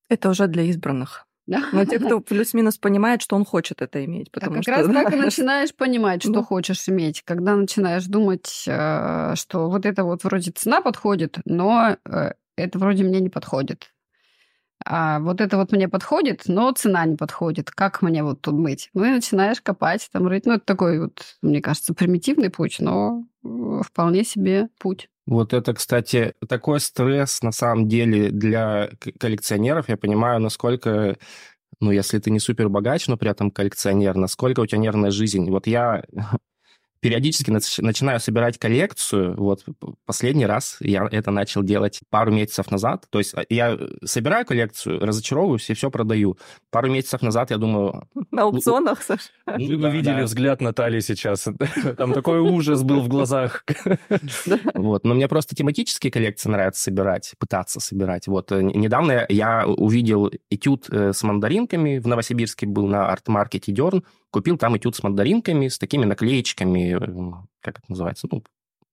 Это 0.09 0.29
уже 0.29 0.47
для 0.47 0.63
избранных. 0.63 1.25
Да? 1.45 1.61
Но 1.73 1.85
те, 1.85 1.99
кто 1.99 2.21
плюс-минус 2.21 2.77
понимает, 2.77 3.21
что 3.21 3.35
он 3.35 3.45
хочет 3.45 3.81
это 3.81 4.03
иметь. 4.05 4.29
А 4.31 4.39
Потому 4.39 4.55
как 4.55 4.63
что, 4.63 4.71
раз 4.71 4.87
да, 4.87 4.93
так 5.03 5.13
и 5.13 5.15
начинаешь 5.17 5.75
понимать, 5.75 6.21
что 6.23 6.31
Да. 6.31 6.43
хочешь 6.43 6.87
иметь, 6.87 7.21
когда 7.23 7.55
начинаешь 7.55 8.05
думать, 8.05 8.63
э, 8.67 9.33
что 9.35 9.69
вот 9.69 9.85
это 9.85 10.03
вот 10.03 10.23
вроде 10.23 10.51
цена 10.51 10.81
подходит, 10.81 11.37
но 11.45 11.97
э, 12.05 12.31
это 12.55 12.79
вроде 12.79 13.03
мне 13.03 13.19
не 13.19 13.29
подходит. 13.29 13.92
А 14.85 15.19
вот 15.19 15.41
это 15.41 15.57
вот 15.57 15.71
мне 15.71 15.87
подходит, 15.87 16.43
но 16.47 16.71
цена 16.71 17.05
не 17.05 17.15
подходит. 17.15 17.71
Как 17.71 18.01
мне 18.01 18.23
вот 18.23 18.41
тут 18.41 18.55
быть? 18.55 18.89
Ну 18.93 19.05
и 19.05 19.09
начинаешь 19.09 19.61
копать, 19.61 20.09
там 20.11 20.27
рыть. 20.27 20.45
Ну 20.45 20.53
это 20.53 20.65
такой 20.65 20.99
вот, 20.99 21.21
мне 21.41 21.61
кажется, 21.61 21.93
примитивный 21.93 22.49
путь, 22.49 22.77
но 22.79 23.25
э, 23.43 23.81
вполне 23.85 24.23
себе 24.23 24.69
путь. 24.79 25.09
Вот 25.25 25.53
это, 25.53 25.73
кстати, 25.73 26.33
такой 26.49 26.79
стресс 26.79 27.41
на 27.41 27.51
самом 27.51 27.87
деле 27.87 28.29
для 28.29 28.89
коллекционеров. 29.19 29.87
Я 29.87 29.95
понимаю, 29.95 30.41
насколько, 30.41 31.17
ну, 31.79 31.91
если 31.91 32.19
ты 32.19 32.29
не 32.29 32.39
супер 32.39 32.67
богач, 32.67 33.07
но 33.07 33.15
при 33.15 33.31
этом 33.31 33.49
коллекционер, 33.49 34.15
насколько 34.15 34.59
у 34.59 34.65
тебя 34.65 34.79
нервная 34.79 35.11
жизнь. 35.11 35.49
Вот 35.49 35.65
я 35.65 36.03
периодически 37.03 37.51
нач- 37.51 37.81
начинаю 37.81 38.19
собирать 38.19 38.57
коллекцию. 38.57 39.35
Вот 39.37 39.63
последний 40.05 40.45
раз 40.45 40.77
я 40.79 41.07
это 41.11 41.29
начал 41.31 41.61
делать 41.61 41.99
пару 42.09 42.31
месяцев 42.31 42.71
назад. 42.71 43.05
То 43.09 43.19
есть 43.19 43.33
а, 43.35 43.43
я 43.49 43.77
собираю 44.05 44.45
коллекцию, 44.45 44.99
разочаровываюсь 44.99 45.69
и 45.69 45.73
все 45.73 45.91
продаю. 45.91 46.37
Пару 46.71 46.89
месяцев 46.89 47.21
назад 47.21 47.51
я 47.51 47.57
думаю, 47.57 48.07
На 48.31 48.43
аукционах, 48.43 49.03
Саша. 49.03 49.29
Вы 49.45 49.75
бы 49.75 49.83
Да, 49.83 49.89
видели 49.89 50.19
да. 50.19 50.23
взгляд 50.23 50.61
Натальи 50.61 51.01
сейчас. 51.01 51.47
Там 51.97 52.13
такой 52.13 52.39
ужас 52.39 52.81
был 52.83 53.01
в 53.01 53.07
глазах. 53.09 53.65
Вот. 54.73 55.03
Но 55.03 55.13
мне 55.13 55.27
просто 55.27 55.55
тематические 55.55 56.11
коллекции 56.11 56.49
нравится 56.49 56.83
собирать, 56.83 57.33
пытаться 57.37 57.79
собирать. 57.79 58.27
Вот. 58.27 58.51
э, 58.51 58.61
Недавно 58.61 59.25
я 59.29 59.65
увидел 59.67 60.31
этюд 60.49 60.87
э, 60.89 61.11
с 61.13 61.21
мандаринками. 61.23 61.99
В 61.99 62.07
Новосибирске 62.07 62.65
был 62.65 62.87
на 62.87 63.07
арт-маркете 63.09 63.71
Дерн. 63.71 64.03
Купил 64.33 64.57
там 64.57 64.75
этюд 64.75 64.95
с 64.95 65.03
мандаринками, 65.03 65.67
с 65.67 65.77
такими 65.77 66.05
наклеечками, 66.05 66.95
э, 66.95 67.43
как 67.61 67.77
это 67.77 67.85
называется, 67.87 68.27
ну, 68.31 68.43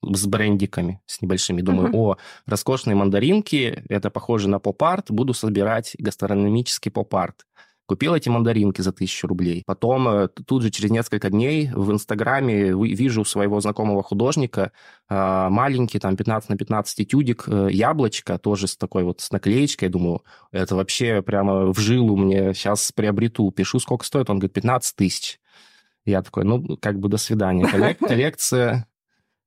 с 0.03 0.27
брендиками, 0.27 1.01
с 1.07 1.23
небольшими. 1.23 1.63
Думаю, 1.63 1.89
Мгм. 1.89 1.97
о, 1.97 2.17
роскошные 2.45 2.95
мандаринки, 2.95 3.83
это 3.89 4.11
похоже 4.11 4.51
на 4.51 4.59
поп-арт, 4.59 5.11
буду 5.11 5.33
собирать 5.33 5.97
гастрономический 5.99 6.91
поп-арт. 6.91 7.47
Купил 7.91 8.15
эти 8.15 8.29
мандаринки 8.29 8.83
за 8.83 8.93
тысячу 8.93 9.27
рублей. 9.27 9.65
Потом 9.67 10.07
э, 10.07 10.29
тут 10.29 10.63
же 10.63 10.71
через 10.71 10.93
несколько 10.93 11.29
дней 11.29 11.73
в 11.75 11.91
Инстаграме 11.91 12.71
вижу 12.73 13.25
своего 13.25 13.61
знакомого 13.61 14.05
художника 14.05 14.71
а, 15.09 15.51
маленький, 15.51 15.99
там, 15.99 16.17
15 16.17 16.51
на 16.51 16.57
15 16.57 17.01
этюдик, 17.01 17.49
э, 17.49 17.67
яблочко, 17.73 18.39
тоже 18.39 18.69
с 18.69 18.77
такой 18.77 19.03
вот 19.03 19.21
с 19.21 19.33
наклеечкой. 19.33 19.89
Думаю, 19.89 20.23
это 20.53 20.77
вообще 20.77 21.21
прямо 21.21 21.73
в 21.73 21.81
жилу 21.81 22.17
мне 22.17 22.55
сейчас 22.55 22.93
приобрету. 22.93 23.51
Пишу, 23.51 23.81
сколько 23.81 24.05
стоит, 24.05 24.31
он 24.31 24.39
говорит, 24.39 24.53
15 24.53 24.95
тысяч. 24.95 25.41
Я 26.05 26.23
такой, 26.23 26.45
ну, 26.45 26.77
как 26.77 27.01
бы 27.01 27.09
до 27.09 27.17
свидания. 27.17 27.65
Коллек- 27.65 27.99
Коллекция, 28.07 28.87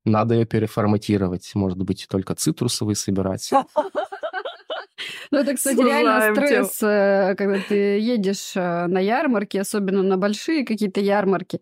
надо 0.04 0.34
ее 0.34 0.44
переформатировать. 0.44 1.50
Может 1.54 1.78
быть, 1.78 2.06
только 2.10 2.34
цитрусовые 2.34 2.94
собирать. 2.94 3.50
Ну, 5.30 5.38
это, 5.38 5.54
кстати, 5.54 5.76
Сужаем 5.76 6.06
реально 6.06 6.34
стресс, 6.34 6.82
э, 6.82 7.34
когда 7.36 7.58
ты 7.58 7.98
едешь 7.98 8.52
э, 8.54 8.86
на 8.86 8.98
ярмарки, 8.98 9.56
особенно 9.58 10.02
на 10.02 10.16
большие 10.16 10.64
какие-то 10.64 11.00
ярмарки, 11.00 11.60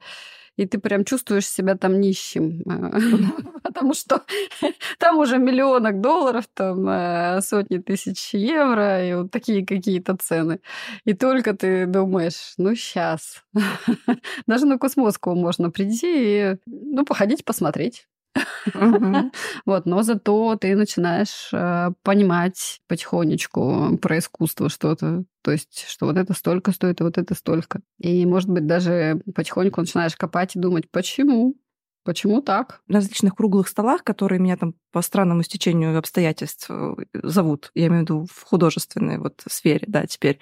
и 0.57 0.67
ты 0.67 0.79
прям 0.79 1.05
чувствуешь 1.05 1.47
себя 1.47 1.77
там 1.77 2.01
нищим, 2.01 2.63
э, 2.63 3.61
потому 3.63 3.95
что 3.95 4.23
там 4.99 5.19
уже 5.19 5.39
миллионок 5.39 6.01
долларов, 6.01 6.45
там 6.55 7.41
сотни 7.43 7.79
тысяч 7.79 8.35
евро, 8.35 9.09
и 9.09 9.15
вот 9.15 9.31
такие 9.31 9.65
какие-то 9.65 10.17
цены. 10.17 10.61
И 11.05 11.15
только 11.15 11.55
ты 11.55 11.87
думаешь, 11.87 12.55
ну, 12.59 12.75
сейчас. 12.75 13.43
Даже 14.47 14.67
на 14.67 14.79
Космоску 14.79 15.35
можно 15.35 15.71
прийти 15.71 16.53
и, 16.53 16.57
ну, 16.67 17.05
походить, 17.05 17.45
посмотреть. 17.45 18.07
Вот, 19.67 19.87
но 19.87 20.03
зато 20.03 20.57
ты 20.57 20.75
начинаешь 20.77 21.51
э, 21.53 21.91
понимать 22.03 22.81
потихонечку 22.89 23.99
про 24.01 24.19
искусство 24.19 24.69
что-то. 24.69 25.25
То 25.43 25.51
есть, 25.51 25.85
что 25.89 26.07
вот 26.07 26.17
это 26.17 26.33
столько 26.35 26.73
стоит, 26.73 27.01
а 27.01 27.05
вот 27.05 27.19
это 27.19 27.35
столько. 27.35 27.81
И, 27.99 28.25
может 28.27 28.49
быть, 28.49 28.67
даже 28.67 29.21
потихоньку 29.35 29.81
начинаешь 29.81 30.17
копать 30.17 30.57
и 30.57 30.61
думать, 30.61 30.91
почему? 30.91 31.57
Почему 32.05 32.43
так? 32.43 32.81
на 32.89 32.97
различных 32.97 33.37
круглых 33.37 33.69
столах, 33.69 34.03
которые 34.03 34.41
меня 34.41 34.57
там 34.57 34.75
по 34.91 35.03
странному 35.03 35.43
стечению 35.43 35.97
обстоятельств 35.97 36.67
э, 36.69 36.95
зовут, 37.15 37.71
я 37.75 37.87
имею 37.87 38.01
в 38.01 38.03
виду 38.03 38.27
в 38.31 38.43
художественной 38.43 39.19
вот 39.19 39.43
сфере, 39.49 39.85
да, 39.87 40.07
теперь, 40.07 40.39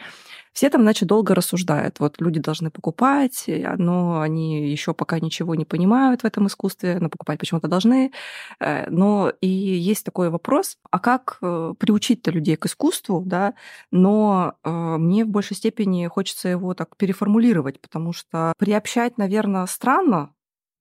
все 0.53 0.71
там, 0.71 0.83
значит, 0.83 1.09
долго 1.09 1.35
рассуждают. 1.35 2.01
Вот 2.01 2.21
люди 2.21 2.41
должны 2.41 2.71
покупать, 2.71 3.45
но 3.47 4.21
они 4.21 4.71
еще 4.71 4.95
пока 4.95 5.21
ничего 5.21 5.55
не 5.55 5.65
понимают 5.65 6.23
в 6.23 6.25
этом 6.25 6.47
искусстве, 6.49 6.99
но 6.99 7.09
покупать 7.09 7.39
почему-то 7.39 7.69
должны. 7.69 8.13
Э, 8.59 8.89
Но 8.91 9.33
и 9.41 9.49
есть 9.49 10.05
такой 10.05 10.31
вопрос, 10.31 10.79
а 10.91 10.99
как 10.99 11.39
э, 11.43 11.75
приучить-то 11.79 12.31
людей 12.31 12.57
к 12.57 12.67
искусству, 12.67 13.23
да, 13.25 13.55
но 13.91 14.55
мне 14.65 15.25
в 15.25 15.29
большей 15.29 15.57
степени 15.57 16.07
хочется 16.07 16.49
его 16.49 16.75
так 16.75 16.97
переформулировать, 16.97 17.81
потому 17.81 18.13
что 18.13 18.53
приобщать, 18.59 19.19
наверное, 19.19 19.67
странно, 19.67 20.31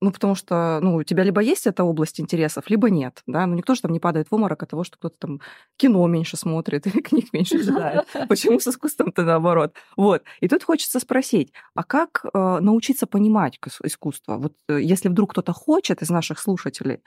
ну, 0.02 0.12
потому 0.12 0.36
что, 0.36 0.80
ну, 0.82 0.96
у 0.96 1.04
тебя 1.04 1.24
либо 1.24 1.42
есть 1.42 1.68
эта 1.68 1.84
область 1.84 2.20
интересов, 2.22 2.70
либо 2.70 2.90
нет, 2.90 3.22
да, 3.28 3.46
ну, 3.46 3.56
никто 3.56 3.76
же 3.76 3.82
там 3.82 3.92
не 3.92 4.00
падает 4.00 4.28
в 4.30 4.34
обморок 4.34 4.64
от 4.64 4.70
того, 4.70 4.84
что 4.84 4.98
кто-то 4.98 5.16
там 5.20 5.42
кино 5.78 6.08
меньше 6.08 6.38
смотрит 6.38 6.88
или 6.88 7.02
книг 7.02 7.34
меньше 7.34 7.64
читает. 7.64 8.08
Почему 8.30 8.60
с 8.60 8.68
искусством-то 8.68 9.24
наоборот? 9.24 9.74
Вот. 9.98 10.24
И 10.40 10.48
тут 10.48 10.64
хочется 10.64 11.00
спросить, 11.00 11.54
а 11.76 11.84
как 11.84 12.26
э, 12.34 12.60
научиться 12.62 13.08
понимать 13.08 13.60
искусство? 13.84 14.38
Вот 14.38 14.54
э, 14.70 14.80
если 14.82 15.10
вдруг 15.10 15.32
кто-то 15.32 15.54
хочет 15.54 16.02
из 16.02 16.10
наших 16.10 16.40
слушателей, 16.40 17.02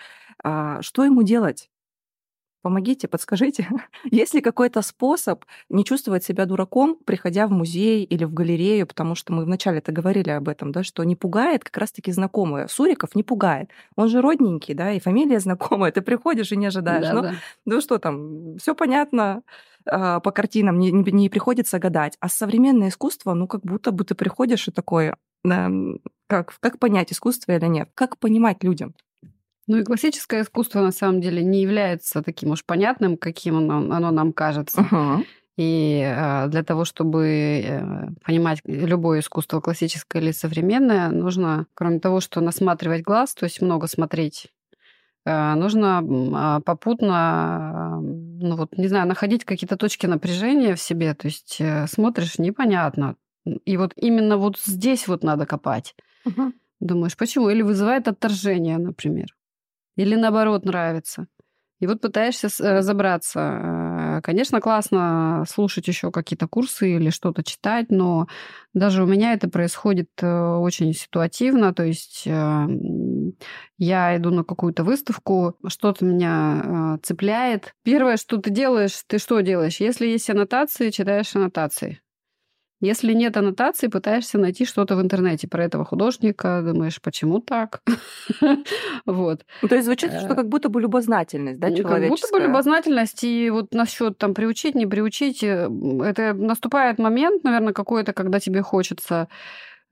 а, 0.45 0.83
что 0.83 1.05
ему 1.05 1.23
делать? 1.23 1.71
Помогите, 2.63 3.09
подскажите. 3.09 3.69
Есть 4.05 4.35
ли 4.35 4.41
какой-то 4.41 4.83
способ 4.83 5.45
не 5.69 5.85
чувствовать 5.85 6.23
себя 6.25 6.47
дураком, 6.47 6.97
приходя 7.05 7.47
в 7.49 7.51
музей 7.51 8.05
или 8.05 8.25
в 8.25 8.33
галерею, 8.33 8.87
потому 8.87 9.17
что 9.17 9.33
мы 9.33 9.45
вначале-то 9.45 9.91
говорили 9.91 10.31
об 10.31 10.49
этом, 10.49 10.71
да, 10.71 10.85
что 10.85 11.03
не 11.03 11.17
пугает 11.17 11.65
как 11.65 11.77
раз-таки 11.79 12.13
знакомые. 12.13 12.69
Суриков 12.69 13.17
не 13.17 13.25
пугает. 13.25 13.71
Он 13.97 14.09
же 14.09 14.21
родненький, 14.21 14.75
да, 14.75 14.93
и 14.93 15.01
фамилия 15.01 15.41
знакомая. 15.41 15.91
Ты 15.91 16.03
приходишь 16.03 16.53
и 16.53 16.57
не 16.57 16.67
ожидаешь. 16.67 17.09
Ну, 17.13 17.23
Да-да. 17.23 17.35
ну 17.67 17.81
что 17.81 17.99
там, 17.99 18.57
все 18.59 18.75
понятно 18.77 19.43
а, 19.87 20.21
по 20.21 20.31
картинам, 20.31 20.79
не, 20.79 20.93
не- 20.93 21.13
не 21.13 21.29
приходится 21.29 21.79
гадать. 21.81 22.17
А 22.21 22.29
современное 22.29 22.89
искусство, 22.89 23.35
ну, 23.35 23.49
как 23.49 23.63
будто 23.63 23.91
бы 23.91 24.05
ты 24.05 24.15
приходишь 24.15 24.69
и 24.69 24.71
такой, 24.71 25.15
эм, 25.45 26.01
как, 26.29 26.55
как 26.61 26.79
понять, 26.79 27.13
искусство 27.13 27.53
или 27.53 27.67
нет? 27.67 27.91
Как 27.95 28.19
понимать 28.19 28.63
людям? 28.63 28.95
Ну 29.69 29.79
и 29.79 29.85
классическое 29.85 30.43
искусство 30.43 30.81
на 30.81 30.91
самом 30.91 31.21
деле 31.21 31.43
не 31.43 31.63
является 31.63 32.23
таким 32.23 32.51
уж 32.51 32.65
понятным, 32.65 33.17
каким 33.17 33.59
оно, 33.59 33.95
оно 33.95 34.11
нам 34.11 34.33
кажется. 34.33 34.85
И 35.59 36.03
э, 36.03 36.49
для 36.49 36.63
того, 36.63 36.87
чтобы 36.87 37.63
э, 37.63 38.07
понимать 38.25 38.63
любое 38.65 39.21
искусство, 39.21 39.61
классическое 39.61 40.23
или 40.23 40.33
современное, 40.33 41.11
нужно, 41.11 41.67
кроме 41.75 42.01
того, 42.01 42.21
что 42.21 42.41
насматривать 42.41 43.03
глаз, 43.03 43.35
то 43.35 43.45
есть 43.45 43.61
много 43.61 43.87
смотреть, 43.87 44.47
э, 45.27 45.55
нужно 45.55 46.03
а, 46.35 46.61
попутно, 46.61 48.01
ну 48.01 48.57
вот, 48.57 48.79
не 48.79 48.89
знаю, 48.89 49.07
находить 49.07 49.45
какие-то 49.45 49.77
точки 49.77 50.07
напряжения 50.07 50.75
в 50.75 50.81
себе. 50.81 51.13
То 51.13 51.27
есть 51.27 51.59
э, 51.61 51.87
смотришь, 51.87 52.39
непонятно. 52.39 53.17
И 53.45 53.77
вот 53.77 53.93
именно 53.97 54.39
вот 54.39 54.59
здесь 54.59 55.07
вот 55.07 55.23
надо 55.23 55.45
копать. 55.45 55.95
Думаешь, 56.81 57.17
почему? 57.17 57.51
Или 57.51 57.61
вызывает 57.61 58.09
отторжение, 58.09 58.79
например. 58.79 59.27
Или 59.97 60.15
наоборот 60.17 60.65
нравится. 60.65 61.27
И 61.83 61.87
вот 61.89 62.01
пытаешься 62.01 62.47
э, 62.47 62.79
разобраться. 62.79 63.41
Э, 63.41 64.21
конечно, 64.23 64.61
классно 64.61 65.45
слушать 65.49 65.89
еще 65.89 66.13
какие-то 66.13 66.47
курсы 66.47 66.95
или 66.95 67.11
что-то 67.11 67.43
читать, 67.43 67.87
но 67.91 68.29
даже 68.73 69.03
у 69.03 69.07
меня 69.07 69.33
это 69.33 69.49
происходит 69.49 70.09
э, 70.21 70.27
очень 70.33 70.95
ситуативно. 70.95 71.75
То 71.75 71.83
есть 71.83 72.25
я 72.25 74.17
иду 74.17 74.31
на 74.31 74.45
какую-то 74.45 74.85
выставку, 74.85 75.57
что-то 75.67 76.05
меня 76.05 77.01
цепляет. 77.03 77.75
Первое, 77.83 78.17
что 78.17 78.37
ты 78.37 78.51
делаешь, 78.51 79.03
ты 79.09 79.19
что 79.19 79.41
делаешь? 79.41 79.81
Если 79.81 80.07
есть 80.07 80.31
аннотации, 80.31 80.91
читаешь 80.91 81.35
аннотации. 81.35 82.01
Если 82.83 83.13
нет 83.13 83.37
аннотации, 83.37 83.87
пытаешься 83.87 84.39
найти 84.39 84.65
что-то 84.65 84.97
в 84.97 85.01
интернете 85.01 85.47
про 85.47 85.65
этого 85.65 85.85
художника, 85.85 86.63
думаешь, 86.67 87.01
почему 87.01 87.39
так? 87.41 87.81
вот. 89.07 89.47
Ну, 89.63 89.69
то 89.69 89.77
есть 89.77 89.87
звучит, 89.87 90.11
что 90.13 90.33
э, 90.33 90.35
как 90.35 90.49
будто 90.49 90.69
бы 90.69 90.81
любознательность, 90.81 91.61
да, 91.61 91.69
человеческая? 91.69 92.01
Как 92.01 92.11
будто 92.11 92.33
бы 92.33 92.41
любознательность, 92.41 93.23
и 93.23 93.51
вот 93.51 93.73
насчет 93.73 94.19
там 94.19 94.35
приучить, 94.35 94.75
не 94.75 94.87
приучить, 94.87 95.45
э, 95.45 95.71
это 96.05 96.35
наступает 96.35 96.99
момент, 96.99 97.45
наверное, 97.45 97.73
какой-то, 97.73 98.13
когда 98.13 98.41
тебе 98.41 98.63
хочется 98.63 99.29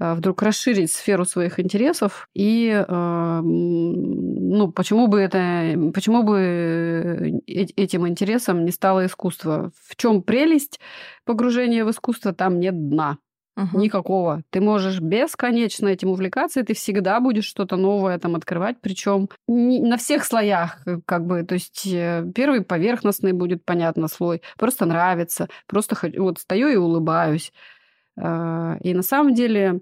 вдруг 0.01 0.43
расширить 0.43 0.91
сферу 0.91 1.25
своих 1.25 1.61
интересов 1.61 2.29
и 2.35 2.85
а, 2.89 3.43
ну 3.43 4.73
почему 4.73 5.07
бы 5.07 5.21
это 5.21 5.79
почему 5.95 6.23
бы 6.23 7.41
э, 7.47 7.63
этим 7.77 8.09
интересом 8.09 8.65
не 8.65 8.73
стало 8.73 9.07
искусство 9.07 9.73
в 9.87 9.97
чем 9.97 10.23
прелесть 10.23 10.81
погружения 11.25 11.85
в 11.85 11.91
искусство 11.91 12.33
там 12.33 12.59
нет 12.59 12.89
дна 12.89 13.19
Угу. 13.57 13.79
Никакого. 13.79 14.43
Ты 14.51 14.61
можешь 14.61 15.01
бесконечно 15.01 15.89
этим 15.89 16.11
увлекаться, 16.11 16.61
и 16.61 16.63
ты 16.63 16.73
всегда 16.73 17.21
будешь 17.21 17.45
что-то 17.45 17.77
новое 17.77 18.19
там 18.19 18.37
открывать, 18.37 18.77
причем 18.81 19.29
на 19.49 19.97
всех 19.97 20.25
слоях, 20.25 20.79
э, 20.87 20.99
как 21.05 21.27
бы, 21.27 21.43
то 21.43 21.55
есть 21.55 21.87
э, 21.87 22.25
первый 22.35 22.63
поверхностный 22.63 23.33
будет, 23.33 23.65
понятно, 23.65 24.09
слой, 24.09 24.41
просто 24.57 24.87
нравится, 24.87 25.49
просто 25.67 25.97
вот 26.17 26.39
стою 26.39 26.69
и 26.69 26.77
улыбаюсь. 26.77 27.53
А, 28.19 28.77
и 28.81 28.95
на 28.95 29.03
самом 29.03 29.35
деле 29.35 29.81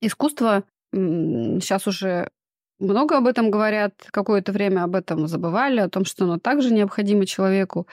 Искусство 0.00 0.64
сейчас 0.92 1.86
уже 1.86 2.30
много 2.78 3.18
об 3.18 3.26
этом 3.26 3.50
говорят, 3.50 3.94
какое-то 4.10 4.52
время 4.52 4.84
об 4.84 4.96
этом 4.96 5.28
забывали, 5.28 5.80
о 5.80 5.88
том, 5.88 6.04
что 6.04 6.24
оно 6.24 6.38
также 6.38 6.72
необходимо 6.72 7.26
человеку, 7.26 7.86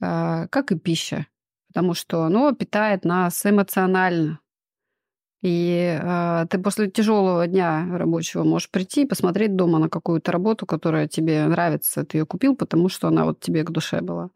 а, 0.00 0.48
как 0.48 0.72
и 0.72 0.78
пища, 0.78 1.26
потому 1.68 1.94
что 1.94 2.24
оно 2.24 2.52
питает 2.52 3.04
нас 3.04 3.46
эмоционально. 3.46 4.40
И 5.42 5.98
э, 6.00 6.46
ты 6.48 6.58
после 6.58 6.88
тяжелого 6.88 7.48
дня 7.48 7.88
рабочего 7.90 8.44
можешь 8.44 8.70
прийти 8.70 9.02
и 9.02 9.06
посмотреть 9.06 9.56
дома 9.56 9.80
на 9.80 9.88
какую-то 9.88 10.30
работу, 10.30 10.66
которая 10.66 11.08
тебе 11.08 11.44
нравится. 11.46 12.04
Ты 12.04 12.18
ее 12.18 12.26
купил, 12.26 12.54
потому 12.54 12.88
что 12.88 13.08
она 13.08 13.24
вот 13.24 13.40
тебе 13.40 13.64
к 13.64 13.70
душе 13.70 14.00
была. 14.02 14.30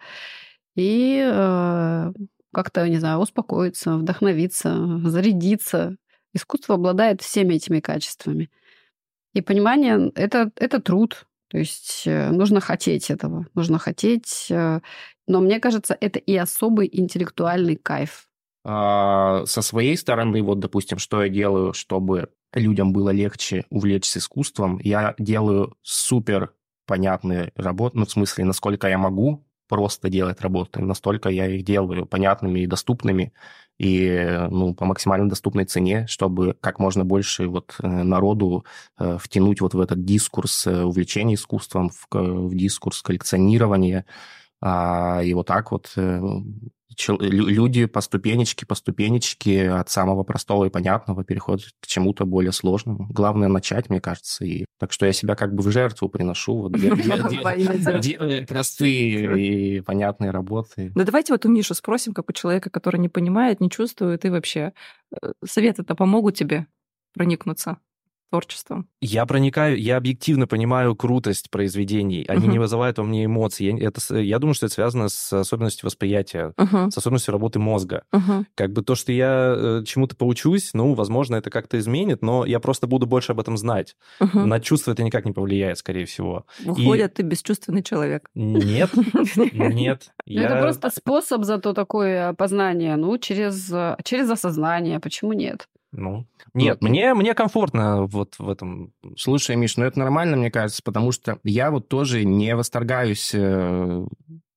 И 0.74 1.22
э, 1.24 2.12
как-то, 2.52 2.88
не 2.88 2.98
знаю, 2.98 3.20
успокоиться, 3.20 3.96
вдохновиться, 3.96 5.00
зарядиться, 5.04 5.96
Искусство 6.36 6.74
обладает 6.74 7.22
всеми 7.22 7.54
этими 7.54 7.80
качествами. 7.80 8.50
И 9.34 9.40
понимание 9.40 10.12
это,— 10.14 10.50
это 10.56 10.80
труд. 10.80 11.26
То 11.48 11.58
есть 11.58 12.02
э, 12.06 12.30
нужно 12.30 12.60
хотеть 12.60 13.10
этого, 13.10 13.46
нужно 13.54 13.78
хотеть. 13.78 14.48
Э, 14.50 14.80
но 15.26 15.40
мне 15.40 15.60
кажется, 15.60 15.96
это 16.00 16.18
и 16.18 16.36
особый 16.36 16.88
интеллектуальный 16.92 17.76
кайф. 17.76 18.28
А, 18.64 19.44
со 19.46 19.62
своей 19.62 19.96
стороны, 19.96 20.42
вот, 20.42 20.58
допустим, 20.58 20.98
что 20.98 21.22
я 21.22 21.28
делаю, 21.28 21.72
чтобы 21.72 22.30
людям 22.52 22.92
было 22.92 23.10
легче 23.10 23.64
увлечься 23.70 24.18
искусством, 24.18 24.80
я 24.82 25.14
делаю 25.18 25.76
супер 25.82 26.52
понятные 26.84 27.52
работы, 27.56 27.98
ну, 27.98 28.06
в 28.06 28.10
смысле, 28.10 28.44
насколько 28.44 28.88
я 28.88 28.98
могу 28.98 29.46
просто 29.68 30.08
делать 30.08 30.40
работы, 30.40 30.80
настолько 30.80 31.28
я 31.28 31.46
их 31.46 31.64
делаю 31.64 32.06
понятными 32.06 32.60
и 32.60 32.66
доступными, 32.66 33.32
и 33.78 34.46
ну, 34.50 34.74
по 34.74 34.84
максимально 34.84 35.28
доступной 35.28 35.64
цене, 35.64 36.06
чтобы 36.06 36.56
как 36.60 36.78
можно 36.78 37.04
больше 37.04 37.46
вот 37.48 37.76
э, 37.82 37.86
народу 37.86 38.64
э, 38.98 39.18
втянуть 39.20 39.60
вот 39.60 39.74
в 39.74 39.80
этот 39.80 40.04
дискурс 40.04 40.66
э, 40.66 40.82
увлечения 40.82 41.34
искусством, 41.34 41.90
в, 41.90 42.06
в 42.10 42.54
дискурс 42.54 43.02
коллекционирования, 43.02 44.06
а, 44.60 45.20
и 45.22 45.34
вот 45.34 45.46
так 45.46 45.70
вот 45.70 45.92
люди 47.20 47.86
по 47.86 48.00
ступенечке, 48.00 48.66
по 48.66 48.74
ступенечке 48.74 49.70
от 49.70 49.90
самого 49.90 50.22
простого 50.22 50.64
и 50.64 50.70
понятного 50.70 51.24
переходят 51.24 51.70
к 51.80 51.86
чему-то 51.86 52.24
более 52.24 52.52
сложному. 52.52 53.08
Главное 53.10 53.48
начать, 53.48 53.90
мне 53.90 54.00
кажется. 54.00 54.44
И... 54.44 54.64
Так 54.78 54.92
что 54.92 55.06
я 55.06 55.12
себя 55.12 55.34
как 55.34 55.54
бы 55.54 55.62
в 55.62 55.70
жертву 55.70 56.08
приношу. 56.08 56.62
Вот, 56.62 56.72
простые 58.48 59.40
и 59.40 59.80
понятные 59.80 60.30
работы. 60.30 60.92
Да 60.94 61.04
давайте 61.04 61.32
вот 61.32 61.44
у 61.44 61.48
Миши 61.48 61.74
спросим, 61.74 62.14
как 62.14 62.28
у 62.28 62.32
человека, 62.32 62.70
который 62.70 62.98
не 62.98 63.08
понимает, 63.08 63.60
не 63.60 63.70
чувствует, 63.70 64.24
и 64.24 64.30
вообще 64.30 64.72
э, 65.10 65.32
советы-то 65.44 65.94
помогут 65.94 66.36
тебе 66.36 66.66
проникнуться 67.14 67.78
творчеством? 68.30 68.88
Я 69.00 69.26
проникаю, 69.26 69.80
я 69.80 69.96
объективно 69.96 70.46
понимаю 70.46 70.94
крутость 70.94 71.50
произведений. 71.50 72.24
Они 72.28 72.46
uh-huh. 72.46 72.50
не 72.50 72.58
вызывают 72.58 72.98
во 72.98 73.04
мне 73.04 73.24
эмоций. 73.24 73.66
Я, 73.66 73.88
это, 73.88 74.18
я 74.18 74.38
думаю, 74.38 74.54
что 74.54 74.66
это 74.66 74.74
связано 74.74 75.08
с 75.08 75.32
особенностью 75.32 75.86
восприятия, 75.86 76.52
uh-huh. 76.56 76.90
с 76.90 76.98
особенностью 76.98 77.32
работы 77.32 77.58
мозга. 77.58 78.04
Uh-huh. 78.12 78.44
Как 78.54 78.72
бы 78.72 78.82
то, 78.82 78.94
что 78.94 79.12
я 79.12 79.54
э, 79.56 79.82
чему-то 79.86 80.16
поучусь, 80.16 80.70
ну, 80.74 80.94
возможно, 80.94 81.36
это 81.36 81.50
как-то 81.50 81.78
изменит, 81.78 82.22
но 82.22 82.44
я 82.44 82.60
просто 82.60 82.86
буду 82.86 83.06
больше 83.06 83.32
об 83.32 83.40
этом 83.40 83.56
знать. 83.56 83.96
Uh-huh. 84.20 84.44
На 84.44 84.60
чувства 84.60 84.92
это 84.92 85.02
никак 85.02 85.24
не 85.24 85.32
повлияет, 85.32 85.78
скорее 85.78 86.06
всего. 86.06 86.46
Выходит, 86.64 87.12
И... 87.12 87.14
ты 87.16 87.22
бесчувственный 87.22 87.82
человек. 87.82 88.28
Нет, 88.34 88.90
нет. 89.42 90.12
Ну, 90.26 90.40
это 90.40 90.60
просто 90.60 90.90
способ 90.90 91.44
зато 91.44 91.72
такое 91.72 92.32
познание, 92.32 92.96
ну, 92.96 93.16
через, 93.18 93.72
через 94.04 94.30
осознание. 94.30 95.00
Почему 95.00 95.32
нет? 95.32 95.68
Ну, 95.96 96.26
нет, 96.54 96.78
ну, 96.80 96.88
мне, 96.88 97.14
мне 97.14 97.34
комфортно 97.34 98.06
вот 98.06 98.38
в 98.38 98.48
этом. 98.48 98.92
Слушай, 99.16 99.56
Миш, 99.56 99.76
ну 99.76 99.84
это 99.84 99.98
нормально, 99.98 100.36
мне 100.36 100.50
кажется, 100.50 100.82
потому 100.84 101.12
что 101.12 101.38
я 101.42 101.70
вот 101.70 101.88
тоже 101.88 102.24
не 102.24 102.54
восторгаюсь 102.54 103.32
э, 103.34 104.06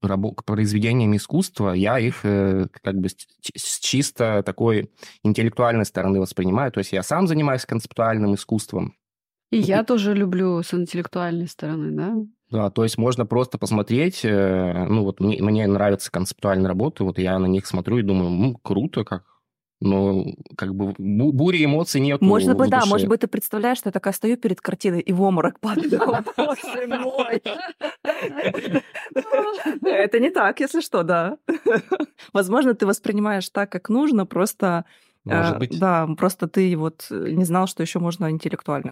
рабо- 0.04 0.36
произведениями 0.46 1.18
искусства, 1.18 1.72
я 1.72 2.00
их 2.00 2.22
э, 2.24 2.68
как 2.82 2.96
бы 2.96 3.10
с, 3.10 3.16
с 3.56 3.80
чисто 3.80 4.44
такой 4.46 4.92
интеллектуальной 5.24 5.86
стороны 5.86 6.20
воспринимаю, 6.20 6.72
то 6.72 6.80
есть 6.80 6.92
я 6.92 7.04
сам 7.04 7.28
занимаюсь 7.28 7.66
концептуальным 7.66 8.36
искусством. 8.36 8.96
И 9.52 9.58
я 9.58 9.84
тоже 9.84 10.14
люблю 10.14 10.62
с 10.62 10.74
интеллектуальной 10.74 11.48
стороны, 11.48 11.92
да? 11.92 12.16
Да, 12.52 12.70
то 12.70 12.84
есть 12.84 12.98
можно 12.98 13.26
просто 13.26 13.58
посмотреть, 13.58 14.22
э, 14.24 14.86
ну 14.88 15.04
вот 15.04 15.20
мне, 15.20 15.42
мне 15.42 15.68
нравятся 15.68 16.12
концептуальные 16.12 16.68
работы, 16.68 17.04
вот 17.04 17.20
я 17.20 17.38
на 17.40 17.46
них 17.46 17.66
смотрю 17.66 17.98
и 17.98 18.04
думаю, 18.04 18.30
ну, 18.30 18.56
круто, 18.56 19.04
как 19.04 19.24
но 19.82 20.26
как 20.58 20.76
бы 20.76 20.94
бури 20.98 21.64
эмоций 21.64 22.02
нет. 22.02 22.22
Можно 22.22 22.54
бы, 22.54 22.68
да, 22.68 22.86
может 22.86 23.08
быть, 23.08 23.22
ты 23.22 23.28
представляешь, 23.28 23.78
что 23.78 23.88
я 23.88 23.92
такая 23.92 24.14
стою 24.14 24.36
перед 24.38 24.60
картиной 24.62 25.00
и 25.00 25.14
в 25.14 25.24
оморок 25.24 25.60
падаю. 25.60 26.00
Боже 26.38 26.88
мой! 26.88 27.42
Это 29.84 30.20
не 30.20 30.30
так, 30.30 30.60
если 30.60 30.82
что, 30.82 31.04
да. 31.04 31.38
Возможно, 32.34 32.74
ты 32.74 32.86
воспринимаешь 32.86 33.50
так, 33.50 33.72
как 33.72 33.90
нужно, 33.90 34.26
просто... 34.26 34.86
Может 35.24 35.56
э, 35.56 35.60
быть. 35.60 35.80
Да, 35.80 36.08
просто 36.18 36.48
ты 36.48 36.76
вот 36.76 37.08
не 37.10 37.46
знал, 37.46 37.68
что 37.68 37.82
еще 37.82 38.00
можно 38.00 38.30
интеллектуально. 38.30 38.92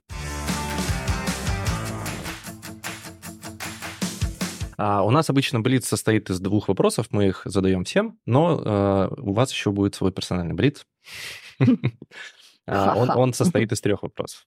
А 4.77 5.03
у 5.03 5.09
нас 5.09 5.29
обычно 5.29 5.59
блиц 5.59 5.87
состоит 5.87 6.29
из 6.29 6.39
двух 6.39 6.67
вопросов, 6.67 7.07
мы 7.09 7.27
их 7.27 7.41
задаем 7.45 7.83
всем, 7.83 8.19
но 8.25 8.61
э, 8.63 9.21
у 9.21 9.33
вас 9.33 9.51
еще 9.51 9.71
будет 9.71 9.95
свой 9.95 10.11
персональный 10.11 10.55
блиц. 10.55 10.85
А, 12.69 12.95
он, 12.97 13.31
состоит 13.31 13.71
из 13.71 13.79
трех 13.79 14.03
вопросов. 14.03 14.45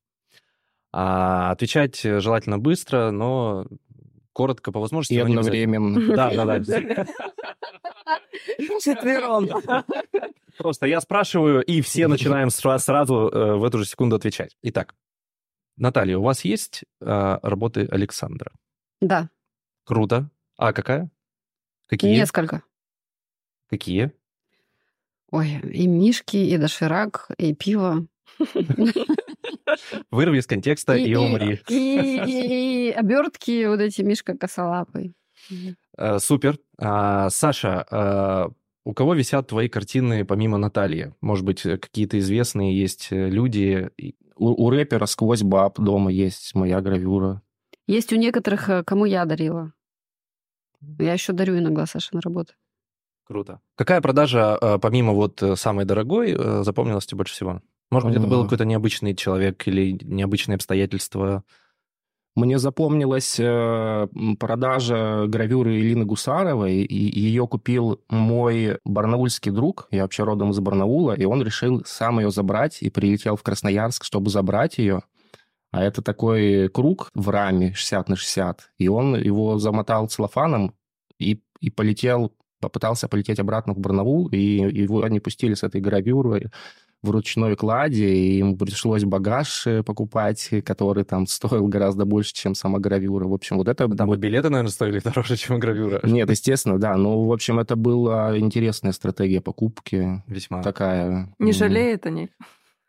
А, 0.92 1.52
отвечать 1.52 1.98
желательно 2.02 2.58
быстро, 2.58 3.10
но 3.10 3.66
коротко 4.34 4.72
по 4.72 4.80
возможности. 4.80 5.14
И 5.14 5.18
одновременно. 5.18 6.14
Да, 6.14 6.30
да, 6.30 6.58
да. 6.58 7.06
Четвером. 8.80 9.48
Просто 10.58 10.86
я 10.86 11.00
спрашиваю, 11.00 11.62
и 11.62 11.80
все 11.80 12.08
начинаем 12.08 12.50
сразу 12.50 13.28
э, 13.28 13.54
в 13.56 13.64
эту 13.64 13.78
же 13.78 13.86
секунду 13.86 14.16
отвечать. 14.16 14.56
Итак, 14.62 14.94
Наталья, 15.78 16.18
у 16.18 16.22
вас 16.22 16.44
есть 16.44 16.84
э, 17.00 17.38
работы 17.42 17.88
Александра? 17.90 18.52
Да. 19.00 19.30
Круто. 19.84 20.30
А 20.56 20.72
какая? 20.72 21.10
Какие? 21.88 22.16
Несколько. 22.16 22.62
Какие? 23.68 24.12
Ой, 25.30 25.60
и 25.72 25.86
мишки, 25.86 26.36
и 26.36 26.56
доширак, 26.58 27.28
и 27.38 27.54
пиво. 27.54 28.06
Вырви 30.10 30.38
из 30.38 30.46
контекста 30.46 30.94
и, 30.94 31.10
и 31.10 31.14
умри. 31.14 31.60
И, 31.68 32.22
и, 32.26 32.88
и 32.88 32.90
обертки 32.90 33.66
вот 33.66 33.80
эти 33.80 34.02
мишка 34.02 34.36
косолапый. 34.36 35.14
Э, 35.96 36.18
супер. 36.18 36.58
А, 36.78 37.30
Саша, 37.30 37.86
а, 37.90 38.50
у 38.84 38.92
кого 38.92 39.14
висят 39.14 39.48
твои 39.48 39.68
картины 39.68 40.24
помимо 40.24 40.58
Натальи? 40.58 41.14
Может 41.20 41.44
быть, 41.44 41.62
какие-то 41.62 42.18
известные 42.18 42.78
есть 42.78 43.08
э, 43.10 43.28
люди? 43.28 43.90
У, 44.36 44.66
у 44.66 44.70
рэпера 44.70 45.06
«Сквозь 45.06 45.42
баб» 45.42 45.78
дома 45.78 46.10
есть 46.10 46.54
моя 46.54 46.80
гравюра. 46.80 47.42
Есть 47.90 48.12
у 48.12 48.16
некоторых, 48.16 48.68
э, 48.68 48.84
кому 48.84 49.04
я 49.04 49.24
дарила. 49.24 49.72
Я 51.00 51.12
еще 51.12 51.32
дарю 51.32 51.58
иногда 51.58 51.86
Саше 51.86 52.10
на 52.12 52.20
работу. 52.20 52.52
Круто. 53.24 53.60
Какая 53.74 54.00
продажа, 54.00 54.56
э, 54.60 54.78
помимо 54.80 55.12
вот 55.12 55.42
э, 55.42 55.56
самой 55.56 55.86
дорогой, 55.86 56.36
запомнилась 56.62 57.06
тебе 57.06 57.18
больше 57.18 57.34
всего? 57.34 57.62
Может 57.90 58.08
быть, 58.08 58.18
это 58.18 58.28
был 58.28 58.44
какой-то 58.44 58.64
необычный 58.64 59.16
человек 59.16 59.66
или 59.66 59.98
необычные 60.02 60.54
обстоятельства? 60.54 61.42
Мне 62.36 62.60
запомнилась 62.60 63.40
продажа 64.38 65.24
гравюры 65.26 65.80
Илины 65.80 66.04
Гусаровой, 66.04 66.84
и 66.84 67.20
ее 67.20 67.48
купил 67.48 68.00
мой 68.08 68.78
барнаульский 68.84 69.50
друг, 69.50 69.88
я 69.90 70.02
вообще 70.02 70.22
родом 70.22 70.50
из 70.50 70.60
Барнаула, 70.60 71.14
и 71.14 71.24
он 71.24 71.42
решил 71.42 71.82
сам 71.84 72.20
ее 72.20 72.30
забрать 72.30 72.82
и 72.82 72.88
прилетел 72.88 73.34
в 73.34 73.42
Красноярск, 73.42 74.04
чтобы 74.04 74.30
забрать 74.30 74.78
ее. 74.78 75.02
А 75.70 75.82
это 75.82 76.02
такой 76.02 76.68
круг 76.68 77.10
в 77.14 77.28
раме 77.28 77.72
60 77.74 78.08
на 78.08 78.16
60, 78.16 78.72
и 78.78 78.88
он 78.88 79.16
его 79.16 79.58
замотал 79.58 80.08
целлофаном 80.08 80.74
и, 81.18 81.42
и 81.60 81.70
полетел, 81.70 82.32
попытался 82.60 83.08
полететь 83.08 83.38
обратно 83.38 83.74
в 83.74 83.78
Барнаул, 83.78 84.28
и 84.28 84.38
его 84.38 85.06
не 85.06 85.20
пустили 85.20 85.54
с 85.54 85.62
этой 85.62 85.80
гравюрой 85.80 86.50
в 87.02 87.10
ручной 87.10 87.56
кладе, 87.56 88.14
и 88.14 88.36
ему 88.38 88.56
пришлось 88.56 89.04
багаж 89.04 89.66
э, 89.66 89.82
покупать, 89.82 90.50
который 90.64 91.04
там 91.04 91.26
стоил 91.28 91.66
гораздо 91.66 92.04
больше, 92.04 92.34
чем 92.34 92.54
сама 92.54 92.78
гравюра. 92.78 93.26
В 93.26 93.32
общем, 93.32 93.56
вот 93.56 93.68
это... 93.68 93.88
Там 93.88 94.08
вот- 94.08 94.18
билеты, 94.18 94.50
наверное, 94.50 94.70
стоили 94.70 94.98
дороже, 95.04 95.36
чем 95.36 95.58
гравюра. 95.58 96.00
Нет, 96.02 96.28
естественно, 96.30 96.78
да. 96.78 96.96
Ну, 96.96 97.24
в 97.24 97.32
общем, 97.32 97.58
это 97.58 97.76
была 97.76 98.36
интересная 98.38 98.92
стратегия 98.92 99.40
покупки. 99.40 100.22
Весьма. 100.26 100.62
Такая... 100.62 101.34
Не 101.38 101.52
жалеет 101.52 102.04
о 102.06 102.10
ней? 102.10 102.30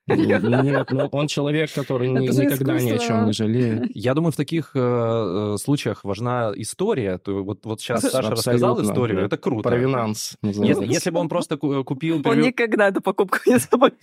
Нет, 0.07 0.43
ну, 0.91 1.07
он 1.11 1.27
человек, 1.27 1.71
который 1.73 2.09
ни- 2.09 2.27
никогда 2.27 2.79
ни 2.79 2.91
о 2.91 2.97
чем 2.97 3.25
не 3.27 3.33
жалеет. 3.33 3.83
Я 3.95 4.13
думаю, 4.13 4.31
в 4.31 4.35
таких 4.35 4.71
э, 4.75 4.79
э, 4.79 5.57
случаях 5.57 6.03
важна 6.03 6.51
история. 6.55 7.17
То 7.19 7.43
вот, 7.43 7.65
вот 7.65 7.81
сейчас 7.81 8.01
Саша 8.01 8.17
Абсолютно. 8.17 8.35
рассказал 8.35 8.81
историю, 8.81 9.25
это 9.25 9.37
круто. 9.37 9.69
Провинанс. 9.69 10.37
Если, 10.41 10.85
если 10.87 11.09
бы 11.11 11.19
он 11.19 11.29
просто 11.29 11.57
ку- 11.57 11.83
купил, 11.83 12.21
Он 12.25 12.39
никогда 12.41 12.87
эту 12.89 13.01
покупку 13.01 13.37
не 13.45 13.59
забудет. 13.59 13.95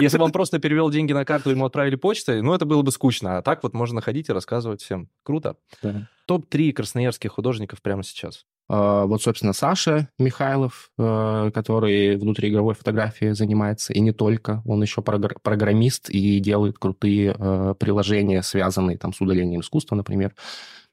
если 0.00 0.18
бы 0.18 0.24
он 0.24 0.32
просто 0.32 0.58
перевел 0.58 0.90
деньги 0.90 1.12
на 1.12 1.24
карту, 1.24 1.50
ему 1.50 1.64
отправили 1.64 1.96
почтой, 1.96 2.42
ну, 2.42 2.52
это 2.52 2.66
было 2.66 2.82
бы 2.82 2.90
скучно. 2.90 3.38
А 3.38 3.42
так 3.42 3.62
вот 3.62 3.74
можно 3.74 4.00
ходить 4.00 4.28
и 4.28 4.32
рассказывать 4.32 4.82
всем. 4.82 5.08
Круто. 5.22 5.56
Да. 5.82 6.08
Топ-3 6.26 6.72
красноярских 6.72 7.30
художников 7.32 7.82
прямо 7.82 8.02
сейчас. 8.02 8.46
А, 8.74 9.04
Вот, 9.04 9.20
собственно, 9.22 9.52
Саша 9.52 10.08
Михайлов, 10.18 10.90
э, 10.98 11.50
который 11.52 12.16
внутриигровой 12.16 12.74
фотографией 12.74 13.34
занимается, 13.34 13.92
и 13.92 14.00
не 14.00 14.12
только. 14.12 14.62
Он 14.64 14.80
еще 14.80 15.02
прогр- 15.02 15.36
программист 15.42 16.08
и 16.08 16.40
делает 16.40 16.78
крутые 16.78 17.36
э, 17.38 17.74
приложения, 17.78 18.42
связанные 18.42 18.96
там 18.96 19.12
с 19.12 19.20
удалением 19.20 19.60
искусства, 19.60 19.94
например. 19.94 20.34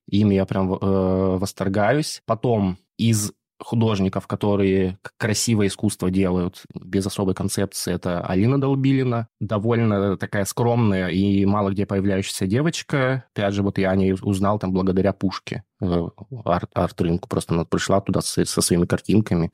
Ими 0.10 0.36
я 0.36 0.46
прям 0.46 0.68
восторгаюсь. 0.68 2.22
Потом 2.26 2.80
из 2.98 3.32
художников, 3.60 4.26
которые 4.28 4.98
красивое 5.18 5.68
искусство 5.68 6.10
делают 6.10 6.64
без 6.74 7.06
особой 7.06 7.36
концепции, 7.36 7.94
это 7.94 8.22
Алина 8.22 8.60
Долбилина. 8.60 9.28
Довольно 9.40 10.18
такая 10.18 10.46
скромная 10.46 11.10
и 11.10 11.46
мало 11.46 11.72
где 11.72 11.86
появляющаяся 11.86 12.48
девочка. 12.48 13.26
Опять 13.34 13.54
же, 13.54 13.64
вот 13.64 13.78
я 13.78 13.92
о 13.92 13.96
ней 13.96 14.14
узнал 14.14 14.60
там 14.60 14.72
благодаря 14.72 15.14
Пушке, 15.14 15.64
э, 15.82 16.08
арт- 16.46 16.72
арт-рынку. 16.74 17.28
Просто 17.28 17.54
она 17.54 17.66
пришла 17.66 18.02
туда 18.02 18.22
со, 18.22 18.46
со 18.46 18.62
своими 18.62 18.86
картинками. 18.86 19.52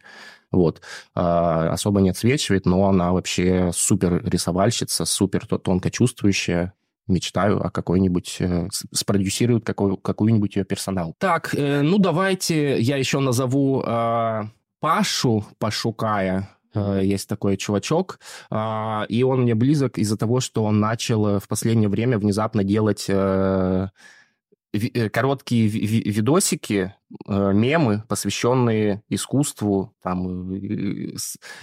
Вот. 0.52 0.82
А, 1.16 1.70
особо 1.72 2.00
не 2.02 2.10
отсвечивает, 2.12 2.66
но 2.66 2.88
она 2.88 3.12
вообще 3.12 3.72
супер 3.74 4.24
рисовальщица, 4.24 5.06
супер 5.06 5.48
то- 5.48 5.58
тонко 5.58 5.90
чувствующая. 5.90 6.74
Мечтаю 7.08 7.64
о 7.64 7.70
какой-нибудь... 7.70 8.38
э, 8.40 8.68
с- 8.72 8.86
спродюсирует 8.92 9.66
какой, 9.66 9.98
какую-нибудь 9.98 10.56
ее 10.56 10.66
персонал. 10.66 11.16
Так, 11.20 11.54
э, 11.56 11.82
ну 11.82 11.98
давайте 11.98 12.80
я 12.80 12.98
еще 12.98 13.20
назову 13.20 13.84
э, 13.86 14.44
Пашу 14.80 15.46
Пашукая. 15.60 16.50
Есть 17.02 17.30
такой 17.30 17.56
чувачок, 17.56 18.20
а, 18.50 19.06
и 19.08 19.24
он 19.24 19.44
мне 19.44 19.56
близок 19.56 19.98
из-за 19.98 20.18
того, 20.18 20.42
что 20.42 20.66
он 20.66 20.82
начал 20.82 21.26
э, 21.26 21.40
в 21.40 21.48
последнее 21.48 21.88
время 21.88 22.20
внезапно 22.20 22.66
делать 22.66 23.06
э, 23.08 23.88
короткие 25.10 25.68
ви- 25.68 25.86
ви- 25.86 26.12
видосики, 26.12 26.94
э, 27.30 27.54
мемы, 27.54 28.02
посвященные 28.08 29.02
искусству, 29.10 29.94
там, 30.04 30.52
э, 30.54 31.16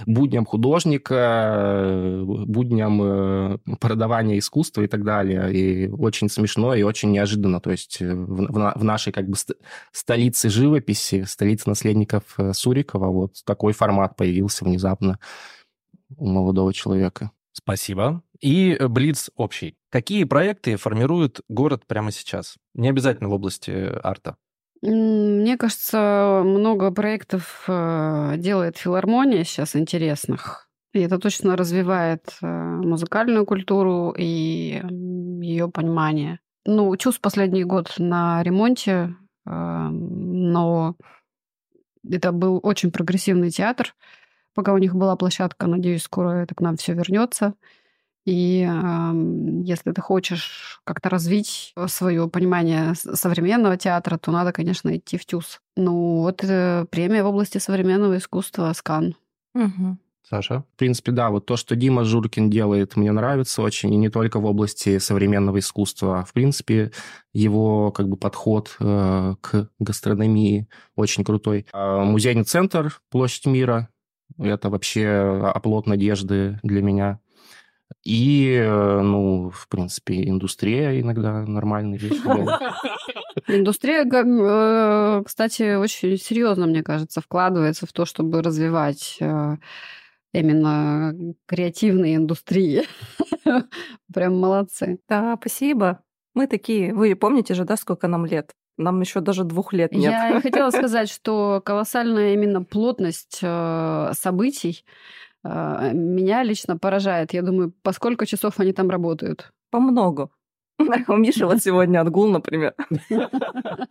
будням 0.06 0.44
художника, 0.44 1.14
э, 1.14 2.24
будням 2.46 3.02
э, 3.02 3.58
продавания 3.80 4.38
искусства 4.38 4.82
и 4.82 4.86
так 4.86 5.04
далее. 5.04 5.52
И 5.52 5.88
очень 5.88 6.28
смешно 6.28 6.74
и 6.74 6.82
очень 6.82 7.10
неожиданно. 7.12 7.60
То 7.60 7.70
есть 7.70 8.02
э, 8.02 8.14
в, 8.14 8.52
в 8.52 8.58
на- 8.58 8.72
в 8.76 8.84
нашей 8.84 9.12
как 9.12 9.28
бы 9.28 9.36
ст- 9.36 9.56
столице 9.92 10.48
живописи, 10.48 11.24
столице 11.26 11.68
наследников 11.68 12.22
э, 12.38 12.52
Сурикова, 12.52 13.08
вот 13.08 13.32
такой 13.44 13.72
формат 13.72 14.16
появился 14.16 14.64
внезапно 14.64 15.18
у 16.16 16.26
молодого 16.28 16.72
человека. 16.72 17.30
Спасибо. 17.52 18.22
И 18.43 18.72
э, 18.72 18.88
Блиц 18.88 19.30
общий. 19.36 19.76
Какие 19.88 20.24
проекты 20.24 20.76
формируют 20.76 21.40
город 21.49 21.84
прямо 21.86 22.11
сейчас? 22.11 22.57
Не 22.74 22.88
обязательно 22.88 23.28
в 23.28 23.32
области 23.32 23.70
э, 23.70 24.01
арта. 24.03 24.36
Мне 24.82 25.57
кажется, 25.57 26.43
много 26.45 26.90
проектов 26.90 27.64
э, 27.68 28.34
делает 28.38 28.76
филармония 28.76 29.45
сейчас 29.45 29.76
интересных. 29.76 30.68
И 30.93 31.01
это 31.01 31.18
точно 31.18 31.57
развивает 31.57 32.36
музыкальную 32.43 33.47
культуру 33.47 34.14
и 34.18 34.82
ее 35.40 35.70
понимание. 35.70 36.40
Ну, 36.66 36.95
ЧУС 36.95 37.18
последний 37.18 37.64
год 37.64 37.95
на 37.97 38.43
ремонте, 38.43 39.16
но 39.47 40.97
это 42.07 42.32
был 42.32 42.61
очень 42.62 42.93
прогрессивный 42.93 43.49
театр. 43.49 43.95
Пока 44.55 44.74
у 44.74 44.78
них 44.78 44.95
была 44.95 45.16
площадка, 45.16 45.66
надеюсь, 45.66 46.03
скоро 46.03 46.43
это 46.43 46.55
к 46.55 46.61
нам 46.61 46.76
все 46.76 46.93
вернется. 46.93 47.55
И 48.24 48.62
эм, 48.62 49.62
если 49.62 49.92
ты 49.92 50.00
хочешь 50.00 50.80
как-то 50.84 51.08
развить 51.08 51.74
свое 51.88 52.28
понимание 52.28 52.94
современного 52.94 53.76
театра, 53.76 54.16
то 54.18 54.30
надо, 54.30 54.52
конечно, 54.52 54.96
идти 54.96 55.16
в 55.16 55.26
ТЮЗ. 55.26 55.60
Ну, 55.76 56.22
вот 56.22 56.44
э, 56.44 56.86
премия 56.90 57.24
в 57.24 57.26
области 57.26 57.58
современного 57.58 58.16
искусства 58.18 58.72
«Скан». 58.74 59.16
Мгм. 59.54 59.98
Саша? 60.32 60.64
В 60.74 60.78
принципе, 60.78 61.12
да, 61.12 61.30
вот 61.30 61.46
то, 61.46 61.56
что 61.56 61.76
Дима 61.76 62.04
Журкин 62.04 62.48
делает, 62.48 62.96
мне 62.96 63.10
нравится 63.12 63.60
очень, 63.60 63.92
и 63.92 63.96
не 63.96 64.08
только 64.08 64.38
в 64.38 64.46
области 64.46 64.98
современного 64.98 65.58
искусства, 65.58 66.20
а 66.20 66.24
в 66.24 66.32
принципе 66.32 66.92
его 67.34 67.90
как 67.90 68.08
бы 68.08 68.16
подход 68.16 68.76
э, 68.78 69.34
к 69.40 69.68
гастрономии 69.78 70.68
очень 70.94 71.24
крутой. 71.24 71.66
А 71.72 72.04
музейный 72.04 72.44
центр 72.44 73.00
«Площадь 73.10 73.46
мира»— 73.46 73.88
это 74.38 74.70
вообще 74.70 75.50
оплот 75.54 75.86
надежды 75.86 76.60
для 76.62 76.82
меня. 76.82 77.18
И, 78.05 78.55
э, 78.55 79.01
ну, 79.01 79.51
в 79.51 79.68
принципе, 79.68 80.28
индустрия 80.28 81.01
иногда 81.01 81.43
нормальные 81.43 81.99
вещи 81.99 82.22
делает. 82.22 82.61
Индустрия, 83.49 84.05
э, 84.05 85.22
кстати, 85.24 85.76
очень 85.76 86.16
серьезно, 86.18 86.66
мне 86.66 86.82
кажется, 86.82 87.20
вкладывается 87.20 87.86
в 87.86 87.93
то, 87.93 88.05
чтобы 88.05 88.43
развивать 88.43 89.16
э, 89.20 89.57
именно 90.32 91.14
креативные 91.47 92.16
индустрии. 92.16 92.84
Прям 94.12 94.38
молодцы. 94.38 94.99
Да, 95.09 95.36
спасибо. 95.40 96.03
Мы 96.34 96.47
такие. 96.47 96.95
Вы 96.95 97.14
помните 97.14 97.55
же, 97.55 97.64
да, 97.64 97.76
сколько 97.76 98.09
нам 98.09 98.26
лет? 98.26 98.53
Нам 98.78 99.01
еще 99.01 99.20
даже 99.20 99.45
двух 99.45 99.72
лет 99.72 99.93
нет. 99.93 100.12
Я 100.12 100.40
хотела 100.40 100.70
сказать, 100.70 101.11
что 101.11 101.61
колоссальная 101.64 102.34
именно 102.34 102.62
плотность 102.62 103.38
событий 103.38 104.84
меня 105.45 106.43
лично 106.43 106.78
поражает. 106.78 107.32
Я 107.32 107.43
думаю, 107.43 107.72
по 107.82 107.93
сколько 107.93 108.26
часов 108.26 108.61
они 108.61 108.72
там 108.72 108.90
работают. 108.90 109.53
По 109.70 109.80
много. 109.80 110.30
У 111.09 111.16
Миши 111.16 111.47
вот 111.47 111.62
сегодня 111.62 112.01
отгул, 112.01 112.28
например. 112.28 112.74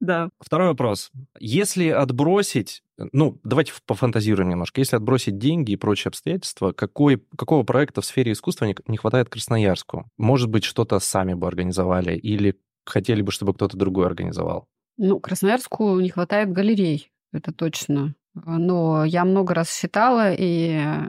Да. 0.00 0.28
Второй 0.38 0.68
вопрос. 0.68 1.10
Если 1.38 1.88
отбросить, 1.88 2.82
ну, 2.98 3.40
давайте 3.42 3.72
пофантазируем 3.86 4.50
немножко. 4.50 4.80
Если 4.80 4.96
отбросить 4.96 5.38
деньги 5.38 5.72
и 5.72 5.76
прочие 5.76 6.10
обстоятельства, 6.10 6.72
какой, 6.72 7.24
какого 7.38 7.62
проекта 7.62 8.02
в 8.02 8.04
сфере 8.04 8.32
искусства 8.32 8.66
не, 8.66 8.76
не 8.86 8.98
хватает 8.98 9.30
Красноярску? 9.30 10.10
Может 10.18 10.50
быть, 10.50 10.64
что-то 10.64 10.98
сами 10.98 11.32
бы 11.32 11.46
организовали 11.46 12.16
или 12.16 12.58
хотели 12.84 13.22
бы, 13.22 13.32
чтобы 13.32 13.54
кто-то 13.54 13.78
другой 13.78 14.06
организовал? 14.06 14.68
Ну, 14.98 15.20
Красноярску 15.20 15.98
не 16.00 16.10
хватает 16.10 16.52
галерей, 16.52 17.10
это 17.32 17.52
точно. 17.52 18.14
Но 18.34 19.04
я 19.04 19.24
много 19.24 19.54
раз 19.54 19.72
считала, 19.72 20.32
и 20.32 20.76
э, 20.76 21.08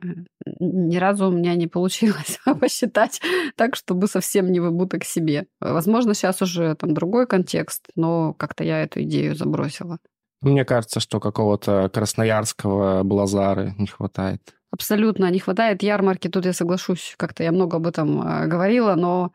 ни 0.59 0.97
разу 0.97 1.27
у 1.27 1.31
меня 1.31 1.55
не 1.55 1.67
получилось 1.67 2.39
посчитать 2.59 3.19
так, 3.55 3.75
чтобы 3.75 4.07
совсем 4.07 4.51
не 4.51 4.59
в 4.59 4.65
убыток 4.65 5.03
себе. 5.03 5.47
Возможно, 5.59 6.13
сейчас 6.13 6.41
уже 6.41 6.75
там 6.75 6.93
другой 6.93 7.25
контекст, 7.25 7.87
но 7.95 8.33
как-то 8.33 8.63
я 8.63 8.83
эту 8.83 9.01
идею 9.01 9.35
забросила. 9.35 9.97
Мне 10.41 10.65
кажется, 10.65 10.99
что 10.99 11.19
какого-то 11.19 11.89
красноярского 11.91 13.01
блазары 13.03 13.73
не 13.79 13.87
хватает. 13.87 14.41
Абсолютно 14.71 15.31
не 15.31 15.39
хватает 15.39 15.81
ярмарки, 15.81 16.27
тут 16.27 16.45
я 16.45 16.53
соглашусь. 16.53 17.15
Как-то 17.17 17.43
я 17.43 17.51
много 17.51 17.77
об 17.77 17.87
этом 17.87 18.21
э, 18.21 18.45
говорила, 18.45 18.93
но 18.93 19.31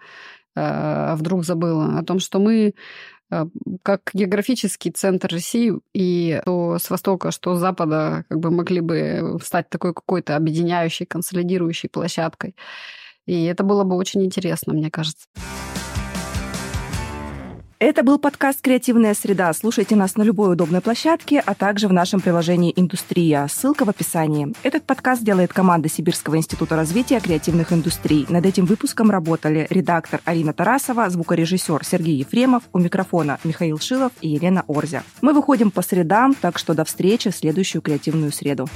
э, 0.55 1.15
вдруг 1.17 1.45
забыла, 1.45 1.99
о 1.99 2.05
том, 2.05 2.21
что 2.21 2.39
мы 2.39 2.75
как 3.83 4.11
географический 4.13 4.91
центр 4.91 5.29
России 5.33 5.73
и 5.95 6.41
то 6.45 6.79
с 6.79 6.91
востока, 6.91 7.31
что 7.31 7.55
с 7.55 7.61
запада 7.61 8.25
как 8.29 8.41
бы 8.41 8.51
могли 8.51 8.81
бы 8.81 9.39
стать 9.43 9.69
такой 9.69 9.95
какой-то 9.95 10.37
объединяющей, 10.37 11.07
консолидирующей 11.07 11.89
площадкой. 11.89 12.57
И 13.27 13.45
это 13.45 13.63
было 13.63 13.85
бы 13.85 13.97
очень 13.97 14.25
интересно, 14.25 14.73
мне 14.73 14.91
кажется. 14.91 15.27
Это 17.83 18.03
был 18.03 18.19
подкаст 18.19 18.61
«Креативная 18.61 19.15
среда». 19.15 19.51
Слушайте 19.55 19.97
нас 19.97 20.15
на 20.17 20.23
любой 20.23 20.53
удобной 20.53 20.83
площадке, 20.83 21.41
а 21.41 21.55
также 21.55 21.89
в 21.89 21.95
нашем 21.95 22.21
приложении 22.21 22.75
«Индустрия». 22.77 23.49
Ссылка 23.51 23.87
в 23.87 23.89
описании. 23.89 24.53
Этот 24.63 24.85
подкаст 24.85 25.23
делает 25.25 25.55
команда 25.55 25.89
Сибирского 25.89 26.37
института 26.37 26.77
развития 26.77 27.21
креативных 27.21 27.73
индустрий. 27.73 28.27
Над 28.29 28.45
этим 28.45 28.67
выпуском 28.67 29.11
работали 29.11 29.67
редактор 29.71 30.21
Арина 30.27 30.53
Тарасова, 30.53 31.09
звукорежиссер 31.09 31.83
Сергей 31.83 32.19
Ефремов, 32.19 32.65
у 32.75 32.79
микрофона 32.79 33.39
Михаил 33.45 33.79
Шилов 33.79 34.13
и 34.21 34.29
Елена 34.29 34.63
Орзя. 34.69 35.03
Мы 35.23 35.33
выходим 35.33 35.71
по 35.71 35.81
средам, 35.81 36.35
так 36.35 36.59
что 36.59 36.75
до 36.75 36.85
встречи 36.85 37.31
в 37.31 37.35
следующую 37.35 37.81
«Креативную 37.81 38.31
среду». 38.31 38.69